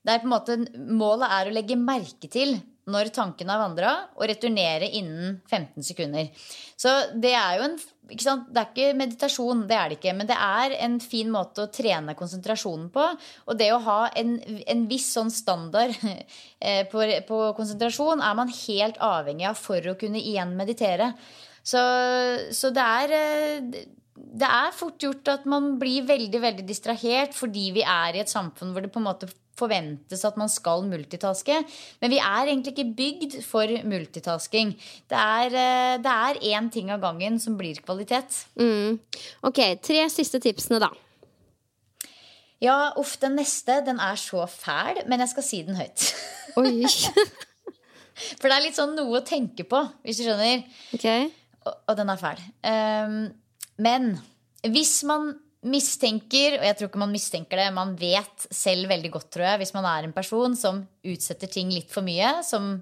der 0.04 0.19
på 0.19 0.28
en 0.28 0.34
måte 0.34 0.56
målet 0.76 1.30
er 1.32 1.48
å 1.48 1.54
legge 1.56 1.78
merke 1.80 2.28
til 2.28 2.58
når 2.89 3.13
tanken 3.15 3.52
har 3.52 3.62
vandra, 3.62 3.93
og 4.17 4.28
returnere 4.28 4.89
innen 5.00 5.38
15 5.48 5.86
sekunder. 5.88 6.30
Så 6.80 6.91
det 7.15 7.32
er 7.38 7.60
jo 7.60 7.67
en 7.69 7.78
ikke 8.12 8.26
sant? 8.26 8.50
Det 8.52 8.60
er 8.60 8.72
ikke 8.72 8.98
meditasjon, 9.00 9.63
det 9.69 9.76
er 9.78 9.89
det 9.89 9.98
ikke, 9.98 10.13
men 10.17 10.28
det 10.28 10.36
er 10.36 10.76
en 10.84 10.98
fin 11.00 11.30
måte 11.32 11.63
å 11.63 11.72
trene 11.72 12.17
konsentrasjonen 12.19 12.89
på. 12.93 13.06
Og 13.48 13.58
det 13.60 13.69
å 13.72 13.80
ha 13.86 14.00
en, 14.19 14.36
en 14.43 14.84
viss 14.89 15.08
sånn 15.15 15.32
standard 15.34 15.96
eh, 16.60 16.84
på, 16.91 17.08
på, 17.30 17.39
konsentrasjon 17.58 18.24
er 18.24 18.38
man 18.38 18.52
helt 18.52 19.00
avhengig 19.04 19.48
av 19.50 19.60
for 19.60 19.88
å 19.88 19.98
kunne 20.00 20.22
igjen 20.22 20.52
meditere. 20.60 21.13
Så, 21.63 21.80
så 22.52 22.74
det 22.76 22.88
er 23.00 23.17
eh, 23.17 23.84
det 24.13 24.50
er 24.50 24.76
fort 24.76 25.02
gjort 25.02 25.30
at 25.32 25.48
man 25.50 25.74
blir 25.82 26.06
veldig 26.06 26.41
veldig 26.41 26.65
distrahert 26.67 27.34
fordi 27.34 27.72
vi 27.76 27.86
er 27.86 28.17
i 28.17 28.22
et 28.22 28.32
samfunn 28.32 28.74
hvor 28.74 28.86
det 28.86 28.91
på 28.93 29.02
en 29.02 29.08
måte 29.08 29.30
forventes 29.63 30.26
at 30.28 30.38
man 30.39 30.52
skal 30.52 30.86
multitaske. 30.88 31.60
Men 32.04 32.13
vi 32.13 32.19
er 32.21 32.52
egentlig 32.52 32.76
ikke 32.76 32.95
bygd 32.99 33.39
for 33.47 33.71
multitasking. 33.89 34.76
Det 35.10 35.19
er, 35.19 35.56
eh, 35.63 35.95
det 36.04 36.13
er 36.13 36.43
én 36.54 36.69
ting 36.71 36.91
av 36.91 37.02
gangen 37.02 37.39
som 37.39 37.58
blir 37.58 37.82
kvalitet. 37.82 38.45
Mm. 38.60 38.99
Ok, 39.43 39.63
tre 39.82 40.06
siste 40.13 40.39
tipsene, 40.43 40.84
da. 40.84 40.91
Ja, 42.63 42.93
uff, 42.99 43.17
den 43.19 43.36
neste 43.36 43.82
den 43.84 43.99
er 43.99 44.15
så 44.19 44.45
fæl, 44.47 45.02
men 45.08 45.19
jeg 45.19 45.34
skal 45.34 45.43
si 45.43 45.62
den 45.67 45.76
høyt. 45.76 46.06
Oi. 46.62 46.86
For 48.39 48.47
det 48.47 48.56
er 48.56 48.63
litt 48.67 48.78
sånn 48.78 48.93
noe 48.95 49.19
å 49.19 49.26
tenke 49.26 49.65
på, 49.67 49.82
hvis 50.06 50.21
du 50.21 50.28
skjønner. 50.28 50.63
Okay. 50.95 51.28
Og, 51.65 51.73
og, 51.73 51.95
den 51.99 52.12
er 52.13 52.21
fæl. 52.21 52.43
Um, 52.63 53.17
men 53.84 54.13
hvis 54.71 55.02
man 55.10 55.34
mistenker, 55.63 56.58
og 56.60 56.65
jeg 56.67 56.78
tror 56.78 56.89
ikke 56.89 57.02
man 57.02 57.13
mistenker 57.13 57.60
det, 57.60 57.69
man 57.76 57.93
vet 57.99 58.47
selv 58.52 58.89
veldig 58.91 59.12
godt, 59.13 59.30
tror 59.34 59.47
jeg, 59.47 59.62
hvis 59.63 59.73
man 59.76 59.88
er 59.88 60.08
en 60.08 60.15
person 60.15 60.58
som 60.60 60.84
utsetter 61.08 61.52
ting 61.52 61.71
litt 61.71 61.91
for 61.93 62.06
mye, 62.06 62.36
som 62.45 62.76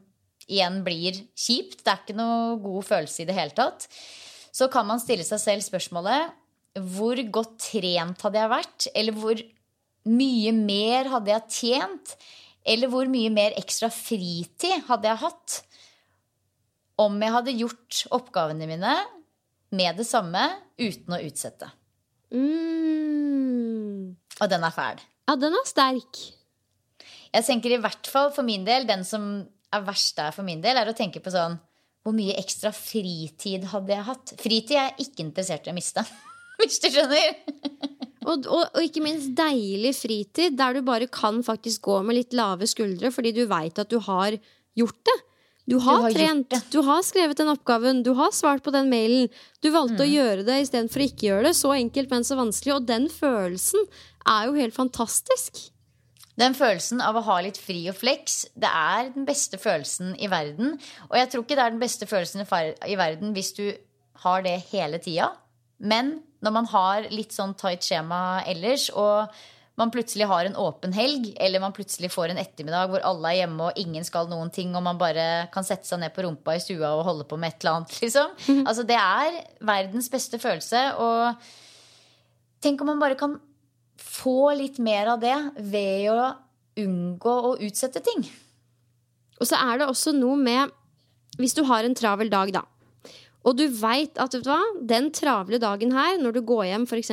igjen 0.52 0.82
blir 0.86 1.22
kjipt, 1.38 1.84
det 1.84 1.94
er 1.94 2.02
ikke 2.02 2.17
noe 2.17 2.60
god 2.63 2.88
følelse 2.89 3.24
i 3.24 3.28
det 3.30 3.38
hele 3.38 3.56
tatt, 3.58 3.88
så 4.52 4.67
kan 4.72 4.88
man 4.88 5.00
stille 5.00 5.26
seg 5.28 5.39
selv 5.39 5.65
spørsmålet 5.65 6.38
hvor 6.91 7.20
godt 7.36 7.58
trent 7.72 8.22
hadde 8.24 8.39
jeg 8.39 8.52
vært? 8.52 8.88
Eller 8.96 9.15
hvor 9.15 9.41
mye 10.08 10.54
mer 10.56 11.10
hadde 11.12 11.34
jeg 11.34 11.56
tjent? 11.58 12.13
Eller 12.63 12.91
hvor 12.91 13.10
mye 13.12 13.32
mer 13.34 13.56
ekstra 13.60 13.89
fritid 13.91 14.86
hadde 14.88 15.10
jeg 15.10 15.22
hatt 15.24 15.58
om 17.02 17.17
jeg 17.17 17.34
hadde 17.34 17.58
gjort 17.58 18.02
oppgavene 18.13 18.70
mine 18.70 18.96
med 19.74 20.00
det 20.00 20.08
samme 20.08 20.46
uten 20.80 21.17
å 21.17 21.22
utsette? 21.26 21.72
Mm. 22.32 24.12
Og 24.41 24.52
den 24.52 24.63
er 24.63 24.76
fæl. 24.76 25.02
Ja, 25.30 25.36
den 25.39 25.56
er 25.56 25.67
sterk. 25.67 26.22
Jeg 27.32 27.48
tenker 27.48 27.76
i 27.76 27.80
hvert 27.82 28.08
fall 28.12 28.32
for 28.36 28.44
min 28.48 28.65
del, 28.67 28.88
den 28.89 29.06
som 29.08 29.28
er 29.72 29.86
verst 29.88 30.17
der 30.17 30.34
for 30.36 30.44
min 30.48 30.63
del, 30.63 30.80
er 30.80 30.89
å 30.89 30.98
tenke 30.98 31.22
på 31.24 31.32
sånn 31.32 31.56
Hvor 32.02 32.15
mye 32.17 32.34
ekstra 32.39 32.72
fritid 32.76 33.67
hadde 33.72 33.94
jeg 33.94 34.08
hatt? 34.08 34.34
Fritid 34.41 34.76
er 34.76 34.89
jeg 34.89 35.08
ikke 35.08 35.24
interessert 35.28 35.67
i 35.67 35.72
å 35.72 35.78
miste. 35.78 36.04
Hvis 36.60 36.82
du 36.82 36.89
skjønner. 36.91 37.38
og, 38.26 38.48
og, 38.48 38.63
og, 38.65 38.80
ikke 38.82 39.04
minst 39.06 39.32
deilig 39.38 39.94
fritid, 40.00 40.58
der 40.58 40.76
du 40.76 40.82
bare 40.86 41.08
kan 41.13 41.39
faktisk 41.46 41.86
gå 41.88 42.00
med 42.08 42.17
litt 42.17 42.36
lave 42.38 42.67
skuldre 42.70 43.13
fordi 43.13 43.36
du 43.38 43.46
veit 43.50 43.80
at 43.82 43.91
du 43.94 44.00
har 44.08 44.38
gjort 44.78 45.00
det. 45.08 45.17
Du 45.71 45.77
har, 45.79 46.01
du 46.01 46.03
har 46.03 46.15
trent, 46.17 46.55
du 46.73 46.79
har 46.84 47.03
skrevet 47.07 47.39
den 47.39 47.49
oppgaven, 47.53 48.01
du 48.03 48.12
har 48.17 48.34
svart 48.36 48.63
på 48.65 48.73
den 48.75 48.89
mailen. 48.91 49.29
Du 49.63 49.69
valgte 49.71 50.01
mm. 50.01 50.03
å 50.03 50.10
gjøre 50.10 50.47
det 50.47 50.57
istedenfor 50.65 50.99
å 50.99 51.05
ikke 51.07 51.29
gjøre 51.29 51.45
det. 51.47 51.53
Så 51.55 51.71
enkelt, 51.71 52.12
men 52.12 52.27
så 52.27 52.36
vanskelig. 52.36 52.73
Og 52.75 52.89
den 52.89 53.05
følelsen 53.13 53.86
er 54.27 54.49
jo 54.49 54.57
helt 54.57 54.75
fantastisk. 54.75 55.62
Den 56.41 56.57
følelsen 56.57 56.99
av 57.03 57.15
å 57.15 57.23
ha 57.27 57.38
litt 57.45 57.60
fri 57.60 57.86
og 57.91 57.95
flex, 58.01 58.41
det 58.60 58.67
er 58.67 59.13
den 59.15 59.27
beste 59.27 59.60
følelsen 59.62 60.12
i 60.19 60.27
verden. 60.31 60.75
Og 61.07 61.15
jeg 61.19 61.31
tror 61.31 61.45
ikke 61.45 61.60
det 61.60 61.63
er 61.63 61.73
den 61.75 61.84
beste 61.84 62.10
følelsen 62.10 62.43
i 62.43 62.99
verden 62.99 63.31
hvis 63.36 63.53
du 63.55 63.65
har 64.25 64.43
det 64.43 64.57
hele 64.73 64.99
tida. 65.03 65.31
Men 65.79 66.17
når 66.43 66.55
man 66.57 66.69
har 66.73 67.07
litt 67.13 67.31
sånn 67.36 67.55
tight 67.60 67.86
skjema 67.86 68.41
ellers, 68.49 68.89
og 68.91 69.31
man 69.82 69.91
plutselig 69.94 70.28
har 70.30 70.46
en 70.46 70.58
åpen 70.60 70.94
helg, 70.94 71.32
eller 71.41 71.63
man 71.63 71.74
plutselig 71.74 72.12
får 72.13 72.32
en 72.32 72.41
ettermiddag 72.41 72.91
hvor 72.91 73.04
alle 73.08 73.32
er 73.32 73.39
hjemme 73.41 73.70
og 73.70 73.80
ingen 73.82 74.06
skal 74.06 74.30
noen 74.30 74.52
ting, 74.54 74.76
og 74.78 74.86
man 74.86 75.00
bare 75.02 75.47
kan 75.53 75.66
sette 75.66 75.89
seg 75.89 76.03
ned 76.03 76.14
på 76.14 76.26
rumpa 76.26 76.55
i 76.58 76.62
stua 76.62 76.93
og 76.97 77.05
holde 77.08 77.26
på 77.30 77.39
med 77.41 77.53
et 77.53 77.64
eller 77.64 77.80
annet, 77.80 77.95
liksom. 78.03 78.36
Mm. 78.47 78.62
Altså, 78.66 78.86
det 78.88 78.99
er 78.99 79.39
verdens 79.72 80.12
beste 80.14 80.41
følelse. 80.41 80.84
Og 81.01 82.62
tenk 82.62 82.84
om 82.84 82.93
man 82.93 83.01
bare 83.01 83.18
kan 83.20 83.39
få 84.01 84.53
litt 84.58 84.78
mer 84.82 85.16
av 85.16 85.22
det 85.22 85.38
ved 85.58 86.12
å 86.14 86.32
unngå 86.82 87.34
å 87.51 87.58
utsette 87.66 88.03
ting. 88.05 88.26
Og 89.41 89.49
så 89.49 89.58
er 89.58 89.82
det 89.82 89.89
også 89.89 90.14
noe 90.14 90.38
med 90.38 90.78
Hvis 91.39 91.55
du 91.58 91.64
har 91.66 91.86
en 91.88 91.95
travel 91.97 92.30
dag, 92.30 92.51
da. 92.53 92.62
Og 93.48 93.58
du 93.58 93.64
veit 93.74 94.20
at 94.22 94.36
vet 94.36 94.44
du 94.46 94.50
hva, 94.52 94.60
den 94.86 95.10
travle 95.16 95.58
dagen 95.62 95.94
her, 95.96 96.18
når 96.22 96.36
du 96.36 96.42
går 96.46 96.68
hjem 96.70 96.86
f.eks. 96.86 97.12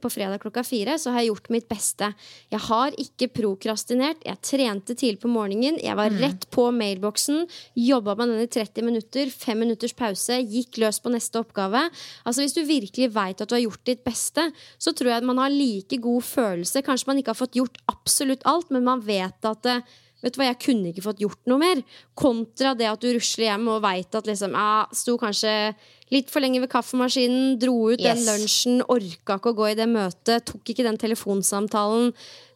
på 0.00 0.10
fredag 0.12 0.40
klokka 0.40 0.64
fire, 0.64 0.96
så 1.00 1.12
har 1.12 1.22
jeg 1.22 1.32
gjort 1.34 1.50
mitt 1.52 1.66
beste. 1.68 2.08
Jeg 2.52 2.62
har 2.68 2.96
ikke 3.02 3.28
prokrastinert. 3.36 4.24
Jeg 4.24 4.40
trente 4.44 4.96
tidlig 4.96 5.20
på 5.22 5.32
morgenen. 5.32 5.76
Jeg 5.82 5.98
var 5.98 6.14
rett 6.22 6.48
på 6.54 6.70
mailboksen. 6.72 7.44
Jobba 7.76 8.16
med 8.16 8.32
den 8.32 8.46
i 8.46 8.50
30 8.56 8.88
minutter. 8.88 9.32
Fem 9.32 9.60
minutters 9.60 9.96
pause. 9.96 10.40
Gikk 10.40 10.80
løs 10.80 11.02
på 11.04 11.12
neste 11.12 11.42
oppgave. 11.44 11.84
Altså 12.24 12.46
Hvis 12.46 12.56
du 12.56 12.62
virkelig 12.64 13.12
veit 13.12 13.44
at 13.44 13.50
du 13.50 13.56
har 13.58 13.66
gjort 13.66 13.84
ditt 13.88 14.04
beste, 14.06 14.48
så 14.80 14.96
tror 14.96 15.12
jeg 15.12 15.20
at 15.20 15.28
man 15.28 15.42
har 15.44 15.52
like 15.52 16.00
god 16.00 16.24
følelse. 16.24 16.84
Kanskje 16.86 17.12
man 17.12 17.20
ikke 17.20 17.34
har 17.34 17.42
fått 17.42 17.60
gjort 17.60 17.80
absolutt 17.92 18.48
alt, 18.48 18.72
men 18.72 18.88
man 18.88 19.04
vet 19.04 19.44
at 19.44 19.64
det, 19.66 19.80
Vet 20.26 20.34
du 20.34 20.40
hva, 20.40 20.48
Jeg 20.50 20.58
kunne 20.64 20.90
ikke 20.90 21.04
fått 21.04 21.20
gjort 21.22 21.38
noe 21.46 21.62
mer. 21.62 21.82
Kontra 22.18 22.74
det 22.74 22.88
at 22.90 23.02
du 23.02 23.12
rusler 23.14 23.46
hjem 23.46 23.68
og 23.70 23.84
veit 23.84 24.18
at 24.18 24.26
liksom, 24.26 24.56
ja, 24.58 24.88
sto 24.90 25.14
kanskje 25.20 25.52
litt 26.10 26.30
for 26.30 26.42
lenge 26.42 26.60
ved 26.62 26.70
kaffemaskinen, 26.70 27.56
dro 27.62 27.92
ut 27.92 28.02
den 28.02 28.20
lunsjen, 28.26 28.82
orka 28.90 29.38
ikke 29.38 29.52
å 29.52 29.56
gå 29.58 29.70
i 29.72 29.78
det 29.78 29.88
møtet, 29.90 30.44
tok 30.46 30.70
ikke 30.70 30.86
den 30.86 30.98
telefonsamtalen. 31.02 32.12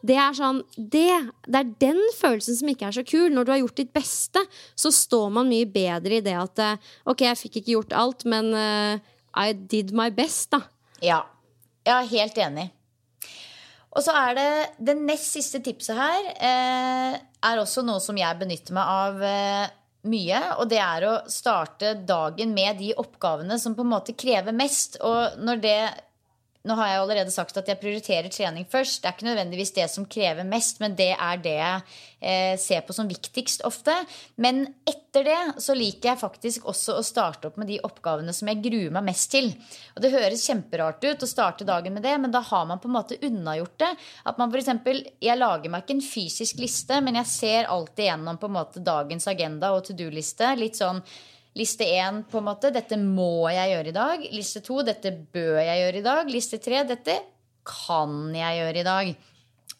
Det 0.07 0.17
er 0.19 0.37
sånn, 0.37 0.63
det, 0.77 1.09
det 1.47 1.61
er 1.61 1.73
den 1.83 2.01
følelsen 2.17 2.61
som 2.61 2.71
ikke 2.73 2.89
er 2.89 2.97
så 3.01 3.05
kul. 3.07 3.29
Når 3.35 3.47
du 3.47 3.55
har 3.55 3.63
gjort 3.63 3.83
ditt 3.83 3.93
beste, 3.95 4.43
så 4.79 4.93
står 4.95 5.31
man 5.39 5.51
mye 5.51 5.69
bedre 5.71 6.21
i 6.21 6.25
det 6.25 6.37
at 6.39 6.63
eh, 6.63 6.93
Ok, 7.11 7.27
jeg 7.27 7.41
fikk 7.43 7.61
ikke 7.61 7.75
gjort 7.75 7.97
alt, 7.97 8.27
men 8.31 8.51
uh, 8.55 9.15
I 9.37 9.53
did 9.55 9.95
my 9.97 10.09
best, 10.15 10.51
da. 10.55 10.65
Ja. 11.05 11.25
Jeg 11.87 11.97
er 11.97 12.11
helt 12.13 12.39
enig. 12.45 12.71
Og 13.91 14.05
så 14.07 14.15
er 14.15 14.37
det 14.39 14.51
det 14.87 14.97
nest 15.01 15.33
siste 15.35 15.61
tipset 15.67 15.99
her 15.99 16.29
eh, 16.37 17.17
er 17.19 17.61
også 17.61 17.83
noe 17.83 18.03
som 18.03 18.19
jeg 18.19 18.39
benytter 18.39 18.77
meg 18.77 18.91
av 18.91 19.25
eh, 19.27 19.73
mye. 20.11 20.43
Og 20.63 20.71
det 20.71 20.79
er 20.83 21.07
å 21.09 21.17
starte 21.31 21.97
dagen 22.07 22.55
med 22.55 22.79
de 22.79 22.93
oppgavene 23.01 23.59
som 23.59 23.75
på 23.75 23.85
en 23.85 23.93
måte 23.97 24.15
krever 24.19 24.55
mest. 24.57 25.01
Og 25.03 25.41
når 25.43 25.65
det 25.65 25.81
Nå 26.69 26.75
har 26.77 26.91
jeg 26.91 27.01
allerede 27.01 27.33
sagt 27.33 27.57
at 27.57 27.69
jeg 27.71 27.81
prioriterer 27.81 28.29
trening 28.29 28.67
først. 28.69 28.99
Det 29.01 29.09
er 29.09 29.15
ikke 29.15 29.29
nødvendigvis 29.31 29.73
det 29.79 29.87
som 29.89 30.05
krever 30.05 30.45
mest, 30.45 30.83
men 30.83 30.93
det 30.99 31.15
er 31.15 31.39
det 31.41 31.55
jeg 31.57 31.79
eh, 32.21 32.57
ser 32.61 32.83
på 32.85 32.93
som 32.93 33.09
viktigst 33.09 33.65
ofte. 33.65 33.95
Men 34.37 34.67
etter 34.85 35.25
det 35.25 35.39
så 35.65 35.73
liker 35.79 36.11
jeg 36.11 36.21
faktisk 36.21 36.69
også 36.69 36.99
å 37.01 37.07
starte 37.07 37.49
opp 37.49 37.57
med 37.63 37.71
de 37.73 37.81
oppgavene 37.89 38.35
som 38.37 38.53
jeg 38.53 38.61
gruer 38.67 38.93
meg 38.93 39.09
mest 39.09 39.31
til. 39.33 39.49
Og 39.97 40.05
det 40.05 40.13
høres 40.13 40.45
kjemperart 40.45 41.09
ut 41.09 41.25
å 41.25 41.31
starte 41.31 41.65
dagen 41.65 41.97
med 41.97 42.05
det, 42.05 42.19
men 42.21 42.37
da 42.37 42.45
har 42.45 42.69
man 42.69 42.83
på 42.83 42.93
en 42.93 42.97
måte 42.99 43.21
unnagjort 43.25 43.81
det. 43.81 43.91
At 44.29 44.37
man 44.37 44.53
eksempel, 44.53 45.07
Jeg 45.21 45.41
lager 45.41 45.73
meg 45.73 45.87
ikke 45.87 45.97
en 45.97 46.05
fysisk 46.05 46.61
liste, 46.61 47.01
men 47.01 47.17
jeg 47.23 47.33
ser 47.33 47.73
alltid 47.73 48.11
gjennom 48.11 48.37
på 48.37 48.53
en 48.53 48.59
måte 48.61 48.85
dagens 48.85 49.27
agenda 49.33 49.73
og 49.73 49.87
to 49.89 49.97
do-liste. 49.97 50.53
Litt 50.61 50.77
sånn 50.77 51.01
Liste 51.59 51.85
én, 51.85 52.23
på 52.31 52.39
en 52.39 52.47
måte. 52.47 52.71
Dette 52.75 52.99
må 53.01 53.49
jeg 53.51 53.73
gjøre 53.73 53.91
i 53.91 53.97
dag. 53.97 54.29
Liste 54.35 54.63
to. 54.63 54.81
Dette 54.87 55.13
bør 55.35 55.59
jeg 55.59 55.83
gjøre 55.83 55.99
i 55.99 56.07
dag. 56.07 56.31
Liste 56.31 56.61
tre. 56.63 56.85
Dette 56.87 57.17
kan 57.67 58.15
jeg 58.37 58.61
gjøre 58.61 58.81
i 58.81 58.87
dag. 58.87 59.11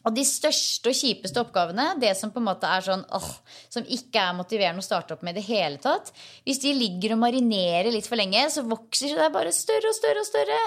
Og 0.01 0.15
de 0.15 0.23
største 0.25 0.89
og 0.89 0.97
kjipeste 0.97 1.41
oppgavene, 1.43 1.91
det 2.01 2.15
som 2.17 2.31
på 2.33 2.41
en 2.41 2.47
måte 2.47 2.69
er 2.69 2.83
sånn 2.85 3.03
åh, 3.13 3.29
som 3.69 3.85
ikke 3.85 4.23
er 4.23 4.37
motiverende 4.37 4.81
å 4.81 4.85
starte 4.85 5.13
opp 5.13 5.21
med 5.25 5.35
i 5.35 5.41
det 5.41 5.45
hele 5.45 5.77
tatt 5.81 6.09
Hvis 6.47 6.61
de 6.63 6.71
ligger 6.73 7.13
og 7.13 7.21
marinerer 7.21 7.91
litt 7.93 8.09
for 8.09 8.17
lenge, 8.17 8.47
så 8.49 8.65
vokser 8.65 9.13
det 9.19 9.29
bare 9.35 9.53
større 9.53 9.91
og 9.91 9.97
større 9.97 10.23
og 10.23 10.27
større. 10.27 10.59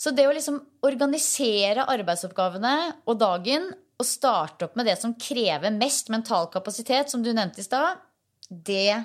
Så 0.00 0.14
det 0.16 0.26
å 0.28 0.32
liksom 0.34 0.62
organisere 0.84 1.84
arbeidsoppgavene 1.92 2.76
og 3.04 3.20
dagen 3.20 3.68
og 4.00 4.08
starte 4.08 4.66
opp 4.66 4.78
med 4.78 4.88
det 4.88 4.96
som 5.00 5.14
krever 5.20 5.74
mest 5.74 6.08
mental 6.12 6.48
kapasitet, 6.52 7.12
som 7.12 7.22
du 7.22 7.30
nevnte 7.32 7.62
i 7.62 7.66
stad, 7.66 8.00
det 8.48 9.04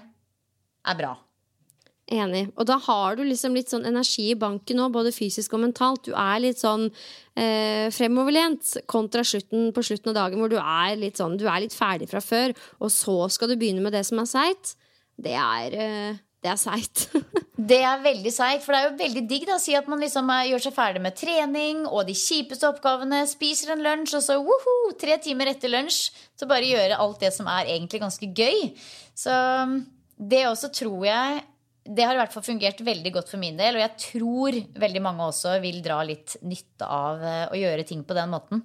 er 0.88 1.00
bra. 1.00 1.16
Enig. 2.10 2.48
Og 2.58 2.66
da 2.66 2.80
har 2.82 3.18
du 3.20 3.22
liksom 3.22 3.54
litt 3.54 3.70
sånn 3.70 3.86
energi 3.86 4.32
i 4.32 4.38
banken 4.40 4.80
nå, 4.80 4.88
både 4.94 5.14
fysisk 5.14 5.54
og 5.54 5.62
mentalt. 5.68 6.08
Du 6.08 6.16
er 6.18 6.40
litt 6.42 6.58
sånn 6.58 6.88
eh, 7.38 7.92
fremoverlent 7.94 8.80
kontra 8.90 9.22
slutten 9.22 9.70
på 9.76 9.84
slutten 9.86 10.16
av 10.16 10.18
dagen 10.18 10.42
hvor 10.42 10.50
du 10.50 10.58
er 10.58 10.96
litt 10.98 11.22
sånn, 11.22 11.38
du 11.38 11.46
er 11.46 11.62
litt 11.68 11.76
ferdig 11.76 12.10
fra 12.10 12.22
før, 12.24 12.56
og 12.82 12.90
så 12.94 13.20
skal 13.30 13.52
du 13.52 13.60
begynne 13.62 13.86
med 13.86 13.94
det 13.94 14.02
som 14.10 14.22
er 14.24 14.32
seigt. 14.32 14.74
Det 15.22 15.36
er 15.38 15.78
eh, 15.78 16.18
det 16.40 16.54
er 16.54 16.60
seigt. 16.60 17.10
Det 17.70 17.82
er 17.84 18.00
veldig 18.00 18.32
seigt, 18.32 18.62
for 18.64 18.72
det 18.72 18.78
er 18.80 18.86
jo 18.86 19.00
veldig 19.02 19.22
digg 19.28 19.42
da, 19.44 19.58
å 19.58 19.60
si 19.60 19.74
at 19.76 19.88
man 19.92 20.00
liksom 20.00 20.30
er, 20.32 20.46
gjør 20.48 20.62
seg 20.64 20.74
ferdig 20.78 21.02
med 21.04 21.18
trening 21.20 21.82
og 21.84 22.06
de 22.08 22.14
kjipeste 22.16 22.70
oppgavene, 22.70 23.20
spiser 23.28 23.74
en 23.74 23.84
lunsj, 23.84 24.14
og 24.16 24.24
så 24.24 24.38
woho, 24.40 24.76
tre 24.96 25.18
timer 25.20 25.52
etter 25.52 25.74
lunsj 25.74 25.98
så 26.40 26.48
bare 26.48 26.70
gjøre 26.70 27.02
alt 27.04 27.20
det 27.20 27.34
som 27.36 27.50
er 27.52 27.68
egentlig 27.76 28.00
ganske 28.00 28.32
gøy. 28.32 28.72
Så 29.12 29.36
det 30.20 30.44
også 30.50 30.70
tror 30.76 31.06
jeg 31.08 31.44
Det 31.90 32.04
har 32.06 32.14
i 32.14 32.20
hvert 32.20 32.34
fall 32.34 32.44
fungert 32.46 32.82
veldig 32.86 33.12
godt 33.16 33.32
for 33.32 33.42
min 33.42 33.56
del, 33.58 33.78
og 33.78 33.82
jeg 33.82 34.02
tror 34.04 34.58
veldig 34.84 35.02
mange 35.02 35.30
også 35.32 35.56
vil 35.64 35.80
dra 35.82 36.02
litt 36.06 36.36
nytte 36.46 36.86
av 36.86 37.24
eh, 37.24 37.46
å 37.50 37.58
gjøre 37.58 37.88
ting 37.88 38.04
på 38.06 38.18
den 38.18 38.30
måten. 38.30 38.62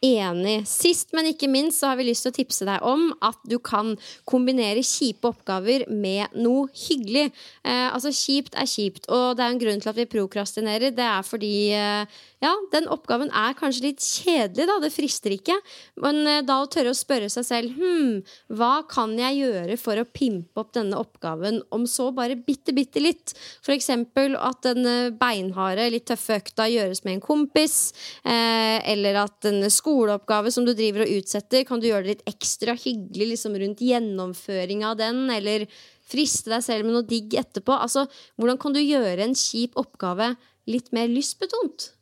Enig. 0.00 0.62
Sist, 0.64 1.10
men 1.12 1.26
ikke 1.28 1.48
minst, 1.52 1.80
så 1.80 1.90
har 1.90 1.98
vi 1.98 2.06
lyst 2.08 2.24
til 2.24 2.32
å 2.32 2.36
tipse 2.38 2.64
deg 2.64 2.84
om 2.88 3.10
at 3.24 3.36
du 3.44 3.58
kan 3.60 3.92
kombinere 4.28 4.80
kjipe 4.80 5.28
oppgaver 5.28 5.84
med 5.92 6.32
noe 6.40 6.70
hyggelig. 6.86 7.26
Eh, 7.60 7.88
altså, 7.90 8.08
kjipt 8.08 8.56
er 8.56 8.68
kjipt, 8.68 9.10
og 9.12 9.36
det 9.36 9.44
er 9.44 9.52
en 9.52 9.60
grunn 9.60 9.84
til 9.84 9.92
at 9.92 10.00
vi 10.00 10.08
prokrastinerer. 10.08 10.94
Det 10.96 11.04
er 11.04 11.26
fordi 11.28 11.52
eh, 11.76 12.20
ja, 12.40 12.54
den 12.72 12.86
oppgaven 12.88 13.28
er 13.36 13.52
kanskje 13.56 13.90
litt 13.90 14.00
kjedelig, 14.00 14.64
da. 14.64 14.78
Det 14.80 14.88
frister 14.94 15.34
ikke. 15.34 15.58
Men 16.00 16.22
eh, 16.24 16.40
da 16.46 16.62
å 16.62 16.68
tørre 16.72 16.94
å 16.94 16.96
spørre 16.96 17.28
seg 17.32 17.44
selv 17.44 17.76
hm, 17.76 18.22
hva 18.56 18.80
kan 18.88 19.12
jeg 19.20 19.42
gjøre 19.42 19.76
for 19.80 20.00
å 20.00 20.06
pimpe 20.08 20.62
opp 20.62 20.72
denne 20.76 20.96
oppgaven, 20.96 21.60
om 21.76 21.84
så 21.90 22.08
bare 22.16 22.38
bitte, 22.40 22.72
bitte 22.76 23.02
litt? 23.02 23.34
For 23.60 23.76
eksempel 23.76 24.38
at 24.40 24.64
den 24.64 24.88
eh, 24.88 25.12
beinharde, 25.12 25.90
litt 25.92 26.08
tøffe 26.08 26.40
økta 26.40 26.70
gjøres 26.72 27.04
med 27.04 27.18
en 27.18 27.22
kompis, 27.26 27.76
eh, 28.24 28.80
eller 28.88 29.20
at 29.26 29.50
en 29.52 29.68
skoleoppgave 29.68 30.54
som 30.56 30.64
du 30.64 30.72
driver 30.72 31.04
og 31.04 31.14
utsetter, 31.20 31.68
kan 31.68 31.84
du 31.84 31.90
gjøre 31.90 32.08
det 32.08 32.14
litt 32.14 32.26
ekstra 32.32 32.72
hyggelig 32.72 33.34
liksom 33.34 33.60
rundt 33.60 33.84
gjennomføring 33.84 34.88
av 34.88 34.96
den, 35.04 35.26
eller 35.28 35.68
friste 36.08 36.48
deg 36.56 36.64
selv 36.64 36.88
med 36.88 36.96
noe 36.96 37.06
digg 37.06 37.36
etterpå. 37.36 37.76
Altså, 37.76 38.08
hvordan 38.40 38.56
kan 38.64 38.72
du 38.72 38.80
gjøre 38.80 39.28
en 39.28 39.36
kjip 39.36 39.76
oppgave 39.76 40.32
litt 40.70 40.88
mer 40.96 41.12
lystbetont? 41.12 41.92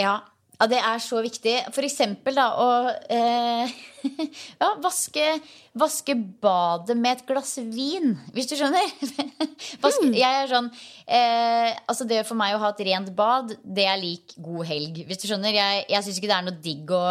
Ja, 0.00 0.20
ja, 0.54 0.68
det 0.70 0.78
er 0.78 1.00
så 1.02 1.18
viktig. 1.24 1.54
For 1.74 1.84
eksempel 1.86 2.36
da 2.38 2.44
å 2.62 2.66
eh, 3.10 3.72
ja, 4.62 4.68
vaske, 4.82 5.24
vaske 5.76 6.14
badet 6.14 6.94
med 6.98 7.18
et 7.18 7.24
glass 7.26 7.56
vin, 7.58 8.14
hvis 8.36 8.48
du 8.50 8.54
skjønner. 8.58 8.86
Vaske, 9.84 10.12
jeg 10.14 10.38
er 10.44 10.48
sånn 10.50 10.68
eh, 11.08 11.72
Altså 11.90 12.06
det 12.08 12.22
for 12.28 12.38
meg 12.38 12.54
å 12.54 12.62
ha 12.62 12.70
et 12.70 12.84
rent 12.86 13.10
bad, 13.16 13.56
det 13.64 13.88
er 13.90 14.00
lik 14.00 14.36
god 14.38 14.70
helg, 14.70 15.02
hvis 15.08 15.24
du 15.24 15.26
skjønner. 15.28 15.56
Jeg, 15.56 15.84
jeg 15.90 16.06
syns 16.06 16.22
ikke 16.22 16.30
det 16.30 16.38
er 16.38 16.46
noe 16.46 16.64
digg 16.64 16.94
å 16.94 17.04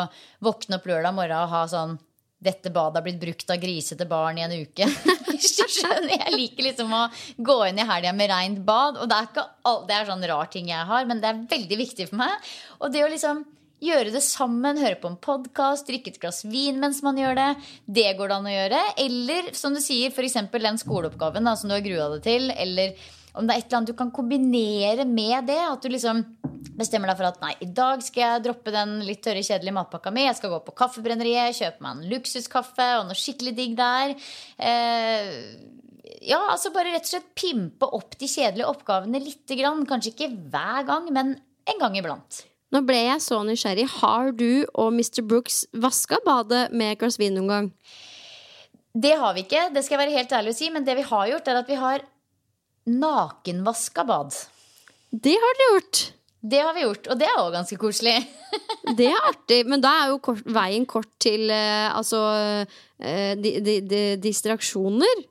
våkne 0.47 0.79
opp 0.79 0.89
lørdag 0.89 1.15
morgen 1.17 1.43
og 1.43 1.53
ha 1.53 1.67
sånn 1.71 1.97
dette 2.43 2.71
badet 2.73 2.99
har 2.99 3.05
blitt 3.05 3.21
brukt 3.21 3.53
av 3.53 3.61
grisete 3.61 4.07
barn 4.09 4.39
i 4.39 4.45
en 4.45 4.53
uke. 4.53 4.87
Jeg 6.13 6.35
liker 6.35 6.69
liksom 6.69 6.93
å 6.93 7.07
gå 7.37 7.57
inn 7.67 7.81
i 7.81 7.87
helga 7.87 8.13
med 8.15 8.31
reint 8.31 8.61
bad. 8.67 8.99
Og 9.01 9.09
det 9.09 9.17
er, 9.17 9.49
all, 9.67 9.81
det 9.87 9.97
er 9.97 10.07
sånn 10.09 10.27
rar 10.29 10.51
ting 10.51 10.69
jeg 10.71 10.87
har, 10.89 11.07
men 11.09 11.19
det 11.23 11.29
er 11.29 11.41
veldig 11.49 11.79
viktig 11.79 12.07
for 12.11 12.21
meg. 12.21 12.53
Og 12.79 12.93
det 12.93 13.03
å 13.05 13.09
liksom 13.11 13.43
gjøre 13.83 14.13
det 14.13 14.21
sammen, 14.23 14.79
høre 14.79 14.99
på 15.01 15.09
en 15.11 15.19
podkast, 15.19 15.89
drikke 15.89 16.13
et 16.13 16.21
glass 16.21 16.43
vin 16.47 16.79
mens 16.79 17.01
man 17.03 17.19
gjør 17.19 17.35
det, 17.39 17.49
det 17.97 18.13
går 18.19 18.31
det 18.31 18.37
an 18.37 18.47
å 18.47 18.53
gjøre. 18.53 18.83
Eller 19.05 19.51
som 19.57 19.75
du 19.75 19.81
sier, 19.83 20.13
f.eks. 20.13 20.39
den 20.53 20.79
skoleoppgaven 20.81 21.49
da, 21.49 21.57
som 21.59 21.71
du 21.71 21.75
har 21.77 21.85
grua 21.85 22.09
deg 22.15 22.23
til. 22.27 22.49
Eller 22.53 22.95
om 23.33 23.47
det 23.47 23.55
er 23.55 23.61
et 23.61 23.67
eller 23.67 23.79
annet 23.79 23.91
du 23.91 23.97
kan 23.97 24.11
kombinere 24.13 25.05
med 25.09 25.47
det. 25.49 25.59
At 25.65 25.83
du 25.83 25.89
liksom 25.91 26.21
bestemmer 26.77 27.09
deg 27.09 27.19
for 27.19 27.29
at 27.29 27.41
nei, 27.43 27.53
i 27.65 27.69
dag 27.69 28.01
skal 28.05 28.23
jeg 28.23 28.45
droppe 28.47 28.73
den 28.73 28.99
litt 29.07 29.23
tørre, 29.25 29.43
kjedelige 29.45 29.75
matpakka 29.77 30.13
mi. 30.13 30.25
Jeg 30.27 30.37
skal 30.39 30.53
gå 30.53 30.61
på 30.65 30.75
Kaffebrenneriet, 30.77 31.57
kjøpe 31.57 31.85
meg 31.85 31.97
en 31.97 32.07
luksuskaffe 32.13 32.89
og 32.99 33.09
noe 33.09 33.17
skikkelig 33.17 33.55
digg 33.57 33.75
der. 33.79 34.15
Eh, 34.57 35.33
ja, 36.23 36.39
altså 36.39 36.71
bare 36.75 36.93
rett 36.93 37.07
og 37.07 37.13
slett 37.15 37.29
pimpe 37.37 37.89
opp 37.97 38.17
de 38.19 38.29
kjedelige 38.29 38.69
oppgavene 38.69 39.21
lite 39.23 39.57
grann. 39.59 39.85
Kanskje 39.89 40.13
ikke 40.13 40.31
hver 40.53 40.87
gang, 40.89 41.09
men 41.15 41.35
en 41.69 41.81
gang 41.81 41.97
iblant. 41.99 42.43
Nå 42.73 42.81
ble 42.87 43.03
jeg 43.05 43.21
så 43.21 43.43
nysgjerrig. 43.45 43.85
Har 43.99 44.31
du 44.33 44.65
og 44.71 44.95
Mr. 44.95 45.21
Brooks 45.25 45.63
vaska 45.73 46.17
badet 46.25 46.67
med 46.73 46.95
et 46.95 47.03
glass 47.03 47.19
vin 47.21 47.35
noen 47.37 47.51
gang? 47.51 47.69
Det 48.93 49.13
har 49.17 49.33
vi 49.33 49.41
ikke, 49.45 49.67
det 49.73 49.81
skal 49.81 49.97
jeg 49.97 50.03
være 50.03 50.17
helt 50.19 50.33
ærlig 50.37 50.51
å 50.53 50.57
si, 50.57 50.67
men 50.73 50.85
det 50.85 50.93
vi 50.99 51.05
har 51.09 51.29
gjort, 51.31 51.47
er 51.49 51.59
at 51.63 51.69
vi 51.69 51.77
har 51.81 52.03
nakenvaska 52.89 54.05
bad. 54.07 54.35
Det 55.09 55.33
har 55.39 55.57
dere 55.59 55.73
gjort. 55.75 56.01
Det 56.43 56.59
har 56.59 56.73
vi 56.75 56.81
gjort, 56.83 57.07
og 57.07 57.19
det 57.19 57.27
er 57.29 57.37
òg 57.39 57.53
ganske 57.55 57.77
koselig. 57.79 58.17
Det 58.97 59.05
er 59.07 59.27
artig, 59.29 59.61
men 59.65 59.81
da 59.81 59.89
er 60.01 60.09
jo 60.11 60.17
kort, 60.21 60.41
veien 60.43 60.83
kort 60.85 61.07
til 61.23 61.47
eh, 61.49 61.87
altså 61.87 62.19
eh, 62.99 63.31
di, 63.39 63.53
di, 63.63 63.77
di, 63.87 64.01
distraksjoner. 64.21 65.23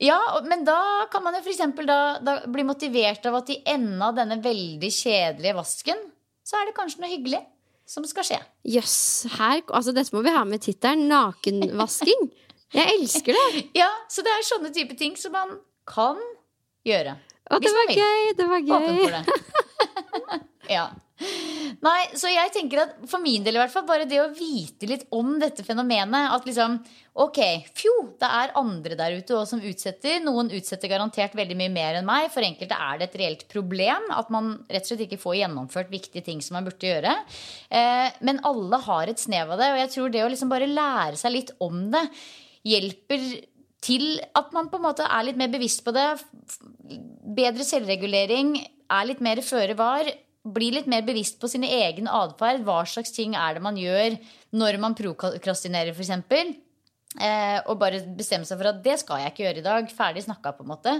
Ja, 0.00 0.16
men 0.46 0.62
da 0.64 0.78
kan 1.12 1.24
man 1.26 1.36
jo 1.36 1.42
eksempel 1.50 1.88
da, 1.90 1.98
da 2.24 2.36
bli 2.50 2.64
motivert 2.66 3.26
av 3.28 3.40
at 3.42 3.50
i 3.52 3.58
enden 3.66 4.00
av 4.02 4.14
denne 4.16 4.38
veldig 4.42 4.90
kjedelige 4.94 5.56
vasken, 5.58 6.00
så 6.46 6.60
er 6.60 6.70
det 6.70 6.76
kanskje 6.78 7.02
noe 7.02 7.12
hyggelig 7.12 7.42
som 7.84 8.06
skal 8.08 8.26
skje. 8.30 8.40
Jøss, 8.76 8.96
her 9.36 9.60
Altså, 9.68 9.92
dette 9.92 10.14
må 10.14 10.22
vi 10.24 10.32
ha 10.32 10.46
med 10.48 10.62
i 10.62 10.70
tittelen. 10.70 11.04
Nakenvasking. 11.10 12.30
Jeg 12.74 12.96
elsker 12.98 13.36
det! 13.36 13.66
Ja, 13.82 13.90
Så 14.08 14.24
det 14.24 14.32
er 14.32 14.46
sånne 14.48 14.72
type 14.74 14.96
ting 14.98 15.18
som 15.20 15.34
man 15.36 15.58
kan 15.88 16.20
gjøre. 16.86 17.16
Å, 17.44 17.60
det 17.60 17.72
var 17.76 17.94
gøy! 17.94 18.28
Det 18.38 18.50
var 18.50 18.68
Åpen 18.78 18.98
gøy. 18.98 19.02
for 19.04 19.16
det. 19.16 20.42
ja. 20.76 20.86
Nei, 21.84 22.00
så 22.18 22.30
jeg 22.32 22.50
tenker 22.54 22.80
at 22.82 22.94
for 23.08 23.22
min 23.22 23.44
del 23.44 23.54
i 23.56 23.60
hvert 23.60 23.72
fall, 23.72 23.84
bare 23.86 24.06
det 24.08 24.18
å 24.22 24.30
vite 24.34 24.88
litt 24.88 25.04
om 25.14 25.36
dette 25.38 25.62
fenomenet 25.64 26.32
At 26.34 26.46
liksom, 26.48 26.78
ok, 27.22 27.38
fjo, 27.76 27.92
det 28.20 28.30
er 28.40 28.54
andre 28.58 28.98
der 28.98 29.18
ute 29.20 29.36
også 29.36 29.54
som 29.54 29.64
utsetter. 29.64 30.18
Noen 30.24 30.50
utsetter 30.56 30.90
garantert 30.90 31.36
veldig 31.38 31.58
mye 31.60 31.72
mer 31.74 32.00
enn 32.00 32.08
meg. 32.08 32.30
For 32.34 32.44
enkelte 32.46 32.78
er 32.88 33.00
det 33.00 33.10
et 33.10 33.18
reelt 33.22 33.46
problem 33.52 34.10
at 34.16 34.32
man 34.34 34.54
rett 34.66 34.84
og 34.84 34.92
slett 34.92 35.06
ikke 35.06 35.20
får 35.22 35.38
gjennomført 35.42 35.92
viktige 35.92 36.24
ting 36.26 36.42
som 36.44 36.58
man 36.58 36.66
burde 36.66 36.90
gjøre. 36.90 37.16
Eh, 37.70 38.08
men 38.26 38.42
alle 38.48 38.80
har 38.88 39.12
et 39.12 39.22
snev 39.22 39.54
av 39.54 39.60
det, 39.60 39.70
og 39.74 39.82
jeg 39.84 39.94
tror 39.94 40.14
det 40.14 40.24
å 40.24 40.30
liksom 40.32 40.52
bare 40.52 40.70
lære 40.70 41.20
seg 41.20 41.36
litt 41.36 41.54
om 41.64 41.86
det 41.94 42.08
hjelper 42.64 43.28
til 43.84 44.18
at 44.36 44.52
man 44.56 44.70
på 44.72 44.80
en 44.80 44.86
måte 44.86 45.06
er 45.06 45.26
litt 45.26 45.38
mer 45.40 45.52
bevisst 45.52 45.84
på 45.84 45.94
det. 45.94 46.08
Bedre 47.36 47.66
selvregulering, 47.66 48.56
er 48.92 49.08
litt 49.08 49.22
mer 49.24 49.40
føre 49.44 49.76
var. 49.78 50.08
Blir 50.44 50.76
litt 50.76 50.88
mer 50.90 51.04
bevisst 51.06 51.38
på 51.40 51.48
sin 51.48 51.64
egen 51.64 52.08
atferd. 52.10 52.64
Hva 52.66 52.82
slags 52.88 53.14
ting 53.16 53.36
er 53.38 53.56
det 53.56 53.64
man 53.64 53.80
gjør 53.80 54.18
når 54.56 54.80
man 54.82 54.96
prokrastinerer, 54.98 55.96
f.eks. 55.96 56.60
Eh, 57.14 57.60
og 57.70 57.78
bare 57.78 58.00
bestemme 58.18 58.46
seg 58.48 58.58
for 58.58 58.72
at 58.72 58.80
det 58.82 58.96
skal 58.98 59.20
jeg 59.22 59.32
ikke 59.32 59.44
gjøre 59.44 59.60
i 59.60 59.66
dag. 59.66 59.90
Ferdig 59.94 60.24
snakka, 60.26 60.54
på 60.56 60.66
en 60.66 60.72
måte. 60.72 60.94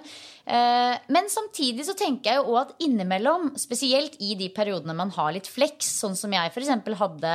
Eh, 0.47 0.95
men 1.13 1.31
samtidig 1.33 1.87
så 1.89 1.97
tenker 1.99 2.31
jeg 2.31 2.43
jo 2.43 2.55
også 2.55 2.63
at 2.69 2.85
innimellom, 2.87 3.53
spesielt 3.61 4.17
i 4.23 4.37
de 4.39 4.51
periodene 4.55 4.97
man 4.97 5.13
har 5.17 5.35
litt 5.35 5.51
flex, 5.51 5.91
sånn 6.01 6.17
som 6.19 6.33
jeg 6.35 6.53
f.eks. 6.55 6.71
hadde 7.01 7.35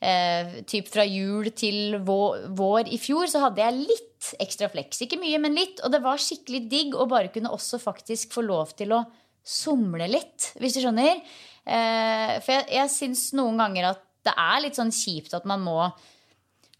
eh, 0.00 0.58
typ 0.68 0.88
fra 0.92 1.04
jul 1.06 1.50
til 1.56 1.98
vår, 2.06 2.48
vår 2.56 2.90
i 2.92 2.98
fjor, 3.00 3.28
så 3.30 3.44
hadde 3.46 3.62
jeg 3.62 3.86
litt 3.92 4.32
ekstra 4.42 4.70
flex. 4.72 5.02
Ikke 5.04 5.20
mye, 5.20 5.40
men 5.42 5.56
litt. 5.56 5.82
Og 5.84 5.92
det 5.94 6.02
var 6.04 6.22
skikkelig 6.22 6.62
digg 6.70 6.96
å 6.96 7.08
bare 7.10 7.32
kunne 7.34 7.52
også 7.54 7.80
faktisk 7.82 8.36
få 8.36 8.44
lov 8.46 8.74
til 8.78 8.96
å 8.96 9.04
somle 9.46 10.08
litt, 10.10 10.50
hvis 10.58 10.76
du 10.76 10.82
skjønner. 10.82 11.22
Eh, 11.66 12.34
for 12.42 12.56
jeg, 12.56 12.66
jeg 12.74 12.92
syns 12.94 13.28
noen 13.38 13.62
ganger 13.62 13.92
at 13.92 14.02
det 14.26 14.34
er 14.34 14.62
litt 14.64 14.78
sånn 14.78 14.94
kjipt 14.94 15.36
at 15.38 15.46
man 15.46 15.62
må 15.62 15.78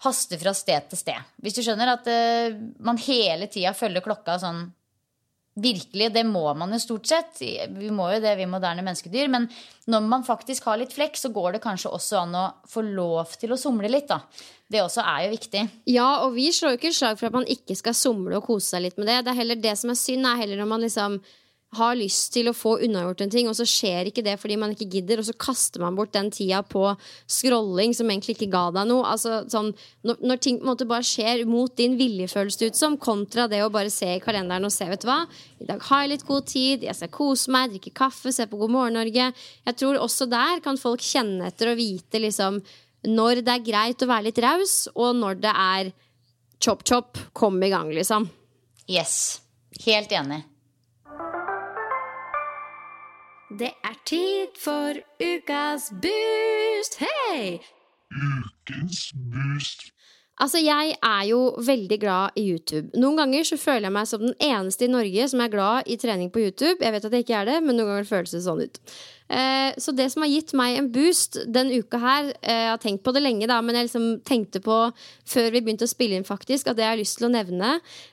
haste 0.04 0.38
fra 0.40 0.52
sted 0.54 0.90
til 0.90 1.00
sted. 1.00 1.30
Hvis 1.42 1.56
du 1.56 1.62
skjønner 1.64 1.94
at 1.94 2.08
eh, 2.10 2.56
man 2.84 2.98
hele 3.00 3.48
tida 3.52 3.72
følger 3.76 4.04
klokka 4.04 4.38
sånn 4.42 4.66
Virkelig, 5.56 6.10
det 6.12 6.22
må 6.28 6.42
man 6.58 6.74
jo 6.74 6.78
stort 6.82 7.08
sett. 7.08 7.38
Vi 7.40 7.88
må 7.94 8.10
jo 8.12 8.20
det, 8.20 8.34
vi 8.36 8.48
moderne 8.50 8.84
menneskedyr. 8.84 9.30
Men 9.32 9.46
når 9.88 10.04
man 10.04 10.26
faktisk 10.26 10.68
har 10.68 10.76
litt 10.80 10.92
flekk, 10.92 11.16
så 11.16 11.30
går 11.32 11.56
det 11.56 11.62
kanskje 11.64 11.94
også 11.96 12.18
an 12.26 12.36
å 12.36 12.44
få 12.68 12.84
lov 12.84 13.32
til 13.40 13.54
å 13.54 13.60
somle 13.60 13.88
litt. 13.88 14.08
da. 14.10 14.20
Det 14.68 14.82
også 14.82 15.00
er 15.00 15.24
jo 15.24 15.32
viktig. 15.32 15.64
Ja, 15.88 16.10
og 16.26 16.34
vi 16.36 16.50
slår 16.52 16.74
jo 16.74 16.80
ikke 16.80 16.92
slag 16.92 17.16
for 17.16 17.30
at 17.30 17.38
man 17.38 17.48
ikke 17.48 17.76
skal 17.78 17.96
somle 17.96 18.36
og 18.36 18.44
kose 18.50 18.74
seg 18.74 18.84
litt 18.84 19.00
med 19.00 19.08
det. 19.08 19.22
Det 19.24 19.32
er 19.32 19.40
heller 19.40 19.62
det 19.62 19.74
som 19.80 19.92
er 19.94 20.00
synd, 20.00 20.28
er 20.28 20.42
heller 20.42 20.60
når 20.60 20.70
man 20.74 20.84
liksom 20.84 21.18
har 21.76 21.96
lyst 21.98 22.32
til 22.34 22.50
å 22.50 22.54
få 22.56 22.76
unnagjort 22.86 23.22
en 23.24 23.32
ting, 23.32 23.48
og 23.50 23.56
så 23.58 23.66
skjer 23.68 24.10
ikke 24.10 24.24
det 24.26 24.36
fordi 24.42 24.58
man 24.60 24.74
ikke 24.74 24.88
gidder, 24.96 25.20
og 25.20 25.28
så 25.28 25.34
kaster 25.38 25.82
man 25.84 25.96
bort 25.98 26.14
den 26.16 26.30
tida 26.34 26.62
på 26.66 26.82
scrolling 27.30 27.94
som 27.96 28.10
egentlig 28.10 28.36
ikke 28.36 28.50
ga 28.52 28.64
deg 28.74 28.88
noe. 28.90 29.04
Altså, 29.12 29.42
sånn, 29.52 29.72
når, 30.06 30.22
når 30.24 30.40
ting 30.42 30.60
på 30.60 30.66
en 30.66 30.72
måte 30.72 30.88
bare 30.88 31.06
skjer 31.06 31.44
mot 31.48 31.72
din 31.78 31.98
vilje, 32.00 32.30
føles 32.32 32.58
det 32.60 32.72
ut 32.72 32.80
som, 32.80 32.98
kontra 33.00 33.46
det 33.52 33.62
å 33.64 33.72
bare 33.72 33.92
se 33.92 34.16
i 34.16 34.22
kalenderen 34.24 34.68
og 34.68 34.74
se, 34.74 34.88
vet 34.90 35.04
du 35.04 35.10
hva, 35.10 35.20
i 35.60 35.68
dag 35.68 35.84
har 35.90 36.04
jeg 36.04 36.14
litt 36.14 36.26
god 36.28 36.50
tid, 36.50 36.88
jeg 36.88 36.98
skal 36.98 37.14
kose 37.14 37.52
meg, 37.54 37.76
drikke 37.76 37.94
kaffe, 37.96 38.32
se 38.34 38.48
på 38.50 38.58
God 38.60 38.74
morgen 38.74 38.98
Norge. 38.98 39.30
Jeg 39.66 39.78
tror 39.80 40.00
også 40.00 40.28
der 40.30 40.64
kan 40.64 40.80
folk 40.80 41.04
kjenne 41.04 41.50
etter 41.50 41.72
og 41.72 41.80
vite 41.80 42.20
liksom 42.22 42.60
når 43.06 43.42
det 43.46 43.52
er 43.52 43.64
greit 43.64 44.02
å 44.02 44.08
være 44.10 44.28
litt 44.28 44.42
raus, 44.42 44.74
og 44.98 45.14
når 45.20 45.40
det 45.44 45.52
er 45.52 45.92
chop 46.62 46.82
chop, 46.88 47.20
kom 47.36 47.60
i 47.62 47.70
gang, 47.70 47.92
liksom. 47.94 48.28
Yes. 48.90 49.40
Helt 49.84 50.12
enig. 50.12 50.42
Det 53.58 53.70
er 53.88 53.94
tid 54.04 54.56
for 54.60 54.98
ukas 55.22 55.86
boost! 56.02 56.98
Hei! 57.00 57.60
Ukens 58.12 59.14
boost. 59.32 59.86
Altså, 60.36 60.60
jeg 60.60 60.96
er 61.00 61.22
jo 61.30 61.38
veldig 61.64 61.98
glad 62.00 62.36
i 62.36 62.44
YouTube. 62.50 62.90
Noen 63.00 63.16
ganger 63.16 63.46
så 63.48 63.56
føler 63.56 63.88
jeg 63.88 63.94
meg 63.96 64.10
som 64.10 64.26
den 64.26 64.34
eneste 64.44 64.84
i 64.84 64.92
Norge 64.92 65.28
som 65.32 65.40
er 65.40 65.54
glad 65.54 65.88
i 65.88 65.96
trening 65.96 66.28
på 66.34 66.42
YouTube. 66.44 66.84
Jeg 66.84 66.92
vet 66.92 67.08
at 67.08 67.16
jeg 67.16 67.24
ikke 67.24 67.38
er 67.38 67.48
det, 67.48 67.56
men 67.64 67.78
noen 67.78 67.94
ganger 67.94 68.10
føles 68.10 68.36
det 68.36 68.42
sånn 68.44 68.60
ut. 68.66 68.82
Eh, 69.26 69.74
så 69.82 69.90
det 69.90 70.06
som 70.12 70.22
har 70.22 70.30
gitt 70.30 70.52
meg 70.54 70.76
en 70.78 70.88
boost 70.94 71.34
den 71.50 71.72
uka 71.74 71.98
her 71.98 72.28
eh, 72.46 72.60
Jeg 72.62 72.68
har 72.70 72.78
tenkt 72.78 73.02
på 73.02 73.10
det 73.10 73.24
lenge, 73.24 73.48
da, 73.50 73.56
men 73.58 73.74
jeg 73.74 73.88
liksom 73.88 74.04
tenkte 74.26 74.60
på 74.62 74.76
før 75.26 75.48
vi 75.50 75.62
begynte 75.64 75.88
å 75.88 75.90
spille 75.90 76.14
inn, 76.14 76.26
faktisk, 76.26 76.68
at 76.70 76.78
det 76.78 76.84
jeg 76.84 76.92
har 76.92 77.00
lyst 77.00 77.18
til 77.18 77.26
å 77.26 77.32
nevne, 77.32 77.72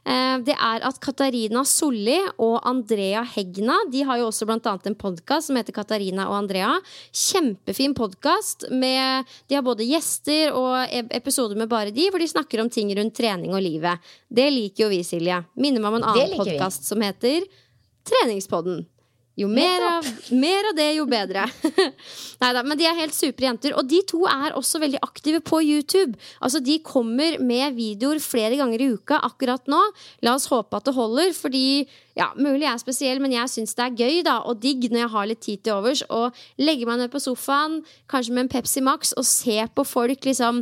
eh, 0.10 0.38
det 0.48 0.56
er 0.58 0.86
at 0.90 0.98
Katarina 1.04 1.62
Solli 1.70 2.18
og 2.42 2.56
Andrea 2.66 3.22
Hegna 3.36 3.76
De 3.94 4.02
har 4.08 4.22
jo 4.22 4.32
også 4.32 4.48
blant 4.50 4.66
annet 4.70 4.90
en 4.90 4.98
podkast 4.98 5.52
som 5.52 5.60
heter 5.60 5.76
Katarina 5.76 6.26
og 6.32 6.40
Andrea. 6.40 6.72
Kjempefin 7.14 7.94
podkast. 7.98 8.66
De 8.74 9.56
har 9.56 9.66
både 9.66 9.86
gjester 9.86 10.56
og 10.58 10.88
e- 10.88 11.06
episoder 11.14 11.60
med 11.60 11.70
bare 11.70 11.94
de, 11.94 12.08
hvor 12.10 12.22
de 12.22 12.30
snakker 12.32 12.64
om 12.64 12.72
ting 12.74 12.90
rundt 12.98 13.16
trening 13.18 13.54
og 13.54 13.62
livet. 13.62 14.02
Det 14.34 14.50
liker 14.50 14.88
jo 14.88 14.90
vi, 14.94 15.04
Silje. 15.06 15.44
Minner 15.62 15.84
meg 15.84 15.94
om 15.94 16.02
en 16.02 16.10
annen 16.14 16.38
podkast 16.42 16.90
som 16.90 17.04
heter 17.06 17.46
Treningspodden. 18.08 18.84
Jo 19.40 19.48
mer 19.50 19.82
av, 19.82 20.08
mer 20.44 20.68
av 20.70 20.76
det, 20.78 20.90
jo 21.00 21.08
bedre. 21.10 21.48
Neida, 22.42 22.62
men 22.62 22.78
de 22.78 22.86
er 22.86 23.00
helt 23.00 23.16
supre 23.18 23.48
jenter. 23.48 23.74
Og 23.80 23.88
de 23.90 24.04
to 24.10 24.22
er 24.30 24.54
også 24.54 24.82
veldig 24.84 25.02
aktive 25.06 25.42
på 25.42 25.62
YouTube. 25.66 26.20
Altså, 26.38 26.62
De 26.62 26.78
kommer 26.86 27.40
med 27.42 27.74
videoer 27.78 28.22
flere 28.22 28.60
ganger 28.60 28.84
i 28.84 28.92
uka 28.94 29.18
akkurat 29.26 29.66
nå. 29.72 29.82
La 30.26 30.36
oss 30.38 30.50
håpe 30.54 30.78
at 30.78 30.86
det 30.86 30.96
holder, 30.98 31.34
fordi 31.34 31.66
ja, 32.20 32.30
mulig 32.38 32.68
jeg 32.68 32.74
er 32.76 32.84
spesiell, 32.84 33.22
men 33.24 33.34
jeg 33.34 33.50
syns 33.50 33.74
det 33.74 33.88
er 33.88 34.02
gøy 34.04 34.22
da, 34.28 34.38
og 34.46 34.62
digg 34.62 34.86
når 34.92 35.06
jeg 35.06 35.14
har 35.16 35.30
litt 35.32 35.42
tid 35.42 35.64
til 35.66 35.80
overs, 35.80 36.04
å 36.14 36.28
legge 36.62 36.86
meg 36.86 37.02
ned 37.02 37.14
på 37.14 37.22
sofaen, 37.24 37.80
kanskje 38.12 38.36
med 38.36 38.46
en 38.46 38.54
Pepsi 38.54 38.84
Max, 38.86 39.16
og 39.18 39.26
se 39.26 39.58
på 39.74 39.88
folk 39.88 40.30
liksom 40.30 40.62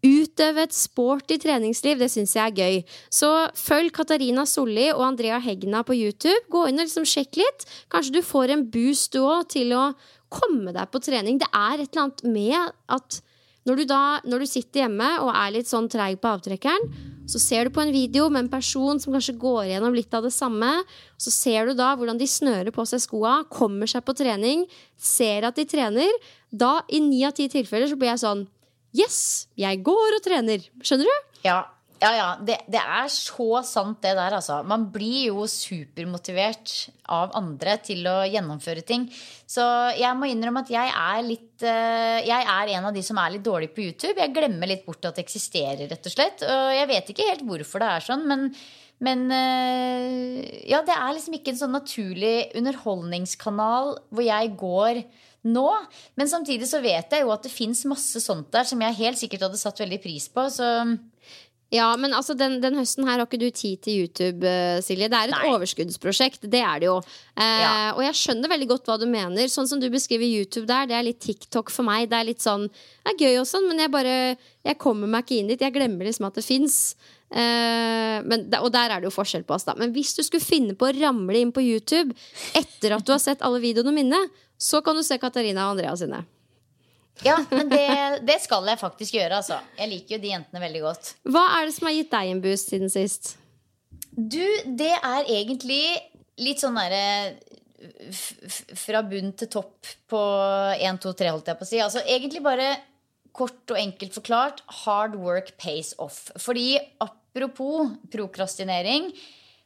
Utøve 0.00 0.64
et 0.64 0.72
sporty 0.72 1.36
treningsliv, 1.42 1.98
det 2.00 2.08
syns 2.12 2.32
jeg 2.36 2.44
er 2.44 2.56
gøy. 2.56 2.78
Så 3.12 3.28
følg 3.58 3.92
Katarina 3.92 4.46
Solli 4.48 4.88
og 4.94 5.04
Andrea 5.10 5.40
Hegna 5.44 5.82
på 5.84 5.96
YouTube. 5.98 6.46
Gå 6.52 6.66
inn 6.70 6.80
og 6.80 6.88
liksom 6.88 7.08
sjekk 7.08 7.40
litt. 7.42 7.66
Kanskje 7.92 8.16
du 8.16 8.22
får 8.24 8.54
en 8.54 8.64
boost 8.72 9.12
du 9.12 9.20
òg 9.20 9.50
til 9.52 9.74
å 9.76 9.90
komme 10.32 10.72
deg 10.72 10.88
på 10.88 11.02
trening. 11.04 11.40
Det 11.42 11.50
er 11.52 11.82
et 11.82 11.90
eller 11.90 12.06
annet 12.06 12.24
med 12.24 12.72
at 12.96 13.20
når 13.68 13.76
du, 13.76 13.84
da, 13.90 14.02
når 14.24 14.40
du 14.40 14.48
sitter 14.48 14.86
hjemme 14.86 15.08
og 15.20 15.34
er 15.34 15.50
litt 15.52 15.68
sånn 15.68 15.88
treig 15.92 16.16
på 16.22 16.30
avtrekkeren, 16.30 16.86
så 17.28 17.38
ser 17.38 17.68
du 17.68 17.74
på 17.74 17.82
en 17.84 17.92
video 17.94 18.30
med 18.32 18.46
en 18.46 18.50
person 18.50 18.98
som 18.98 19.12
kanskje 19.14 19.36
går 19.38 19.68
gjennom 19.68 19.94
litt 19.94 20.14
av 20.16 20.24
det 20.24 20.32
samme. 20.34 20.70
Så 21.20 21.30
ser 21.34 21.68
du 21.68 21.76
da 21.78 21.92
hvordan 21.98 22.18
de 22.18 22.26
snører 22.26 22.72
på 22.74 22.86
seg 22.88 23.02
skoa, 23.04 23.42
kommer 23.52 23.90
seg 23.90 24.02
på 24.06 24.16
trening, 24.16 24.64
ser 24.96 25.44
at 25.46 25.60
de 25.60 25.66
trener. 25.68 26.08
Da, 26.50 26.80
i 26.88 27.02
ni 27.04 27.20
av 27.28 27.36
ti 27.36 27.46
tilfeller, 27.52 27.92
så 27.92 28.00
blir 28.00 28.14
jeg 28.14 28.24
sånn 28.24 28.48
Yes, 28.96 29.48
jeg 29.58 29.82
går 29.86 30.16
og 30.18 30.24
trener. 30.24 30.64
Skjønner 30.82 31.06
du? 31.06 31.28
Ja, 31.46 31.60
ja, 32.00 32.10
ja. 32.16 32.28
Det, 32.40 32.56
det 32.72 32.80
er 32.80 33.10
så 33.12 33.60
sant, 33.66 34.00
det 34.02 34.14
der, 34.16 34.34
altså. 34.38 34.60
Man 34.66 34.88
blir 34.92 35.28
jo 35.28 35.44
supermotivert 35.50 36.72
av 37.12 37.34
andre 37.38 37.76
til 37.84 38.06
å 38.08 38.22
gjennomføre 38.24 38.84
ting. 38.88 39.06
Så 39.44 39.62
jeg 39.98 40.16
må 40.16 40.30
innrømme 40.30 40.64
at 40.64 40.72
jeg 40.72 40.94
er 40.96 41.22
litt 41.26 41.64
eh, 41.66 42.20
Jeg 42.24 42.46
er 42.54 42.74
en 42.76 42.88
av 42.88 42.96
de 42.96 43.02
som 43.04 43.20
er 43.20 43.34
litt 43.36 43.44
dårlig 43.44 43.70
på 43.76 43.84
YouTube. 43.84 44.16
Jeg 44.16 44.34
glemmer 44.36 44.70
litt 44.70 44.86
bort 44.86 45.04
at 45.04 45.18
det 45.18 45.26
eksisterer, 45.26 45.86
rett 45.90 46.08
og 46.08 46.16
slett. 46.16 46.46
Og 46.46 46.76
jeg 46.78 46.90
vet 46.94 47.12
ikke 47.12 47.28
helt 47.28 47.44
hvorfor 47.48 47.84
det 47.84 47.90
er 47.96 48.08
sånn, 48.10 48.28
men 48.30 48.48
men 49.00 49.30
eh, 49.32 50.40
ja, 50.68 50.82
det 50.84 50.92
er 50.92 51.14
liksom 51.16 51.38
ikke 51.38 51.54
en 51.54 51.60
sånn 51.62 51.72
naturlig 51.72 52.50
underholdningskanal 52.58 53.94
hvor 54.12 54.26
jeg 54.26 54.50
går 54.60 55.00
nå. 55.44 55.68
Men 56.16 56.28
samtidig 56.28 56.68
så 56.68 56.80
vet 56.84 57.10
jeg 57.10 57.22
jo 57.24 57.30
at 57.32 57.42
det 57.46 57.52
fins 57.52 57.84
masse 57.88 58.20
sånt 58.20 58.50
der 58.52 58.64
som 58.68 58.80
jeg 58.84 58.98
helt 58.98 59.18
sikkert 59.18 59.46
hadde 59.48 59.60
satt 59.60 59.78
veldig 59.80 60.00
pris 60.02 60.28
på. 60.28 60.48
Så 60.52 60.98
Ja, 61.70 61.92
men 61.96 62.10
altså 62.10 62.34
den, 62.34 62.56
den 62.60 62.74
høsten 62.74 63.04
her 63.06 63.20
har 63.20 63.28
ikke 63.28 63.38
du 63.38 63.46
tid 63.54 63.78
til 63.84 64.00
YouTube, 64.02 64.42
eh, 64.42 64.80
Silje. 64.82 65.06
Det 65.06 65.14
er 65.14 65.28
et 65.30 65.36
Nei. 65.36 65.52
overskuddsprosjekt. 65.54 66.42
Det 66.50 66.58
er 66.66 66.80
det 66.82 66.88
jo. 66.88 66.96
Eh, 67.38 67.60
Ja. 67.62 67.92
Og 67.94 68.02
jeg 68.02 68.16
skjønner 68.18 68.50
veldig 68.50 68.68
godt 68.72 68.86
hva 68.90 68.96
du 68.98 69.06
mener. 69.06 69.46
Sånn 69.46 69.68
som 69.70 69.78
du 69.78 69.86
beskriver 69.88 70.26
YouTube 70.26 70.66
der, 70.66 70.86
det 70.90 70.96
er 70.98 71.06
litt 71.06 71.20
TikTok 71.22 71.70
for 71.70 71.86
meg. 71.86 72.08
Det 72.10 72.18
er 72.18 72.26
litt 72.26 72.42
sånn 72.42 72.66
Det 72.66 73.14
er 73.14 73.22
gøy 73.22 73.38
og 73.38 73.46
sånn, 73.46 73.68
men 73.70 73.78
jeg 73.78 73.90
bare 73.94 74.36
Jeg 74.66 74.78
kommer 74.82 75.06
meg 75.06 75.24
ikke 75.24 75.38
inn 75.38 75.46
dit. 75.46 75.60
Jeg 75.62 75.72
glemmer 75.72 76.04
liksom 76.10 76.26
at 76.26 76.34
det 76.34 76.44
fins. 76.44 76.96
Eh, 77.30 78.18
men, 78.26 78.48
og 78.58 78.70
der 78.74 78.90
er 78.90 79.00
det 79.00 79.06
jo 79.10 79.14
forskjell 79.14 79.46
på 79.46 79.54
oss, 79.54 79.66
da. 79.68 79.76
Men 79.78 79.94
hvis 79.94 80.12
du 80.18 80.22
skulle 80.26 80.44
finne 80.44 80.76
på 80.78 80.88
å 80.88 80.94
ramle 80.96 81.38
inn 81.38 81.54
på 81.54 81.62
YouTube 81.62 82.16
etter 82.58 82.96
at 82.96 83.06
du 83.06 83.14
har 83.14 83.22
sett 83.22 83.44
alle 83.46 83.62
videoene 83.62 83.94
mine, 83.94 84.20
så 84.60 84.82
kan 84.84 84.98
du 84.98 85.04
se 85.06 85.18
Katarina 85.20 85.68
og 85.68 85.76
Andrea 85.76 85.94
sine. 85.96 86.24
ja, 87.26 87.36
men 87.50 87.70
det, 87.70 87.86
det 88.28 88.40
skal 88.44 88.66
jeg 88.68 88.80
faktisk 88.80 89.16
gjøre, 89.18 89.42
altså. 89.42 89.60
Jeg 89.78 89.92
liker 89.92 90.16
jo 90.16 90.22
de 90.24 90.34
jentene 90.34 90.64
veldig 90.66 90.82
godt. 90.84 91.14
Hva 91.28 91.46
er 91.58 91.68
det 91.68 91.76
som 91.76 91.88
har 91.88 91.96
gitt 91.96 92.12
deg 92.12 92.32
en 92.32 92.42
boost 92.44 92.74
siden 92.74 92.92
sist? 92.92 93.36
Du, 94.10 94.42
det 94.66 94.92
er 94.96 95.30
egentlig 95.30 95.84
litt 96.40 96.62
sånn 96.62 96.78
derre 96.80 97.38
fra 98.76 99.00
bunn 99.06 99.30
til 99.38 99.48
topp 99.48 99.88
på 100.10 100.20
1, 100.74 100.98
2, 101.00 101.12
3, 101.16 101.30
holdt 101.32 101.48
jeg 101.48 101.60
på 101.60 101.64
å 101.64 101.68
si. 101.68 101.80
Altså 101.80 102.02
egentlig 102.04 102.42
bare 102.44 102.74
kort 103.36 103.72
og 103.72 103.78
enkelt 103.78 104.16
forklart 104.16 104.62
hard 104.82 105.16
work 105.20 105.54
pays 105.60 105.94
off. 106.02 106.26
Fordi 106.42 106.74
apropos 107.30 107.94
prokrastinering, 108.10 109.10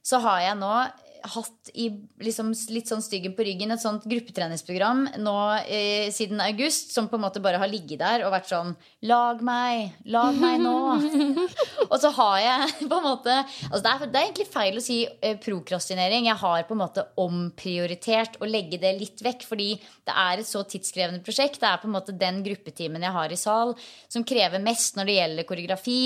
så 0.04 0.20
har 0.20 0.40
jeg 0.44 0.60
nå 0.60 0.74
hatt 1.24 1.70
i 1.72 1.86
liksom, 2.20 2.50
litt 2.74 2.90
sånn 2.90 3.02
styggen 3.02 3.32
på 3.36 3.44
ryggen 3.46 3.72
et 3.72 3.80
sånt 3.80 4.04
gruppetreningsprogram 4.08 5.06
nå 5.24 5.36
eh, 5.62 6.10
siden 6.12 6.42
august 6.44 6.92
som 6.92 7.08
på 7.08 7.16
en 7.16 7.24
måte 7.24 7.40
bare 7.44 7.60
har 7.62 7.70
ligget 7.70 8.02
der 8.02 8.26
og 8.26 8.34
vært 8.34 8.50
sånn 8.50 8.74
Lag 9.08 9.40
meg! 9.44 9.94
Lag 10.12 10.36
meg 10.40 10.60
nå! 10.60 10.74
og 11.92 11.96
så 12.02 12.12
har 12.18 12.36
jeg 12.42 12.90
på 12.90 12.98
en 12.98 13.06
måte 13.06 13.38
altså 13.40 13.82
det, 13.86 13.94
er, 13.94 14.04
det 14.04 14.20
er 14.20 14.28
egentlig 14.28 14.48
feil 14.52 14.78
å 14.80 14.84
si 14.84 15.00
eh, 15.06 15.38
prokrastinering. 15.40 16.28
Jeg 16.28 16.40
har 16.44 16.68
på 16.68 16.76
en 16.76 16.82
måte 16.84 17.06
omprioritert 17.20 18.38
å 18.40 18.48
legge 18.48 18.80
det 18.82 18.94
litt 18.98 19.24
vekk, 19.24 19.48
fordi 19.48 19.70
det 19.78 20.14
er 20.26 20.40
et 20.40 20.48
så 20.48 20.64
tidskrevende 20.68 21.24
prosjekt. 21.24 21.60
Det 21.62 21.68
er 21.70 21.80
på 21.80 21.88
en 21.88 21.96
måte 21.96 22.16
den 22.16 22.42
gruppetimen 22.44 23.04
jeg 23.04 23.16
har 23.16 23.32
i 23.32 23.40
sal, 23.40 23.74
som 24.12 24.26
krever 24.28 24.62
mest 24.64 24.98
når 24.98 25.08
det 25.08 25.20
gjelder 25.20 25.48
koreografi 25.48 26.00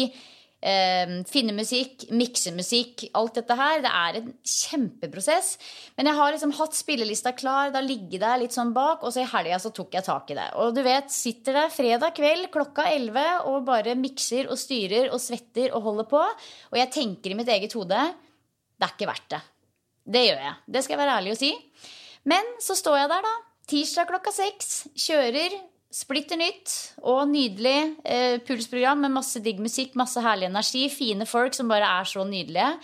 eh, 0.61 1.15
finne 1.29 1.55
musikk, 1.57 2.07
mikse 2.15 2.53
musikk, 2.57 3.07
alt 3.19 3.41
dette 3.41 3.57
her. 3.59 3.83
Det 3.85 3.93
er 4.03 4.21
en 4.21 4.31
kjempeprosess. 4.43 5.51
Men 5.99 6.11
jeg 6.11 6.19
har 6.21 6.35
liksom 6.35 6.55
hatt 6.59 6.79
spillelista 6.79 7.35
klar, 7.37 7.73
da 7.75 7.83
ligger 7.85 8.25
det 8.25 8.37
litt 8.45 8.57
sånn 8.57 8.75
bak, 8.77 9.03
og 9.03 9.15
så 9.15 9.25
i 9.25 9.29
helga 9.33 9.59
så 9.63 9.73
tok 9.75 9.99
jeg 9.99 10.07
tak 10.07 10.33
i 10.33 10.39
det. 10.39 10.49
Og 10.63 10.73
du 10.77 10.83
vet, 10.87 11.13
sitter 11.15 11.61
der 11.63 11.75
fredag 11.75 12.17
kveld 12.17 12.51
klokka 12.55 12.89
11 12.93 13.51
og 13.51 13.61
bare 13.69 13.99
mikser 13.99 14.51
og 14.53 14.61
styrer 14.61 15.13
og 15.13 15.23
svetter 15.23 15.75
og 15.75 15.85
holder 15.91 16.11
på, 16.11 16.25
og 16.73 16.81
jeg 16.81 16.93
tenker 16.95 17.33
i 17.35 17.39
mitt 17.39 17.53
eget 17.53 17.77
hode 17.79 18.09
det 18.79 18.87
er 18.87 18.95
ikke 18.95 19.11
verdt 19.11 19.33
det. 19.35 19.41
Det 20.09 20.21
gjør 20.23 20.45
jeg. 20.45 20.55
Det 20.71 20.83
skal 20.85 20.95
jeg 20.95 21.03
være 21.03 21.17
ærlig 21.19 21.33
og 21.35 21.41
si. 21.41 21.51
Men 22.31 22.53
så 22.63 22.77
står 22.79 23.01
jeg 23.01 23.11
der, 23.11 23.27
da. 23.27 23.35
Tirsdag 23.69 24.09
klokka 24.09 24.33
seks. 24.33 24.71
Kjører 24.97 25.57
Splitter 25.89 26.37
nytt 26.37 26.73
og 27.01 27.23
nydelig 27.31 27.77
eh, 28.05 28.37
pulsprogram 28.45 29.07
med 29.07 29.15
masse 29.15 29.41
digg 29.41 29.61
musikk, 29.65 29.95
masse 29.97 30.21
herlig 30.21 30.51
energi, 30.51 30.83
fine 30.93 31.25
folk 31.29 31.57
som 31.57 31.71
bare 31.71 31.89
er 32.01 32.11
så 32.11 32.27
nydelige. 32.29 32.75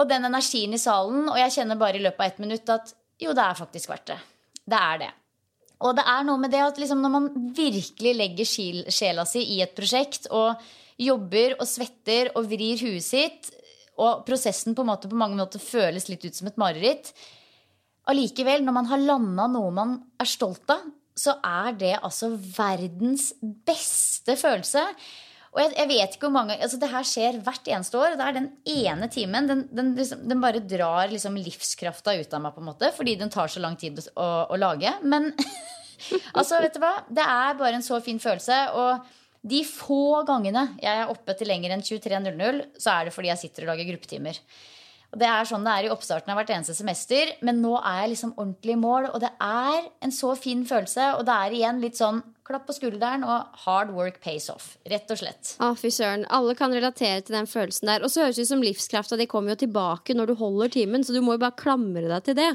Og 0.00 0.08
den 0.08 0.24
energien 0.30 0.72
i 0.72 0.80
salen, 0.80 1.28
og 1.28 1.36
jeg 1.38 1.52
kjenner 1.58 1.78
bare 1.78 2.00
i 2.00 2.04
løpet 2.04 2.22
av 2.24 2.30
ett 2.32 2.40
minutt 2.40 2.72
at 2.72 2.94
jo, 3.20 3.34
det 3.36 3.44
er 3.44 3.60
faktisk 3.60 3.92
verdt 3.92 4.14
det. 4.14 4.18
Det 4.64 4.80
er 4.80 5.02
det. 5.04 5.10
Og 5.84 5.92
det 5.98 6.06
er 6.14 6.24
noe 6.24 6.40
med 6.40 6.54
det 6.54 6.64
at 6.64 6.80
liksom 6.80 7.04
når 7.04 7.12
man 7.12 7.28
virkelig 7.54 8.16
legger 8.16 8.48
sjela 8.88 9.28
si 9.28 9.44
i 9.54 9.60
et 9.60 9.76
prosjekt 9.76 10.30
og 10.32 10.64
jobber 10.96 11.58
og 11.58 11.68
svetter 11.68 12.32
og 12.38 12.48
vrir 12.48 12.80
huet 12.80 13.04
sitt, 13.04 13.52
og 14.00 14.24
prosessen 14.26 14.74
på, 14.74 14.82
måte, 14.82 15.06
på 15.06 15.18
mange 15.18 15.36
måter 15.38 15.62
føles 15.62 16.08
litt 16.08 16.24
ut 16.24 16.34
som 16.34 16.48
et 16.48 16.56
mareritt 16.58 17.12
Allikevel, 18.10 18.64
når 18.66 18.74
man 18.76 18.88
har 18.90 19.00
landa 19.00 19.46
noe 19.48 19.70
man 19.72 19.94
er 20.20 20.28
stolt 20.28 20.68
av, 20.72 20.82
så 21.14 21.36
er 21.46 21.76
det 21.78 21.92
altså 22.00 22.32
verdens 22.34 23.30
beste 23.66 24.34
følelse. 24.38 24.82
Og 25.54 25.60
jeg, 25.62 25.70
jeg, 25.78 25.88
vet 25.92 26.16
ikke 26.16 26.26
hvor 26.26 26.34
mange 26.34 26.56
altså 26.58 26.80
Det 26.82 26.90
her 26.90 27.06
skjer 27.06 27.36
hvert 27.46 27.68
eneste 27.70 27.98
år. 27.98 28.16
Det 28.18 28.26
er 28.26 28.36
den 28.40 28.48
ene 28.66 29.08
timen. 29.12 29.46
Den, 29.50 29.62
den, 29.70 29.92
liksom, 29.98 30.24
den 30.26 30.42
bare 30.42 30.62
drar 30.62 31.12
liksom 31.12 31.38
livskrafta 31.38 32.16
ut 32.18 32.34
av 32.34 32.42
meg, 32.42 32.56
på 32.56 32.62
en 32.62 32.70
måte, 32.72 32.90
fordi 32.96 33.14
den 33.20 33.30
tar 33.30 33.52
så 33.52 33.62
lang 33.62 33.78
tid 33.78 34.00
å, 34.18 34.28
å 34.50 34.58
lage. 34.58 34.90
Men 35.06 35.30
altså, 36.38 36.58
vet 36.64 36.74
du 36.74 36.82
hva? 36.82 36.96
Det 37.06 37.22
er 37.22 37.60
bare 37.60 37.78
en 37.78 37.86
så 37.86 38.02
fin 38.02 38.18
følelse. 38.22 38.58
Og 38.74 39.14
de 39.44 39.60
få 39.68 40.24
gangene 40.26 40.70
jeg 40.82 41.04
er 41.04 41.12
oppe 41.12 41.36
til 41.38 41.50
lenger 41.52 41.76
enn 41.76 41.84
23.00, 41.86 42.62
så 42.80 42.96
er 42.96 43.06
det 43.06 43.14
fordi 43.14 43.30
jeg 43.30 43.44
sitter 43.44 43.66
og 43.66 43.74
lager 43.74 43.92
gruppetimer. 43.92 44.40
Og 45.14 45.20
Det 45.22 45.28
er 45.30 45.46
sånn 45.46 45.62
det 45.62 45.72
er 45.72 45.86
i 45.86 45.92
oppstarten 45.94 46.32
av 46.32 46.40
hvert 46.40 46.50
eneste 46.50 46.74
semester, 46.74 47.30
men 47.46 47.60
nå 47.62 47.76
er 47.78 48.00
jeg 48.02 48.14
liksom 48.16 48.32
ordentlig 48.34 48.74
i 48.74 48.80
mål. 48.82 49.06
Og 49.14 49.20
det 49.22 49.30
er 49.38 49.86
en 50.02 50.14
så 50.14 50.32
fin 50.34 50.64
følelse, 50.66 51.12
og 51.20 51.22
det 51.28 51.36
er 51.38 51.54
igjen 51.54 51.82
litt 51.84 52.00
sånn 52.00 52.18
klapp 52.44 52.66
på 52.68 52.74
skulderen 52.76 53.22
og 53.24 53.54
hard 53.64 53.92
work 53.94 54.18
pays 54.24 54.50
off. 54.52 54.74
Rett 54.90 55.08
og 55.14 55.20
slett. 55.22 55.54
Å, 55.62 55.70
fy 55.78 55.92
søren. 55.94 56.26
Alle 56.34 56.56
kan 56.58 56.74
relatere 56.74 57.22
til 57.22 57.38
den 57.38 57.48
følelsen 57.48 57.88
der. 57.88 58.02
Og 58.04 58.10
så 58.12 58.24
høres 58.24 58.40
det 58.40 58.48
ut 58.48 58.50
som 58.50 58.64
livskrafta 58.66 59.16
di 59.20 59.28
kommer 59.30 59.54
jo 59.54 59.62
tilbake 59.62 60.18
når 60.18 60.32
du 60.32 60.40
holder 60.42 60.74
timen, 60.74 61.06
så 61.06 61.14
du 61.14 61.22
må 61.24 61.38
jo 61.38 61.44
bare 61.46 61.56
klamre 61.62 62.10
deg 62.10 62.26
til 62.26 62.36
det. 62.42 62.50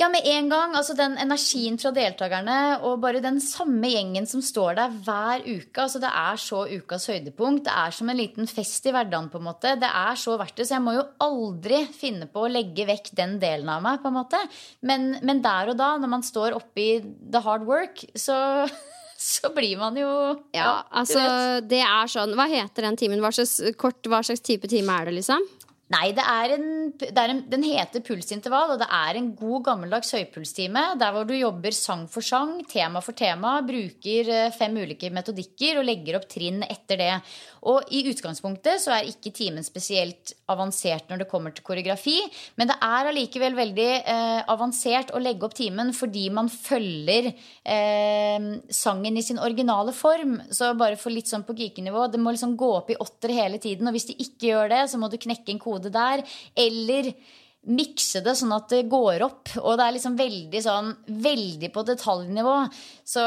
Ja, 0.00 0.08
med 0.10 0.24
en 0.24 0.48
gang. 0.50 0.74
altså 0.74 0.94
Den 0.98 1.16
energien 1.20 1.78
fra 1.78 1.92
deltakerne 1.94 2.58
og 2.82 3.00
bare 3.02 3.22
den 3.22 3.40
samme 3.40 3.90
gjengen 3.92 4.26
som 4.26 4.42
står 4.42 4.76
der 4.78 4.94
hver 5.04 5.44
uke. 5.46 5.84
altså 5.84 6.00
Det 6.02 6.10
er 6.10 6.40
så 6.40 6.62
ukas 6.70 7.06
høydepunkt. 7.10 7.64
Det 7.68 7.74
er 7.84 7.90
som 7.94 8.10
en 8.10 8.18
liten 8.18 8.48
fest 8.50 8.86
i 8.86 8.94
hverdagen. 8.94 9.30
på 9.30 9.38
en 9.38 9.48
måte. 9.50 9.76
Det 9.78 9.90
er 9.90 10.14
så 10.18 10.36
verdt 10.38 10.56
det. 10.56 10.66
Så 10.66 10.76
jeg 10.76 10.82
må 10.82 10.96
jo 10.96 11.06
aldri 11.20 11.84
finne 11.86 12.26
på 12.26 12.42
å 12.44 12.50
legge 12.50 12.86
vekk 12.88 13.12
den 13.12 13.38
delen 13.38 13.68
av 13.68 13.82
meg. 13.82 14.00
på 14.02 14.08
en 14.08 14.18
måte. 14.18 14.40
Men, 14.82 15.18
men 15.22 15.42
der 15.42 15.70
og 15.70 15.76
da, 15.78 15.96
når 15.96 16.08
man 16.08 16.22
står 16.22 16.56
oppi 16.58 17.02
the 17.02 17.40
hard 17.40 17.62
work, 17.68 18.04
så 18.16 18.66
så 19.22 19.52
blir 19.54 19.78
man 19.78 19.96
jo 19.96 20.08
Ja, 20.52 20.62
ja 20.62 20.70
altså 20.90 21.20
det 21.62 21.82
er 21.84 22.10
sånn 22.10 22.34
Hva 22.38 22.48
heter 22.50 22.88
den 22.88 22.98
timen? 22.98 23.22
Hva 23.22 23.30
slags, 23.34 23.60
kort, 23.78 24.02
hva 24.10 24.22
slags 24.26 24.42
type 24.42 24.66
time 24.70 24.96
er 24.98 25.10
det, 25.10 25.20
liksom? 25.20 25.46
Nei, 25.92 26.12
det 26.16 26.24
er 26.24 26.54
en, 26.54 26.66
det 26.96 27.10
er 27.18 27.32
en, 27.32 27.40
den 27.50 27.64
heter 27.66 28.00
pulsintervall, 28.06 28.74
og 28.74 28.80
det 28.80 28.86
er 28.96 29.18
en 29.18 29.32
god, 29.36 29.64
gammeldags 29.66 30.12
høypulstime. 30.14 30.84
Der 31.00 31.12
hvor 31.12 31.26
du 31.28 31.34
jobber 31.34 31.74
sang 31.76 32.06
for 32.08 32.24
sang, 32.24 32.60
tema 32.70 33.02
for 33.04 33.16
tema, 33.18 33.58
bruker 33.66 34.30
eh, 34.30 34.52
fem 34.54 34.78
ulike 34.78 35.10
metodikker 35.12 35.80
og 35.80 35.88
legger 35.88 36.16
opp 36.16 36.28
trinn 36.30 36.62
etter 36.64 37.00
det. 37.02 37.10
Og 37.68 37.92
i 37.94 38.00
utgangspunktet 38.10 38.80
så 38.82 38.94
er 38.96 39.10
ikke 39.10 39.34
timen 39.34 39.62
spesielt 39.66 40.32
avansert 40.50 41.10
når 41.10 41.22
det 41.22 41.28
kommer 41.30 41.52
til 41.54 41.66
koreografi, 41.66 42.16
men 42.58 42.70
det 42.70 42.78
er 42.82 43.10
allikevel 43.10 43.54
veldig 43.58 43.90
eh, 44.00 44.40
avansert 44.50 45.12
å 45.14 45.20
legge 45.22 45.46
opp 45.46 45.54
timen 45.58 45.92
fordi 45.94 46.24
man 46.34 46.50
følger 46.52 47.30
eh, 47.30 48.48
sangen 48.72 49.18
i 49.18 49.26
sin 49.26 49.42
originale 49.42 49.94
form. 49.94 50.38
Så 50.50 50.72
bare 50.78 50.98
for 50.98 51.14
litt 51.14 51.30
sånn 51.30 51.46
på 51.46 51.56
geekenivå, 51.58 52.08
det 52.10 52.22
må 52.22 52.34
liksom 52.34 52.56
gå 52.58 52.72
opp 52.80 52.90
i 52.90 52.98
åtter 53.02 53.34
hele 53.36 53.60
tiden, 53.62 53.90
og 53.90 53.98
hvis 53.98 54.10
de 54.10 54.18
ikke 54.22 54.50
gjør 54.50 54.72
det, 54.72 54.82
så 54.90 54.98
må 54.98 55.10
du 55.12 55.20
knekke 55.20 55.54
en 55.54 55.62
kode 55.62 55.81
det 55.84 55.94
der. 55.94 56.24
Eller 56.58 57.12
mikse 57.62 58.18
det 58.24 58.32
sånn 58.34 58.50
at 58.56 58.72
det 58.72 58.80
går 58.90 59.22
opp. 59.22 59.52
Og 59.60 59.76
det 59.78 59.84
er 59.84 59.94
liksom 59.94 60.16
veldig 60.18 60.62
sånn 60.64 60.90
Veldig 61.22 61.70
på 61.74 61.84
detaljnivå. 61.86 62.56
Så 63.06 63.22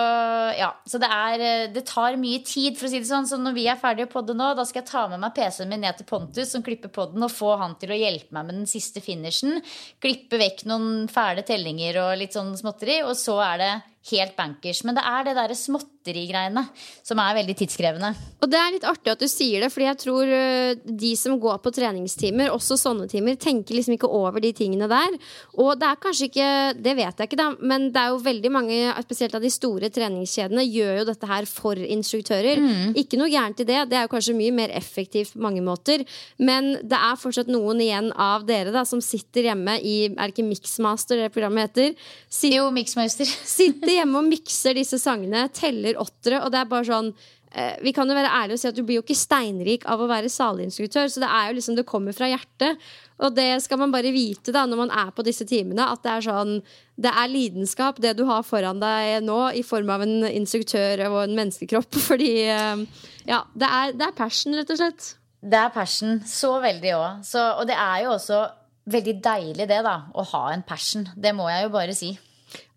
ja. 0.57 0.73
Så 0.87 0.99
det 1.01 1.09
er 1.11 1.45
Det 1.71 1.85
tar 1.87 2.19
mye 2.19 2.41
tid, 2.43 2.75
for 2.77 2.87
å 2.87 2.91
si 2.91 2.99
det 2.99 3.09
sånn. 3.09 3.29
Så 3.29 3.39
når 3.39 3.55
vi 3.55 3.67
er 3.71 3.79
ferdige 3.79 4.09
å 4.09 4.13
podde 4.15 4.35
nå, 4.37 4.51
da 4.57 4.67
skal 4.67 4.83
jeg 4.83 4.91
ta 4.91 5.05
med 5.11 5.23
meg 5.23 5.35
PC-en 5.37 5.71
min 5.71 5.83
ned 5.85 5.99
til 5.99 6.09
Pontus, 6.09 6.51
som 6.51 6.63
klipper 6.65 6.91
podden, 6.93 7.23
og 7.23 7.33
få 7.33 7.55
han 7.61 7.77
til 7.79 7.95
å 7.95 7.99
hjelpe 7.99 8.35
meg 8.35 8.49
med 8.49 8.59
den 8.61 8.69
siste 8.69 9.03
finishen. 9.03 9.61
Klippe 10.03 10.39
vekk 10.41 10.65
noen 10.69 11.07
fæle 11.11 11.45
tellinger 11.47 12.01
og 12.03 12.15
litt 12.19 12.35
sånn 12.35 12.55
småtteri, 12.59 13.01
og 13.07 13.15
så 13.19 13.39
er 13.53 13.61
det 13.63 13.73
helt 14.11 14.35
bankers. 14.37 14.83
Men 14.85 14.99
det 14.99 15.05
er 15.07 15.29
det 15.29 15.39
derre 15.39 15.57
småtterigreiene 16.05 16.63
som 17.05 17.19
er 17.19 17.35
veldig 17.39 17.55
tidskrevende. 17.57 18.11
Og 18.41 18.49
det 18.49 18.59
er 18.59 18.73
litt 18.75 18.85
artig 18.85 19.11
at 19.11 19.21
du 19.21 19.27
sier 19.29 19.63
det, 19.63 19.71
fordi 19.73 19.87
jeg 19.87 19.99
tror 20.03 20.33
øh, 20.37 20.75
de 20.85 21.11
som 21.17 21.37
går 21.39 21.59
på 21.63 21.71
treningstimer, 21.73 22.51
også 22.53 22.77
sånne 22.77 23.07
timer, 23.09 23.35
tenker 23.35 23.75
liksom 23.75 23.95
ikke 23.95 24.09
over 24.09 24.39
de 24.43 24.51
tingene 24.53 24.87
der. 24.89 25.17
Og 25.57 25.75
det 25.79 25.87
er 25.87 26.01
kanskje 26.01 26.29
ikke 26.29 26.45
Det 26.75 26.93
vet 26.95 27.19
jeg 27.19 27.27
ikke, 27.29 27.37
da, 27.39 27.47
men 27.59 27.89
det 27.93 28.01
er 28.01 28.11
jo 28.13 28.21
veldig 28.21 28.51
mange, 28.51 28.77
spesielt 29.05 29.35
av 29.35 29.43
de 29.43 29.51
store 29.53 29.89
treningskjedene, 29.93 30.65
gjør 30.65 31.01
jo 31.01 31.07
dette 31.09 31.29
her 31.29 31.47
for 31.49 31.79
instruktører. 31.79 32.61
Mm. 32.61 32.95
Ikke 32.99 33.19
noe 33.19 33.31
gærent 33.31 33.61
i 33.61 33.67
det, 33.67 33.79
det 33.89 33.97
er 33.97 34.05
jo 34.05 34.13
kanskje 34.13 34.37
mye 34.37 34.53
mer 34.55 34.73
effektivt 34.75 35.33
på 35.33 35.43
mange 35.43 35.63
måter. 35.65 36.05
Men 36.37 36.75
det 36.83 36.97
er 36.97 37.19
fortsatt 37.19 37.49
noen 37.51 37.81
igjen 37.83 38.11
av 38.11 38.45
dere 38.47 38.73
da 38.75 38.85
som 38.87 39.01
sitter 39.03 39.49
hjemme 39.49 39.77
i 39.81 39.95
Er 40.05 40.29
det 40.29 40.35
ikke 40.35 40.47
Mixmaster 40.47 41.19
det 41.19 41.31
programmet 41.33 41.69
heter? 41.69 41.93
Sitter, 42.29 42.59
jo, 42.59 42.69
Mixmaster. 42.75 43.29
sitter 43.57 43.93
hjemme 43.97 44.21
og 44.21 44.29
mikser 44.29 44.77
disse 44.77 44.99
sangene, 45.01 45.45
teller 45.55 45.94
åttere, 46.01 46.43
og 46.43 46.53
det 46.53 46.61
er 46.61 46.69
bare 46.69 46.87
sånn 46.87 47.09
eh, 47.55 47.75
vi 47.83 47.93
kan 47.95 48.09
jo 48.09 48.17
være 48.17 48.31
ærlige 48.31 48.57
og 48.57 48.61
si 48.61 48.69
at 48.69 48.77
Du 48.77 48.83
blir 48.83 48.99
jo 48.99 49.05
ikke 49.05 49.17
steinrik 49.17 49.85
av 49.89 50.01
å 50.03 50.09
være 50.09 50.31
salinstruktør. 50.31 51.09
Så 51.11 51.23
det 51.23 51.29
er 51.31 51.49
jo 51.49 51.57
liksom, 51.57 51.77
det 51.77 51.87
kommer 51.89 52.15
fra 52.15 52.29
hjertet. 52.31 52.81
Og 53.23 53.35
det 53.35 53.47
skal 53.63 53.79
man 53.79 53.93
bare 53.93 54.11
vite 54.11 54.51
da 54.55 54.65
når 54.67 54.81
man 54.83 54.91
er 54.91 55.13
på 55.15 55.23
disse 55.27 55.47
timene. 55.47 55.87
At 55.87 56.03
det 56.03 56.11
er 56.11 56.25
sånn 56.27 56.57
Det 56.95 57.11
er 57.11 57.31
lidenskap, 57.31 58.01
det 58.03 58.15
du 58.19 58.25
har 58.27 58.43
foran 58.47 58.79
deg 58.83 59.23
nå, 59.23 59.39
i 59.55 59.63
form 59.63 59.89
av 59.91 60.03
en 60.05 60.27
instruktør 60.29 61.05
og 61.09 61.21
en 61.23 61.37
menneskekropp. 61.37 62.01
Fordi 62.09 62.33
eh, 62.49 62.83
Ja, 63.27 63.45
det 63.55 63.71
er, 63.71 63.95
det 63.95 64.09
er 64.09 64.19
passion, 64.19 64.55
rett 64.57 64.75
og 64.75 64.81
slett. 64.81 65.15
Det 65.45 65.57
er 65.59 65.73
passion. 65.73 66.21
Så 66.25 66.55
veldig 66.63 66.93
òg. 66.97 67.33
Og 67.59 67.65
det 67.69 67.75
er 67.77 68.05
jo 68.05 68.13
også 68.15 68.43
veldig 68.91 69.17
deilig, 69.23 69.67
det, 69.69 69.81
da. 69.85 69.97
Å 70.13 70.25
ha 70.33 70.45
en 70.53 70.63
passion. 70.65 71.07
Det 71.15 71.33
må 71.37 71.47
jeg 71.49 71.65
jo 71.65 71.73
bare 71.73 71.95
si. 71.97 72.13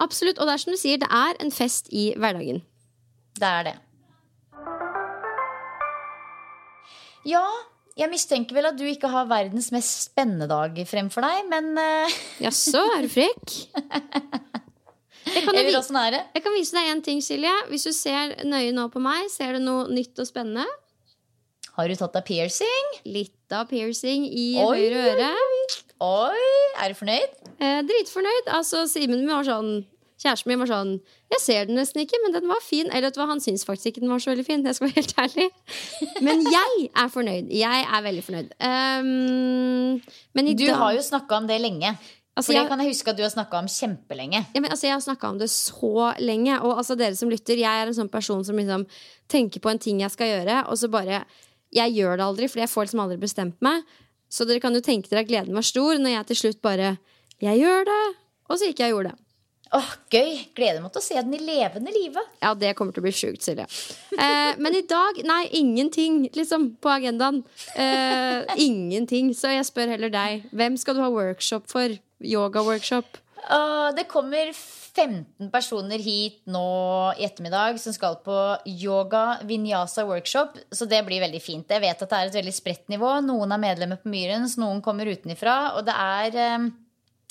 Absolutt. 0.03 0.39
Og 0.39 0.49
det 0.49 0.55
er 0.55 0.63
som 0.63 0.75
du 0.75 0.81
sier, 0.81 1.01
det 1.01 1.09
er 1.13 1.39
en 1.43 1.53
fest 1.55 1.91
i 1.93 2.11
hverdagen. 2.17 2.63
Det 3.39 3.49
er 3.49 3.69
det. 3.69 3.75
Ja, 7.29 7.45
jeg 7.99 8.11
mistenker 8.13 8.57
vel 8.57 8.69
at 8.71 8.79
du 8.79 8.85
ikke 8.87 9.11
har 9.11 9.29
verdens 9.31 9.73
mest 9.75 10.09
spennende 10.09 10.47
dag 10.51 10.77
fremfor 10.89 11.25
deg, 11.27 11.47
men 11.51 11.73
uh... 11.79 12.19
Jaså, 12.47 12.83
er 12.95 13.07
du 13.07 13.13
frekk? 13.13 13.57
Jeg 15.29 15.45
kan, 15.45 15.59
jeg, 15.59 15.75
det? 16.15 16.21
Jeg 16.35 16.43
kan 16.45 16.55
vise 16.57 16.73
deg 16.75 16.87
én 16.89 17.03
ting, 17.05 17.19
Silje. 17.23 17.53
Hvis 17.69 17.85
du 17.85 17.93
ser 17.93 18.33
nøye 18.49 18.73
nå 18.73 18.87
på 18.93 19.03
meg, 19.03 19.27
ser 19.31 19.59
du 19.59 19.61
noe 19.61 19.85
nytt 19.93 20.19
og 20.23 20.29
spennende? 20.29 20.65
Har 21.77 21.91
du 21.91 21.95
tatt 21.99 22.17
deg 22.17 22.25
piercing? 22.27 22.89
Litt 23.07 23.55
av 23.55 23.69
piercing 23.71 24.25
i 24.27 24.47
oi, 24.63 24.73
høyre 24.81 25.13
øre. 25.13 25.29
Oi, 26.03 26.49
er 26.81 26.95
du 26.95 26.99
fornøyd? 26.99 27.37
Eh, 27.59 27.81
dritfornøyd. 27.87 28.51
Altså, 28.57 28.87
Simen 28.91 29.21
min 29.21 29.31
var 29.31 29.47
sånn 29.47 29.85
Kjæresten 30.19 30.51
min 30.51 30.59
var 30.59 30.67
sånn 30.67 30.93
Jeg 31.31 31.41
ser 31.45 31.67
den 31.69 31.79
nesten 31.79 32.03
ikke, 32.03 32.19
men 32.25 32.35
den 32.35 32.49
var 32.51 32.63
fin. 32.65 32.89
Eller 32.91 33.09
vet 33.09 33.17
du 33.17 33.21
hva, 33.23 33.29
han 33.31 33.43
syns 33.43 33.63
faktisk 33.69 33.93
ikke 33.93 34.03
den 34.03 34.11
var 34.11 34.23
så 34.23 34.33
veldig 34.33 34.47
fin. 34.47 34.65
Jeg 34.67 34.79
skal 34.79 34.91
være 34.91 34.99
helt 34.99 35.19
ærlig. 35.23 35.49
Men 36.27 36.43
jeg 36.43 36.89
er 36.91 37.11
fornøyd. 37.15 37.51
Jeg 37.55 37.85
er 37.87 38.03
veldig 38.03 38.25
fornøyd. 38.27 38.49
Um, 38.59 40.01
men 40.35 40.49
i 40.51 40.55
Du 40.59 40.65
dag 40.67 40.81
har 40.81 40.97
jo 40.97 41.05
snakka 41.07 41.39
om 41.39 41.47
det 41.47 41.61
lenge. 41.63 41.93
Altså, 42.39 42.53
For 42.53 42.59
det 42.59 42.71
kan 42.71 42.83
jeg 42.83 42.93
huske 42.93 43.11
at 43.11 43.19
du 43.19 43.23
har 43.25 43.31
snakka 43.33 43.59
om 43.59 43.69
kjempelenge. 43.71 44.41
ja, 44.55 44.61
men, 44.61 44.71
altså, 44.71 44.87
jeg 44.87 44.95
har 44.95 45.03
snakka 45.03 45.31
om 45.31 45.39
det 45.39 45.51
så 45.51 46.13
lenge. 46.23 46.59
Og 46.63 46.77
altså, 46.79 46.95
dere 46.99 47.19
som 47.19 47.31
lytter, 47.31 47.59
jeg 47.59 47.83
er 47.83 47.91
en 47.91 47.97
sånn 47.97 48.11
person 48.11 48.45
som 48.47 48.59
liksom 48.59 48.87
tenker 49.31 49.63
på 49.63 49.71
en 49.71 49.79
ting 49.83 50.03
jeg 50.03 50.15
skal 50.15 50.31
gjøre, 50.35 50.65
og 50.67 50.79
så 50.79 50.91
bare 50.91 51.25
Jeg 51.75 51.93
gjør 51.93 52.17
det 52.17 52.25
aldri, 52.25 52.47
fordi 52.49 52.63
jeg 52.63 52.71
får 52.73 52.87
liksom 52.87 53.01
aldri 53.05 53.17
bestemt 53.21 53.59
meg. 53.61 53.83
Så 54.33 54.47
dere 54.49 54.61
kan 54.61 54.73
jo 54.73 54.81
tenke 54.81 55.11
dere 55.11 55.21
at 55.21 55.29
gleden 55.29 55.55
var 55.55 55.67
stor 55.67 55.99
når 56.01 56.15
jeg 56.15 56.27
til 56.27 56.39
slutt 56.43 56.63
bare 56.63 56.97
Jeg 57.43 57.61
gjør 57.61 57.85
det! 57.85 58.05
Og 58.49 58.57
så 58.57 58.71
gikk 58.71 58.81
jeg 58.81 58.93
og 58.93 58.97
gjorde 59.03 59.11
det. 59.13 59.28
Åh, 59.77 59.89
Gøy! 60.09 60.47
Gleder 60.57 60.81
meg 60.81 60.93
til 60.95 61.03
å 61.03 61.05
se 61.05 61.19
den 61.19 61.35
i 61.37 61.41
levende 61.45 61.93
live. 61.93 62.23
Ja, 62.41 62.55
det 62.57 62.73
kommer 62.79 62.95
til 62.97 63.03
å 63.03 63.07
bli 63.07 63.13
sjukt, 63.13 63.45
Silje. 63.45 63.67
Eh, 64.17 64.57
men 64.57 64.79
i 64.79 64.85
dag, 64.89 65.21
nei, 65.29 65.43
ingenting 65.61 66.23
liksom 66.37 66.71
på 66.81 66.93
agendaen. 66.95 67.43
Eh, 67.77 68.49
ingenting. 68.65 69.35
Så 69.37 69.53
jeg 69.53 69.67
spør 69.69 69.93
heller 69.93 70.13
deg. 70.15 70.47
Hvem 70.57 70.79
skal 70.81 70.97
du 70.97 71.05
ha 71.05 71.11
workshop 71.13 71.69
for? 71.69 71.99
Yoga-workshop? 72.25 73.21
Uh, 73.49 73.93
det 73.95 74.09
kommer 74.11 74.51
15 74.53 75.51
personer 75.53 76.03
hit 76.03 76.41
nå 76.51 76.65
i 77.21 77.27
ettermiddag 77.29 77.79
som 77.81 77.95
skal 77.95 78.19
på 78.25 78.37
yoga 78.67 79.39
vinyasa 79.47 80.07
workshop. 80.09 80.57
Så 80.73 80.89
det 80.91 81.05
blir 81.07 81.23
veldig 81.23 81.43
fint. 81.45 81.69
Jeg 81.71 81.85
vet 81.85 82.03
at 82.03 82.09
det 82.09 82.19
er 82.19 82.31
et 82.33 82.39
veldig 82.41 82.57
spredt 82.57 82.89
nivå. 82.93 83.13
Noen 83.25 83.53
er 83.55 83.63
medlemmer 83.63 84.01
på 84.01 84.11
Myrens, 84.13 84.57
noen 84.61 84.81
kommer 84.85 85.13
utenifra. 85.13 85.59
Og 85.79 85.85
det 85.87 85.95
er, 85.95 86.57
um, 86.57 86.73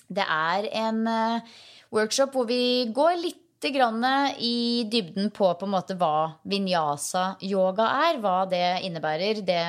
det 0.08 0.30
er 0.38 0.70
en 0.86 1.02
uh, 1.10 1.58
workshop 1.94 2.34
hvor 2.36 2.48
vi 2.50 2.88
går 2.94 3.20
litt 3.22 3.44
i 3.58 4.86
dybden 4.86 5.32
på 5.34 5.48
på 5.58 5.66
måte 5.66 5.96
hva 5.98 6.38
vinyasa-yoga 6.46 7.88
er. 8.06 8.20
Hva 8.22 8.46
det 8.46 8.84
innebærer. 8.86 9.42
Det 9.42 9.64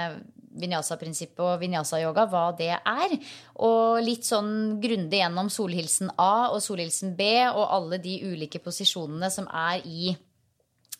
vinyasa-prinsippet 0.58 1.40
og 1.40 1.60
vinyasa-yoga, 1.62 2.26
hva 2.28 2.44
det 2.58 2.74
er. 2.76 3.16
Og 3.64 4.02
litt 4.04 4.26
sånn 4.28 4.78
grundig 4.82 5.22
gjennom 5.22 5.48
solhilsen 5.48 6.12
A 6.18 6.50
og 6.52 6.62
solhilsen 6.64 7.16
B 7.16 7.30
og 7.48 7.64
alle 7.64 8.00
de 8.02 8.18
ulike 8.26 8.60
posisjonene 8.60 9.30
som 9.32 9.48
er 9.48 9.84
i 9.86 10.14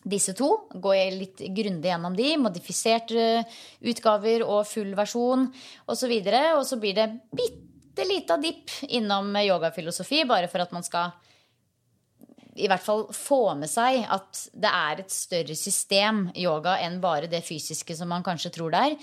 disse 0.09 0.33
to. 0.37 0.49
Går 0.73 0.95
jeg 0.95 1.17
litt 1.17 1.45
grundig 1.55 1.91
gjennom 1.91 2.15
de. 2.17 2.29
Modifiserte 2.39 3.45
utgaver 3.85 4.45
og 4.47 4.67
full 4.67 4.93
versjon 4.97 5.49
osv. 5.85 6.13
Og 6.55 6.63
så 6.65 6.79
blir 6.81 6.95
det 6.97 7.11
bitte 7.29 7.68
lita 8.07 8.37
dipp 8.37 8.69
innom 8.87 9.33
yogafilosofi, 9.41 10.23
bare 10.29 10.47
for 10.51 10.63
at 10.63 10.71
man 10.75 10.85
skal 10.85 11.11
i 12.59 12.67
hvert 12.67 12.83
fall 12.83 13.05
få 13.15 13.55
med 13.59 13.69
seg 13.71 14.03
at 14.11 14.39
det 14.57 14.69
er 14.69 15.01
et 15.01 15.13
større 15.13 15.55
system 15.55 16.25
yoga 16.37 16.75
enn 16.83 16.99
bare 17.03 17.29
det 17.31 17.41
fysiske 17.47 17.95
som 17.95 18.09
man 18.11 18.25
kanskje 18.25 18.51
tror 18.55 18.73
det 18.73 18.81
er. 18.89 18.95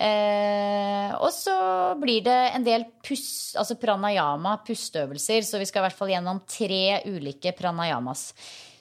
Eh, 0.00 1.10
og 1.18 1.28
så 1.34 1.56
blir 2.00 2.22
det 2.24 2.38
en 2.54 2.64
del 2.66 2.86
pus, 3.04 3.56
altså 3.58 3.76
pranayama, 3.80 4.58
pusteøvelser. 4.66 5.44
Så 5.46 5.60
vi 5.60 5.68
skal 5.68 5.82
i 5.82 5.88
hvert 5.88 5.98
fall 5.98 6.12
gjennom 6.14 6.42
tre 6.48 7.00
ulike 7.10 7.52
pranayamas. 7.58 8.30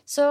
Så 0.10 0.26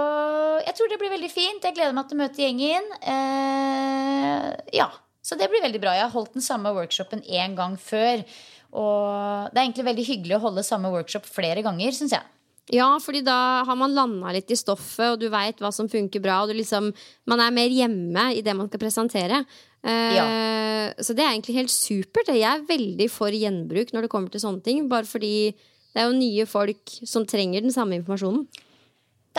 jeg 0.65 0.75
tror 0.75 0.89
det 0.91 0.99
blir 0.99 1.13
veldig 1.13 1.31
fint. 1.31 1.63
Jeg 1.63 1.77
gleder 1.77 1.95
meg 1.95 2.09
til 2.09 2.17
å 2.17 2.23
møte 2.23 2.43
gjengen. 2.43 2.89
Eh, 2.99 4.49
ja, 4.79 4.89
Så 5.21 5.35
det 5.37 5.49
blir 5.51 5.61
veldig 5.61 5.81
bra. 5.83 5.91
Jeg 5.93 6.07
har 6.07 6.15
holdt 6.15 6.33
den 6.33 6.41
samme 6.41 6.71
workshopen 6.73 7.19
én 7.21 7.53
gang 7.53 7.75
før. 7.77 8.23
Og 8.77 9.49
det 9.49 9.57
er 9.57 9.63
egentlig 9.65 9.87
veldig 9.87 10.05
hyggelig 10.07 10.37
å 10.37 10.43
holde 10.43 10.65
samme 10.67 10.91
workshop 10.93 11.25
flere 11.29 11.63
ganger, 11.65 11.95
syns 11.95 12.13
jeg. 12.17 12.27
Ja, 12.69 12.91
fordi 13.01 13.23
da 13.25 13.65
har 13.65 13.77
man 13.79 13.95
landa 13.97 14.29
litt 14.35 14.51
i 14.53 14.57
stoffet, 14.59 15.15
og 15.15 15.17
du 15.17 15.25
veit 15.33 15.57
hva 15.57 15.71
som 15.73 15.89
funker 15.89 16.21
bra. 16.21 16.43
Og 16.43 16.51
du 16.51 16.59
liksom, 16.59 16.91
man 17.29 17.41
er 17.41 17.55
mer 17.55 17.73
hjemme 17.73 18.27
i 18.37 18.43
det 18.45 18.53
man 18.53 18.69
skal 18.69 18.83
presentere. 18.83 19.41
Ja. 19.81 20.27
Så 21.01 21.15
det 21.17 21.23
er 21.23 21.31
egentlig 21.31 21.57
helt 21.57 21.73
supert. 21.73 22.29
Jeg 22.29 22.45
er 22.45 22.67
veldig 22.69 23.09
for 23.09 23.33
gjenbruk 23.33 23.89
når 23.95 24.05
det 24.05 24.11
kommer 24.13 24.29
til 24.29 24.43
sånne 24.43 24.61
ting. 24.61 24.85
Bare 24.91 25.09
fordi 25.09 25.49
det 25.95 26.03
er 26.03 26.11
jo 26.11 26.19
nye 26.19 26.45
folk 26.45 26.93
som 27.09 27.25
trenger 27.25 27.65
den 27.65 27.73
samme 27.73 27.97
informasjonen. 27.97 28.45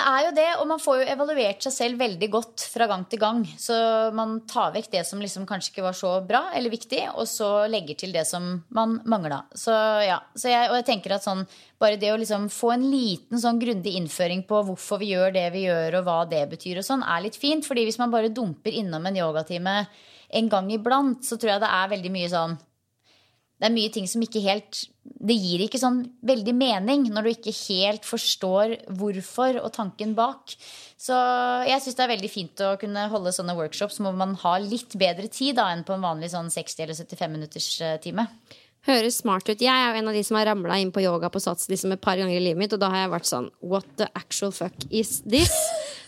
Det 0.01 0.07
er 0.09 0.23
jo 0.25 0.31
det, 0.33 0.49
og 0.63 0.69
man 0.71 0.81
får 0.81 1.01
jo 1.03 1.09
evaluert 1.13 1.65
seg 1.67 1.73
selv 1.75 2.01
veldig 2.01 2.29
godt 2.33 2.63
fra 2.73 2.87
gang 2.89 3.03
til 3.11 3.21
gang. 3.21 3.43
Så 3.61 3.75
man 4.17 4.39
tar 4.49 4.71
vekk 4.73 4.89
det 4.95 5.03
som 5.05 5.21
liksom 5.21 5.45
kanskje 5.49 5.75
ikke 5.75 5.85
var 5.85 5.97
så 5.99 6.13
bra 6.25 6.41
eller 6.57 6.73
viktig, 6.73 7.03
og 7.13 7.29
så 7.29 7.67
legger 7.69 7.99
til 8.01 8.15
det 8.15 8.23
som 8.29 8.47
man 8.73 8.97
mangla. 9.05 9.43
Så 9.53 9.75
ja, 10.07 10.17
så 10.33 10.49
jeg, 10.55 10.71
og 10.71 10.79
jeg 10.79 10.87
tenker 10.89 11.17
at 11.19 11.27
sånn, 11.27 11.45
bare 11.81 12.01
det 12.01 12.15
å 12.15 12.17
liksom 12.21 12.49
få 12.53 12.73
en 12.79 12.87
liten 12.89 13.43
sånn 13.43 13.61
grundig 13.61 13.93
innføring 14.01 14.47
på 14.49 14.63
hvorfor 14.71 15.03
vi 15.03 15.13
gjør 15.13 15.37
det 15.37 15.45
vi 15.53 15.67
gjør, 15.67 16.01
og 16.01 16.09
hva 16.09 16.19
det 16.33 16.47
betyr 16.55 16.81
og 16.81 16.89
sånn, 16.89 17.05
er 17.05 17.27
litt 17.27 17.37
fint. 17.37 17.69
fordi 17.69 17.85
hvis 17.91 18.01
man 18.01 18.15
bare 18.15 18.33
dumper 18.33 18.73
innom 18.81 19.05
en 19.05 19.21
yogatime 19.21 19.77
en 20.41 20.49
gang 20.49 20.73
iblant, 20.73 21.21
så 21.27 21.37
tror 21.37 21.59
jeg 21.59 21.65
det 21.67 21.75
er 21.77 21.93
veldig 21.93 22.17
mye 22.17 22.33
sånn 22.33 22.57
det 23.61 23.69
er 23.69 23.75
mye 23.75 23.93
ting 23.93 24.09
som 24.09 24.23
ikke 24.25 24.41
helt 24.41 24.87
Det 25.21 25.35
gir 25.37 25.61
ikke 25.67 25.81
sånn 25.81 26.01
veldig 26.25 26.55
mening 26.57 27.03
når 27.13 27.27
du 27.27 27.31
ikke 27.35 27.53
helt 27.67 28.07
forstår 28.09 28.77
hvorfor 28.97 29.59
og 29.61 29.69
tanken 29.75 30.15
bak. 30.17 30.55
Så 31.01 31.17
jeg 31.69 31.83
syns 31.85 31.99
det 31.99 32.05
er 32.07 32.13
veldig 32.15 32.31
fint 32.33 32.63
å 32.65 32.73
kunne 32.81 33.07
holde 33.13 33.35
sånne 33.37 33.57
workshops 33.59 34.01
hvor 34.01 34.17
man 34.17 34.33
har 34.41 34.65
litt 34.65 34.97
bedre 35.01 35.29
tid 35.29 35.59
da 35.61 35.69
enn 35.75 35.85
på 35.85 35.97
en 35.97 36.05
vanlig 36.05 36.33
sånn 36.33 36.49
60 36.53 36.87
eller 36.87 36.97
75 36.97 37.37
minutters 37.37 37.69
eh, 37.85 37.99
time. 38.01 38.27
Høres 38.89 39.19
smart 39.21 39.49
ut. 39.51 39.61
Jeg 39.61 39.69
er 39.69 39.91
jo 39.93 40.01
en 40.01 40.09
av 40.09 40.17
de 40.17 40.23
som 40.25 40.39
har 40.39 40.49
ramla 40.49 40.79
inn 40.81 40.93
på 40.93 41.03
yoga 41.05 41.29
på 41.33 41.41
Sats 41.43 41.69
liksom 41.69 41.93
et 41.93 42.01
par 42.01 42.17
ganger 42.17 42.39
i 42.39 42.41
livet 42.41 42.63
mitt, 42.63 42.73
og 42.73 42.81
da 42.81 42.89
har 42.93 43.05
jeg 43.05 43.13
vært 43.13 43.29
sånn 43.29 43.51
What 43.61 43.89
the 44.01 44.09
actual 44.17 44.55
fuck 44.57 44.87
is 44.89 45.19
this? 45.29 45.53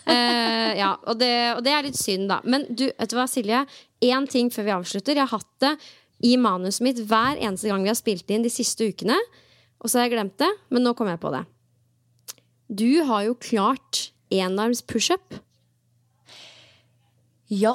uh, 0.09 0.73
ja, 0.83 0.95
og 1.05 1.21
det, 1.21 1.35
og 1.59 1.61
det 1.67 1.75
er 1.77 1.85
litt 1.85 2.01
synd, 2.01 2.31
da. 2.33 2.41
Men 2.49 2.65
du, 2.71 2.87
vet 2.89 3.13
du 3.13 3.19
hva, 3.19 3.29
Silje? 3.29 3.67
Én 4.03 4.25
ting 4.31 4.49
før 4.51 4.69
vi 4.71 4.77
avslutter. 4.79 5.21
Jeg 5.21 5.29
har 5.29 5.37
hatt 5.37 5.53
det 5.61 5.75
i 6.23 6.37
manuset 6.39 6.85
mitt 6.87 7.01
hver 7.11 7.41
eneste 7.43 7.71
gang 7.71 7.83
vi 7.85 7.91
har 7.91 7.99
spilt 7.99 8.31
inn 8.31 8.45
de 8.47 8.53
siste 8.53 8.87
ukene. 8.93 9.17
Og 9.83 9.91
så 9.91 9.99
har 9.99 10.07
jeg 10.07 10.15
glemt 10.15 10.37
det, 10.39 10.51
men 10.71 10.85
nå 10.87 10.93
kom 10.99 11.11
jeg 11.11 11.19
på 11.23 11.33
det. 11.35 11.43
Du 12.73 13.03
har 13.09 13.25
jo 13.27 13.35
klart 13.43 14.09
enarms 14.33 14.81
pushup. 14.87 15.35
Ja, 17.53 17.75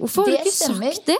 Hvorfor 0.00 0.24
har 0.26 0.32
du 0.32 0.40
ikke 0.40 0.54
stemmer. 0.56 0.96
sagt 0.96 1.12
det? 1.12 1.18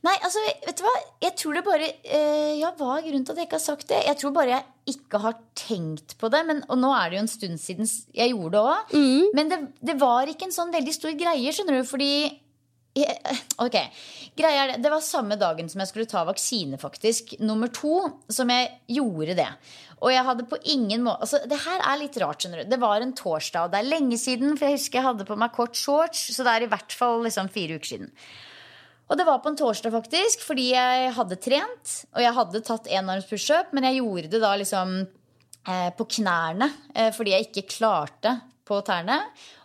Nei, 0.00 0.14
altså, 0.24 0.40
vet 0.64 0.78
du 0.80 0.82
hva? 0.86 0.92
Jeg 1.20 1.34
tror 1.36 1.56
det 1.58 1.62
bare 1.66 1.86
eh, 2.08 2.54
Ja, 2.56 2.70
hva 2.76 2.94
er 2.96 3.04
grunnen 3.04 3.24
til 3.28 3.34
at 3.34 3.40
jeg 3.42 3.48
ikke 3.50 3.58
har 3.58 3.64
sagt 3.66 3.86
det? 3.92 3.98
Jeg 4.08 4.16
tror 4.20 4.32
bare 4.32 4.54
jeg 4.54 4.94
ikke 4.96 5.20
har 5.20 5.34
tenkt 5.60 6.14
på 6.20 6.30
det. 6.32 6.40
Men, 6.48 6.62
og 6.72 6.80
nå 6.80 6.90
er 6.96 7.10
det 7.12 7.18
jo 7.18 7.24
en 7.26 7.30
stund 7.30 7.60
siden 7.60 7.88
jeg 8.16 8.32
gjorde 8.32 8.54
det 8.56 8.62
òg. 8.64 8.94
Men 9.36 9.52
det, 9.52 9.58
det 9.92 9.96
var 10.00 10.28
ikke 10.32 10.48
en 10.48 10.56
sånn 10.56 10.72
veldig 10.72 10.94
stor 10.96 11.12
greie, 11.20 11.52
skjønner 11.52 11.80
du, 11.80 11.88
fordi 11.88 12.10
Ok. 13.60 13.76
Greia 14.38 14.64
er 14.64 14.72
det, 14.72 14.80
det 14.82 14.90
var 14.90 15.02
samme 15.04 15.36
dagen 15.38 15.68
som 15.70 15.82
jeg 15.82 15.90
skulle 15.90 16.10
ta 16.10 16.24
vaksine, 16.26 16.78
faktisk. 16.80 17.36
Nummer 17.42 17.70
to, 17.74 18.02
som 18.32 18.50
jeg 18.50 18.70
gjorde 18.90 19.36
det. 19.38 19.48
Og 20.00 20.12
jeg 20.14 20.26
hadde 20.26 20.46
på 20.48 20.58
ingen 20.72 21.04
måte 21.04 21.26
altså, 21.26 21.42
Det 21.48 21.58
her 21.60 21.82
er 21.84 22.00
litt 22.00 22.16
rart, 22.22 22.40
skjønner 22.40 22.64
du. 22.64 22.70
Det 22.72 22.80
var 22.82 23.04
en 23.04 23.14
torsdag, 23.16 23.68
og 23.68 23.74
det 23.74 23.82
er 23.82 23.90
lenge 23.90 24.18
siden, 24.20 24.56
for 24.56 24.66
jeg 24.66 24.80
husker 24.80 25.00
jeg 25.00 25.08
hadde 25.10 25.28
på 25.28 25.38
meg 25.38 25.54
kort 25.54 25.76
shorts, 25.78 26.30
så 26.34 26.46
det 26.46 26.54
er 26.54 26.66
i 26.66 26.70
hvert 26.72 26.96
fall 26.96 27.20
liksom 27.26 27.50
fire 27.52 27.78
uker 27.78 27.92
siden. 27.92 28.12
Og 29.10 29.18
det 29.18 29.26
var 29.26 29.40
på 29.42 29.50
en 29.50 29.58
torsdag, 29.58 29.92
faktisk, 29.94 30.44
fordi 30.46 30.68
jeg 30.70 31.14
hadde 31.16 31.40
trent. 31.42 31.94
Og 32.14 32.22
jeg 32.22 32.36
hadde 32.36 32.66
tatt 32.66 32.90
enarms 32.94 33.26
pushup, 33.26 33.72
men 33.74 33.88
jeg 33.88 33.98
gjorde 33.98 34.30
det 34.30 34.42
da 34.42 34.52
liksom 34.58 35.00
eh, 35.02 35.90
på 35.98 36.06
knærne. 36.18 36.70
Eh, 36.94 37.10
fordi 37.14 37.34
jeg 37.34 37.50
ikke 37.50 37.66
klarte 37.74 38.36
på 38.70 38.80
tærne. 38.86 39.20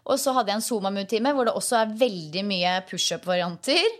Og 0.05 0.19
så 0.21 0.33
hadde 0.35 0.51
jeg 0.51 0.59
en 0.59 0.65
Zumamud-time 0.65 1.33
hvor 1.33 1.47
det 1.47 1.55
også 1.57 1.79
er 1.79 1.97
veldig 2.01 2.45
mye 2.45 2.77
pushup-varianter. 2.89 3.99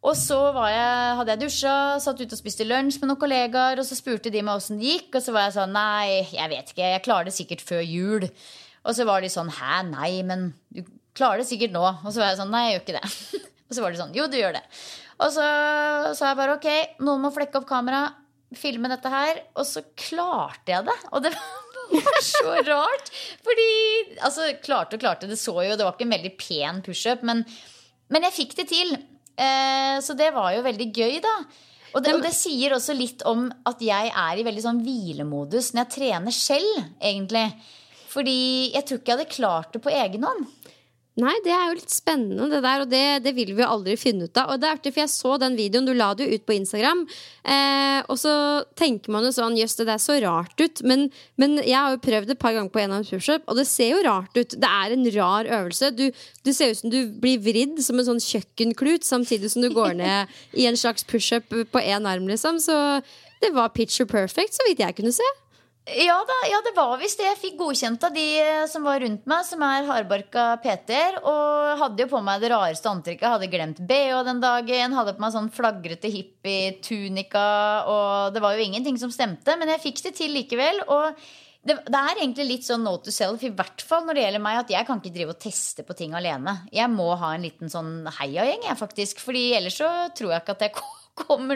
Og 0.00 0.16
så 0.16 0.38
jeg, 0.72 1.16
hadde 1.18 1.34
jeg 1.34 1.40
dusja, 1.42 1.74
satt 2.00 2.20
ute 2.22 2.32
og 2.32 2.40
spiste 2.40 2.64
lunsj 2.64 3.00
med 3.02 3.10
noen 3.10 3.20
kollegaer. 3.20 3.80
Og 3.80 3.86
så 3.86 3.98
spurte 3.98 4.32
de 4.32 4.42
meg 4.44 4.56
åssen 4.56 4.80
det 4.80 4.94
gikk, 4.94 5.18
og 5.18 5.24
så 5.24 5.34
var 5.36 5.48
jeg 5.48 5.56
sånn 5.58 5.76
Nei, 5.76 6.22
jeg 6.32 6.52
vet 6.54 6.72
ikke. 6.72 6.88
Jeg 6.94 7.04
klarer 7.04 7.28
det 7.28 7.36
sikkert 7.36 7.64
før 7.66 7.82
jul. 7.84 8.26
Og 8.80 8.96
så 8.96 9.04
var 9.08 9.20
de 9.20 9.32
sånn 9.32 9.52
Hæ, 9.52 9.82
nei, 9.90 10.12
men 10.26 10.50
du 10.72 10.82
klarer 11.16 11.42
det 11.42 11.50
sikkert 11.50 11.74
nå. 11.76 11.84
Og 11.84 12.08
så 12.08 12.22
var 12.22 12.32
jeg 12.32 12.40
sånn 12.40 12.54
Nei, 12.54 12.64
jeg 12.68 12.78
gjør 12.78 12.86
ikke 12.86 12.98
det. 13.00 13.12
Og 13.70 13.76
så 13.76 13.84
var 13.84 13.92
de 13.92 14.00
sånn 14.00 14.16
Jo, 14.16 14.26
du 14.30 14.38
gjør 14.40 14.56
det. 14.56 14.64
Og 15.20 15.34
så 15.34 15.44
sa 16.16 16.30
jeg 16.30 16.38
bare 16.38 16.56
ok, 16.56 16.68
noen 17.04 17.26
må 17.26 17.30
flekke 17.34 17.60
opp 17.60 17.68
kamera, 17.68 18.06
filme 18.56 18.88
dette 18.88 19.12
her. 19.12 19.42
Og 19.60 19.68
så 19.68 19.84
klarte 19.92 20.72
jeg 20.72 20.88
det. 20.88 20.96
Og 21.12 21.26
det 21.26 21.34
var 21.36 21.69
så 22.24 22.54
rart. 22.66 23.10
Fordi 23.46 23.70
Altså, 24.20 24.50
klarte 24.64 24.98
og 24.98 25.02
klarte. 25.02 25.30
Det 25.30 25.38
så 25.40 25.54
jo, 25.64 25.76
det 25.76 25.86
var 25.86 25.96
ikke 25.96 26.06
en 26.08 26.16
veldig 26.16 26.34
pen 26.40 26.82
pushup, 26.86 27.24
men, 27.26 27.42
men 28.12 28.28
jeg 28.28 28.36
fikk 28.36 28.56
det 28.60 28.68
til. 28.72 28.94
Eh, 29.40 29.96
så 30.04 30.16
det 30.18 30.30
var 30.36 30.54
jo 30.56 30.64
veldig 30.66 30.88
gøy, 30.92 31.18
da. 31.24 31.34
Og 31.90 32.04
det, 32.04 32.14
og 32.14 32.22
det 32.22 32.30
sier 32.36 32.76
også 32.76 32.94
litt 32.94 33.24
om 33.26 33.48
at 33.66 33.80
jeg 33.82 34.12
er 34.14 34.38
i 34.38 34.46
veldig 34.46 34.62
sånn 34.62 34.82
hvilemodus 34.84 35.72
når 35.74 35.82
jeg 35.82 35.94
trener 35.96 36.36
selv, 36.36 36.84
egentlig. 37.02 37.48
Fordi 38.10 38.38
jeg 38.74 38.86
tror 38.86 39.00
ikke 39.00 39.12
jeg 39.12 39.18
hadde 39.18 39.34
klart 39.34 39.74
det 39.74 39.82
på 39.82 39.92
egen 39.94 40.26
hånd. 40.26 40.46
Nei, 41.20 41.34
det 41.44 41.52
er 41.52 41.66
jo 41.68 41.76
litt 41.76 41.92
spennende, 41.92 42.46
det 42.52 42.60
der, 42.64 42.84
og 42.84 42.90
det, 42.90 43.02
det 43.24 43.32
vil 43.36 43.52
vi 43.52 43.62
jo 43.62 43.68
aldri 43.68 43.96
finne 44.00 44.28
ut 44.28 44.38
av. 44.40 44.52
Og 44.52 44.60
det 44.60 44.68
er 44.68 44.76
artig, 44.78 44.92
for 44.94 45.02
jeg 45.02 45.12
så 45.12 45.34
den 45.42 45.56
videoen, 45.58 45.88
du 45.88 45.92
la 45.96 46.12
det 46.16 46.26
jo 46.26 46.38
ut 46.38 46.46
på 46.48 46.54
Instagram, 46.56 47.02
eh, 47.44 47.98
og 48.06 48.16
så 48.20 48.34
tenker 48.78 49.12
man 49.12 49.26
jo 49.26 49.32
sånn 49.34 49.58
jøss, 49.58 49.76
det 49.80 49.88
er 49.92 50.00
så 50.02 50.16
rart 50.24 50.62
ut. 50.62 50.82
Men, 50.86 51.08
men, 51.40 51.58
jeg 51.60 51.76
har 51.76 51.96
jo 51.96 52.02
prøvd 52.06 52.34
et 52.34 52.40
par 52.40 52.56
ganger 52.56 52.72
på 52.72 52.82
en 52.84 52.96
av 52.96 53.10
pushup, 53.10 53.44
og 53.50 53.60
det 53.60 53.66
ser 53.68 53.92
jo 53.92 54.04
rart 54.06 54.38
ut. 54.38 54.56
Det 54.56 54.72
er 54.80 54.96
en 54.96 55.10
rar 55.18 55.50
øvelse. 55.60 55.92
Du, 55.98 56.06
du 56.46 56.52
ser 56.56 56.72
ut 56.72 56.80
som 56.80 56.94
du 56.94 57.00
blir 57.20 57.42
vridd 57.44 57.82
som 57.84 58.00
en 58.00 58.08
sånn 58.12 58.24
kjøkkenklut, 58.24 59.04
samtidig 59.06 59.52
som 59.52 59.66
du 59.66 59.72
går 59.74 59.98
ned 60.00 60.40
i 60.56 60.68
en 60.70 60.78
slags 60.78 61.04
pushup 61.10 61.50
på 61.50 61.84
én 61.84 62.08
arm, 62.08 62.30
liksom. 62.30 62.62
Så 62.62 62.76
det 63.42 63.52
var 63.56 63.74
picture 63.76 64.08
perfect, 64.08 64.56
så 64.56 64.68
vidt 64.68 64.84
jeg 64.84 64.96
kunne 64.96 65.14
se. 65.16 65.28
Ja, 65.90 66.16
da, 66.26 66.36
ja, 66.46 66.60
det 66.62 66.72
var 66.76 66.92
visst 67.00 67.18
det. 67.18 67.26
Jeg 67.26 67.38
fikk 67.40 67.56
godkjent 67.58 68.04
av 68.06 68.14
de 68.14 68.24
eh, 68.38 68.66
som 68.70 68.84
var 68.86 69.00
rundt 69.02 69.24
meg, 69.30 69.42
som 69.48 69.62
er 69.66 69.88
hardbarka 69.88 70.44
PT-er. 70.62 71.18
Og 71.26 71.80
hadde 71.80 72.04
jo 72.04 72.10
på 72.12 72.20
meg 72.24 72.44
det 72.44 72.52
rareste 72.52 72.90
antrekket. 72.90 73.26
Hadde 73.26 73.50
glemt 73.50 73.80
bh 73.88 74.22
den 74.28 74.42
dagen. 74.42 74.94
Hadde 74.94 75.16
på 75.16 75.24
meg 75.24 75.34
sånn 75.34 75.50
flagrete 75.54 76.12
hippie-tunika. 76.12 77.46
Og 77.90 78.36
det 78.36 78.44
var 78.44 78.54
jo 78.54 78.66
ingenting 78.68 79.00
som 79.00 79.14
stemte, 79.14 79.56
men 79.58 79.72
jeg 79.74 79.84
fikk 79.88 80.04
det 80.06 80.14
til 80.20 80.36
likevel. 80.36 80.84
Og 80.86 81.18
det, 81.66 81.76
det, 81.82 81.98
er 81.98 82.22
egentlig 82.22 82.46
litt 82.52 82.68
sånn 82.68 82.86
note 82.86 83.10
to 83.10 83.14
self, 83.14 83.42
i 83.44 83.52
hvert 83.52 83.82
fall 83.84 84.06
når 84.06 84.16
det 84.16 84.24
gjelder 84.24 84.44
meg, 84.46 84.62
at 84.62 84.70
jeg 84.72 84.86
kan 84.88 85.02
ikke 85.02 85.16
drive 85.16 85.34
og 85.34 85.42
teste 85.42 85.84
på 85.84 85.96
ting 85.98 86.14
alene. 86.16 86.60
Jeg 86.72 86.88
må 86.92 87.10
ha 87.20 87.34
en 87.34 87.44
liten 87.44 87.72
sånn 87.72 88.06
heiagjeng, 88.20 88.64
jeg, 88.68 88.78
faktisk. 88.80 89.20
Fordi 89.26 89.50
ellers 89.58 89.82
så 89.82 89.90
tror 90.16 90.36
jeg 90.36 90.44
ikke 90.44 90.58
at 90.60 90.66
jeg 90.68 90.76
kommer 90.78 90.99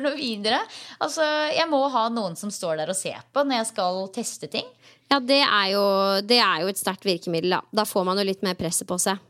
noe 0.05 0.15
videre. 0.17 0.61
Altså, 1.03 1.25
jeg 1.55 1.69
må 1.71 1.83
ha 1.93 2.09
noen 2.13 2.37
som 2.37 2.53
står 2.53 2.83
der 2.83 2.93
og 2.93 2.99
ser 2.99 3.21
på 3.33 3.45
når 3.45 3.63
jeg 3.63 3.71
skal 3.73 4.03
teste 4.15 4.51
ting. 4.53 4.67
Ja, 5.13 5.21
det 5.21 5.43
er 5.45 5.69
jo, 5.75 5.85
det 6.27 6.41
er 6.41 6.65
jo 6.65 6.73
et 6.73 6.81
sterkt 6.81 7.07
virkemiddel. 7.07 7.57
Da. 7.57 7.63
da 7.83 7.87
får 7.89 8.05
man 8.09 8.19
jo 8.19 8.27
litt 8.27 8.45
mer 8.47 8.59
presset 8.59 8.89
på 8.89 8.99
seg. 9.01 9.21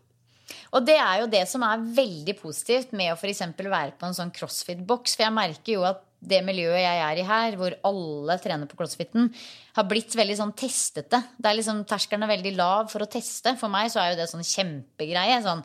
Og 0.76 0.84
det 0.84 0.96
er 1.00 1.22
jo 1.22 1.30
det 1.30 1.44
som 1.48 1.62
er 1.66 1.84
veldig 1.96 2.34
positivt 2.38 2.92
med 2.96 3.12
å 3.12 3.16
f.eks. 3.16 3.42
være 3.56 3.94
på 3.98 4.08
en 4.08 4.16
sånn 4.16 4.32
crossfit-boks. 4.34 5.16
For 5.16 5.26
jeg 5.26 5.36
merker 5.36 5.76
jo 5.78 5.86
at 5.88 6.02
det 6.24 6.40
miljøet 6.44 6.80
jeg 6.80 7.00
er 7.04 7.20
i 7.20 7.26
her, 7.28 7.56
hvor 7.60 7.74
alle 7.84 8.36
trener 8.40 8.68
på 8.68 8.78
crossfiten, 8.78 9.28
har 9.76 9.88
blitt 9.88 10.14
veldig 10.16 10.36
sånn 10.38 10.54
testete. 10.56 11.20
Det 11.36 11.50
er 11.50 11.58
liksom 11.58 11.82
Terskelen 11.88 12.24
er 12.24 12.32
veldig 12.32 12.54
lav 12.56 12.88
for 12.92 13.04
å 13.04 13.10
teste. 13.10 13.56
For 13.60 13.72
meg 13.72 13.90
så 13.92 14.00
er 14.02 14.12
jo 14.12 14.20
det 14.22 14.30
sånn 14.30 14.46
kjempegreie. 14.46 15.40
Sånn 15.44 15.64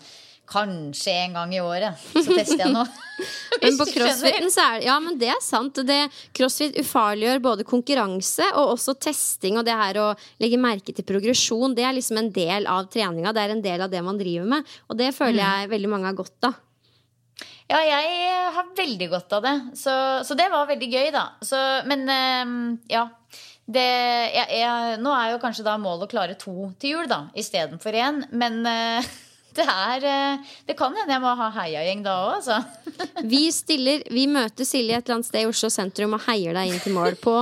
Kanskje 0.50 1.14
en 1.26 1.38
gang 1.38 1.54
i 1.54 1.62
året. 1.62 2.00
Så 2.14 2.26
tester 2.28 2.64
jeg 2.64 2.74
nå. 2.74 2.86
men 3.62 3.76
på 3.78 3.86
crossfiten 3.90 4.50
så 4.54 4.64
er 4.64 4.80
det 4.80 4.88
Ja, 4.88 4.96
men 5.04 5.20
det 5.22 5.30
er 5.34 5.44
sant. 5.44 5.82
Det, 5.86 6.00
crossfit 6.36 6.80
ufarliggjør 6.82 7.44
både 7.44 7.68
konkurranse 7.68 8.48
og 8.56 8.76
også 8.76 8.96
testing 8.98 9.60
og 9.60 9.68
det 9.68 9.76
her 9.78 10.00
å 10.02 10.08
legge 10.42 10.62
merke 10.62 10.96
til 10.96 11.06
progresjon. 11.08 11.76
Det 11.78 11.86
er 11.86 11.94
liksom 11.98 12.22
en 12.24 12.32
del 12.34 12.66
av 12.70 12.90
treninga. 12.90 13.36
Det 13.36 13.46
er 13.46 13.54
en 13.54 13.66
del 13.66 13.86
av 13.86 13.94
det 13.94 14.02
man 14.06 14.18
driver 14.22 14.50
med. 14.56 14.74
Og 14.90 14.98
det 15.00 15.14
føler 15.18 15.44
mm. 15.44 15.46
jeg 15.46 15.72
veldig 15.76 15.94
mange 15.94 16.10
har 16.10 16.18
godt 16.18 16.50
av. 16.50 16.58
Ja, 17.70 17.84
jeg 17.86 18.30
har 18.56 18.70
veldig 18.78 19.08
godt 19.12 19.34
av 19.38 19.46
det. 19.46 19.56
Så, 19.78 19.94
så 20.26 20.38
det 20.38 20.50
var 20.50 20.66
veldig 20.70 20.90
gøy, 20.90 21.12
da. 21.14 21.26
Så, 21.46 21.60
men 21.90 22.08
ehm, 22.10 22.60
ja. 22.90 23.06
Det, 23.70 23.86
jeg, 24.34 24.48
jeg, 24.64 24.94
nå 25.04 25.12
er 25.14 25.36
jo 25.36 25.42
kanskje 25.44 25.62
da 25.68 25.76
målet 25.78 26.08
å 26.08 26.10
klare 26.10 26.34
to 26.42 26.72
til 26.82 26.96
jul, 26.96 27.10
da, 27.12 27.28
istedenfor 27.38 27.94
én. 27.94 28.24
Men 28.34 28.64
uh, 28.66 29.12
det 29.58 29.66
er 29.66 30.06
eh, 30.10 30.52
Det 30.68 30.76
kan 30.80 30.96
hende 30.96 31.16
jeg 31.16 31.24
må 31.24 31.34
ha 31.40 31.50
heiagjeng 31.62 32.04
da 32.06 32.16
òg, 32.26 32.38
altså. 32.40 32.60
Vi 33.34 33.48
stiller 33.56 34.06
Vi 34.14 34.28
møter 34.32 34.68
Silje 34.68 35.00
et 35.00 35.06
eller 35.06 35.20
annet 35.20 35.32
sted 35.32 35.46
i 35.46 35.50
Oslo 35.50 35.72
sentrum 35.74 36.16
og 36.18 36.24
heier 36.28 36.56
deg 36.58 36.72
inn 36.72 36.84
til 36.84 36.96
mål 36.98 37.20
på 37.22 37.36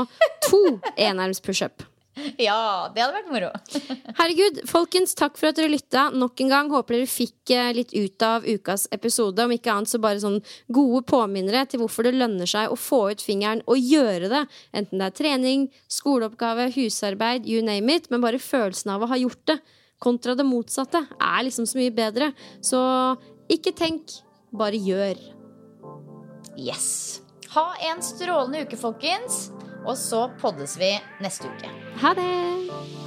to 0.48 0.64
enarms 0.96 1.44
pushup. 1.44 1.86
Ja, 2.42 2.90
det 2.94 3.04
hadde 3.04 3.20
vært 3.20 3.30
moro. 3.30 3.50
Herregud, 4.20 4.62
folkens, 4.70 5.14
takk 5.18 5.38
for 5.38 5.52
at 5.52 5.60
dere 5.60 5.70
lytta. 5.70 6.08
Nok 6.18 6.42
en 6.44 6.52
gang 6.54 6.72
håper 6.74 6.98
dere 6.98 7.10
fikk 7.10 7.54
eh, 7.54 7.70
litt 7.78 7.94
ut 7.94 8.26
av 8.26 8.48
ukas 8.48 8.88
episode. 8.96 9.44
Om 9.44 9.54
ikke 9.54 9.74
annet 9.74 9.92
så 9.92 10.02
bare 10.02 10.22
sånn 10.24 10.40
gode 10.74 11.04
påminnere 11.10 11.66
til 11.70 11.84
hvorfor 11.84 12.08
det 12.08 12.16
lønner 12.18 12.50
seg 12.50 12.74
å 12.74 12.80
få 12.80 13.04
ut 13.14 13.24
fingeren 13.24 13.62
og 13.70 13.78
gjøre 13.82 14.32
det. 14.34 14.44
Enten 14.78 15.02
det 15.04 15.12
er 15.12 15.18
trening, 15.22 15.68
skoleoppgave, 15.94 16.72
husarbeid, 16.78 17.46
you 17.50 17.62
name 17.66 17.94
it. 17.94 18.10
Men 18.14 18.26
bare 18.26 18.42
følelsen 18.42 18.96
av 18.96 19.06
å 19.06 19.12
ha 19.14 19.22
gjort 19.22 19.44
det 19.52 19.60
kontra 20.04 20.36
det 20.38 20.46
motsatte 20.48 21.04
er 21.18 21.44
liksom 21.48 21.68
så 21.70 21.80
mye 21.80 21.94
bedre. 21.96 22.32
Så 22.62 22.80
ikke 23.52 23.76
tenk, 23.78 24.20
bare 24.52 24.80
gjør. 24.80 25.20
Yes. 26.58 27.22
Ha 27.54 27.70
en 27.92 28.04
strålende 28.06 28.66
uke, 28.66 28.80
folkens. 28.80 29.48
Og 29.88 29.96
så 29.96 30.26
poddes 30.42 30.76
vi 30.80 30.92
neste 31.24 31.48
uke. 31.48 31.72
Ha 32.02 32.16
det. 32.18 33.07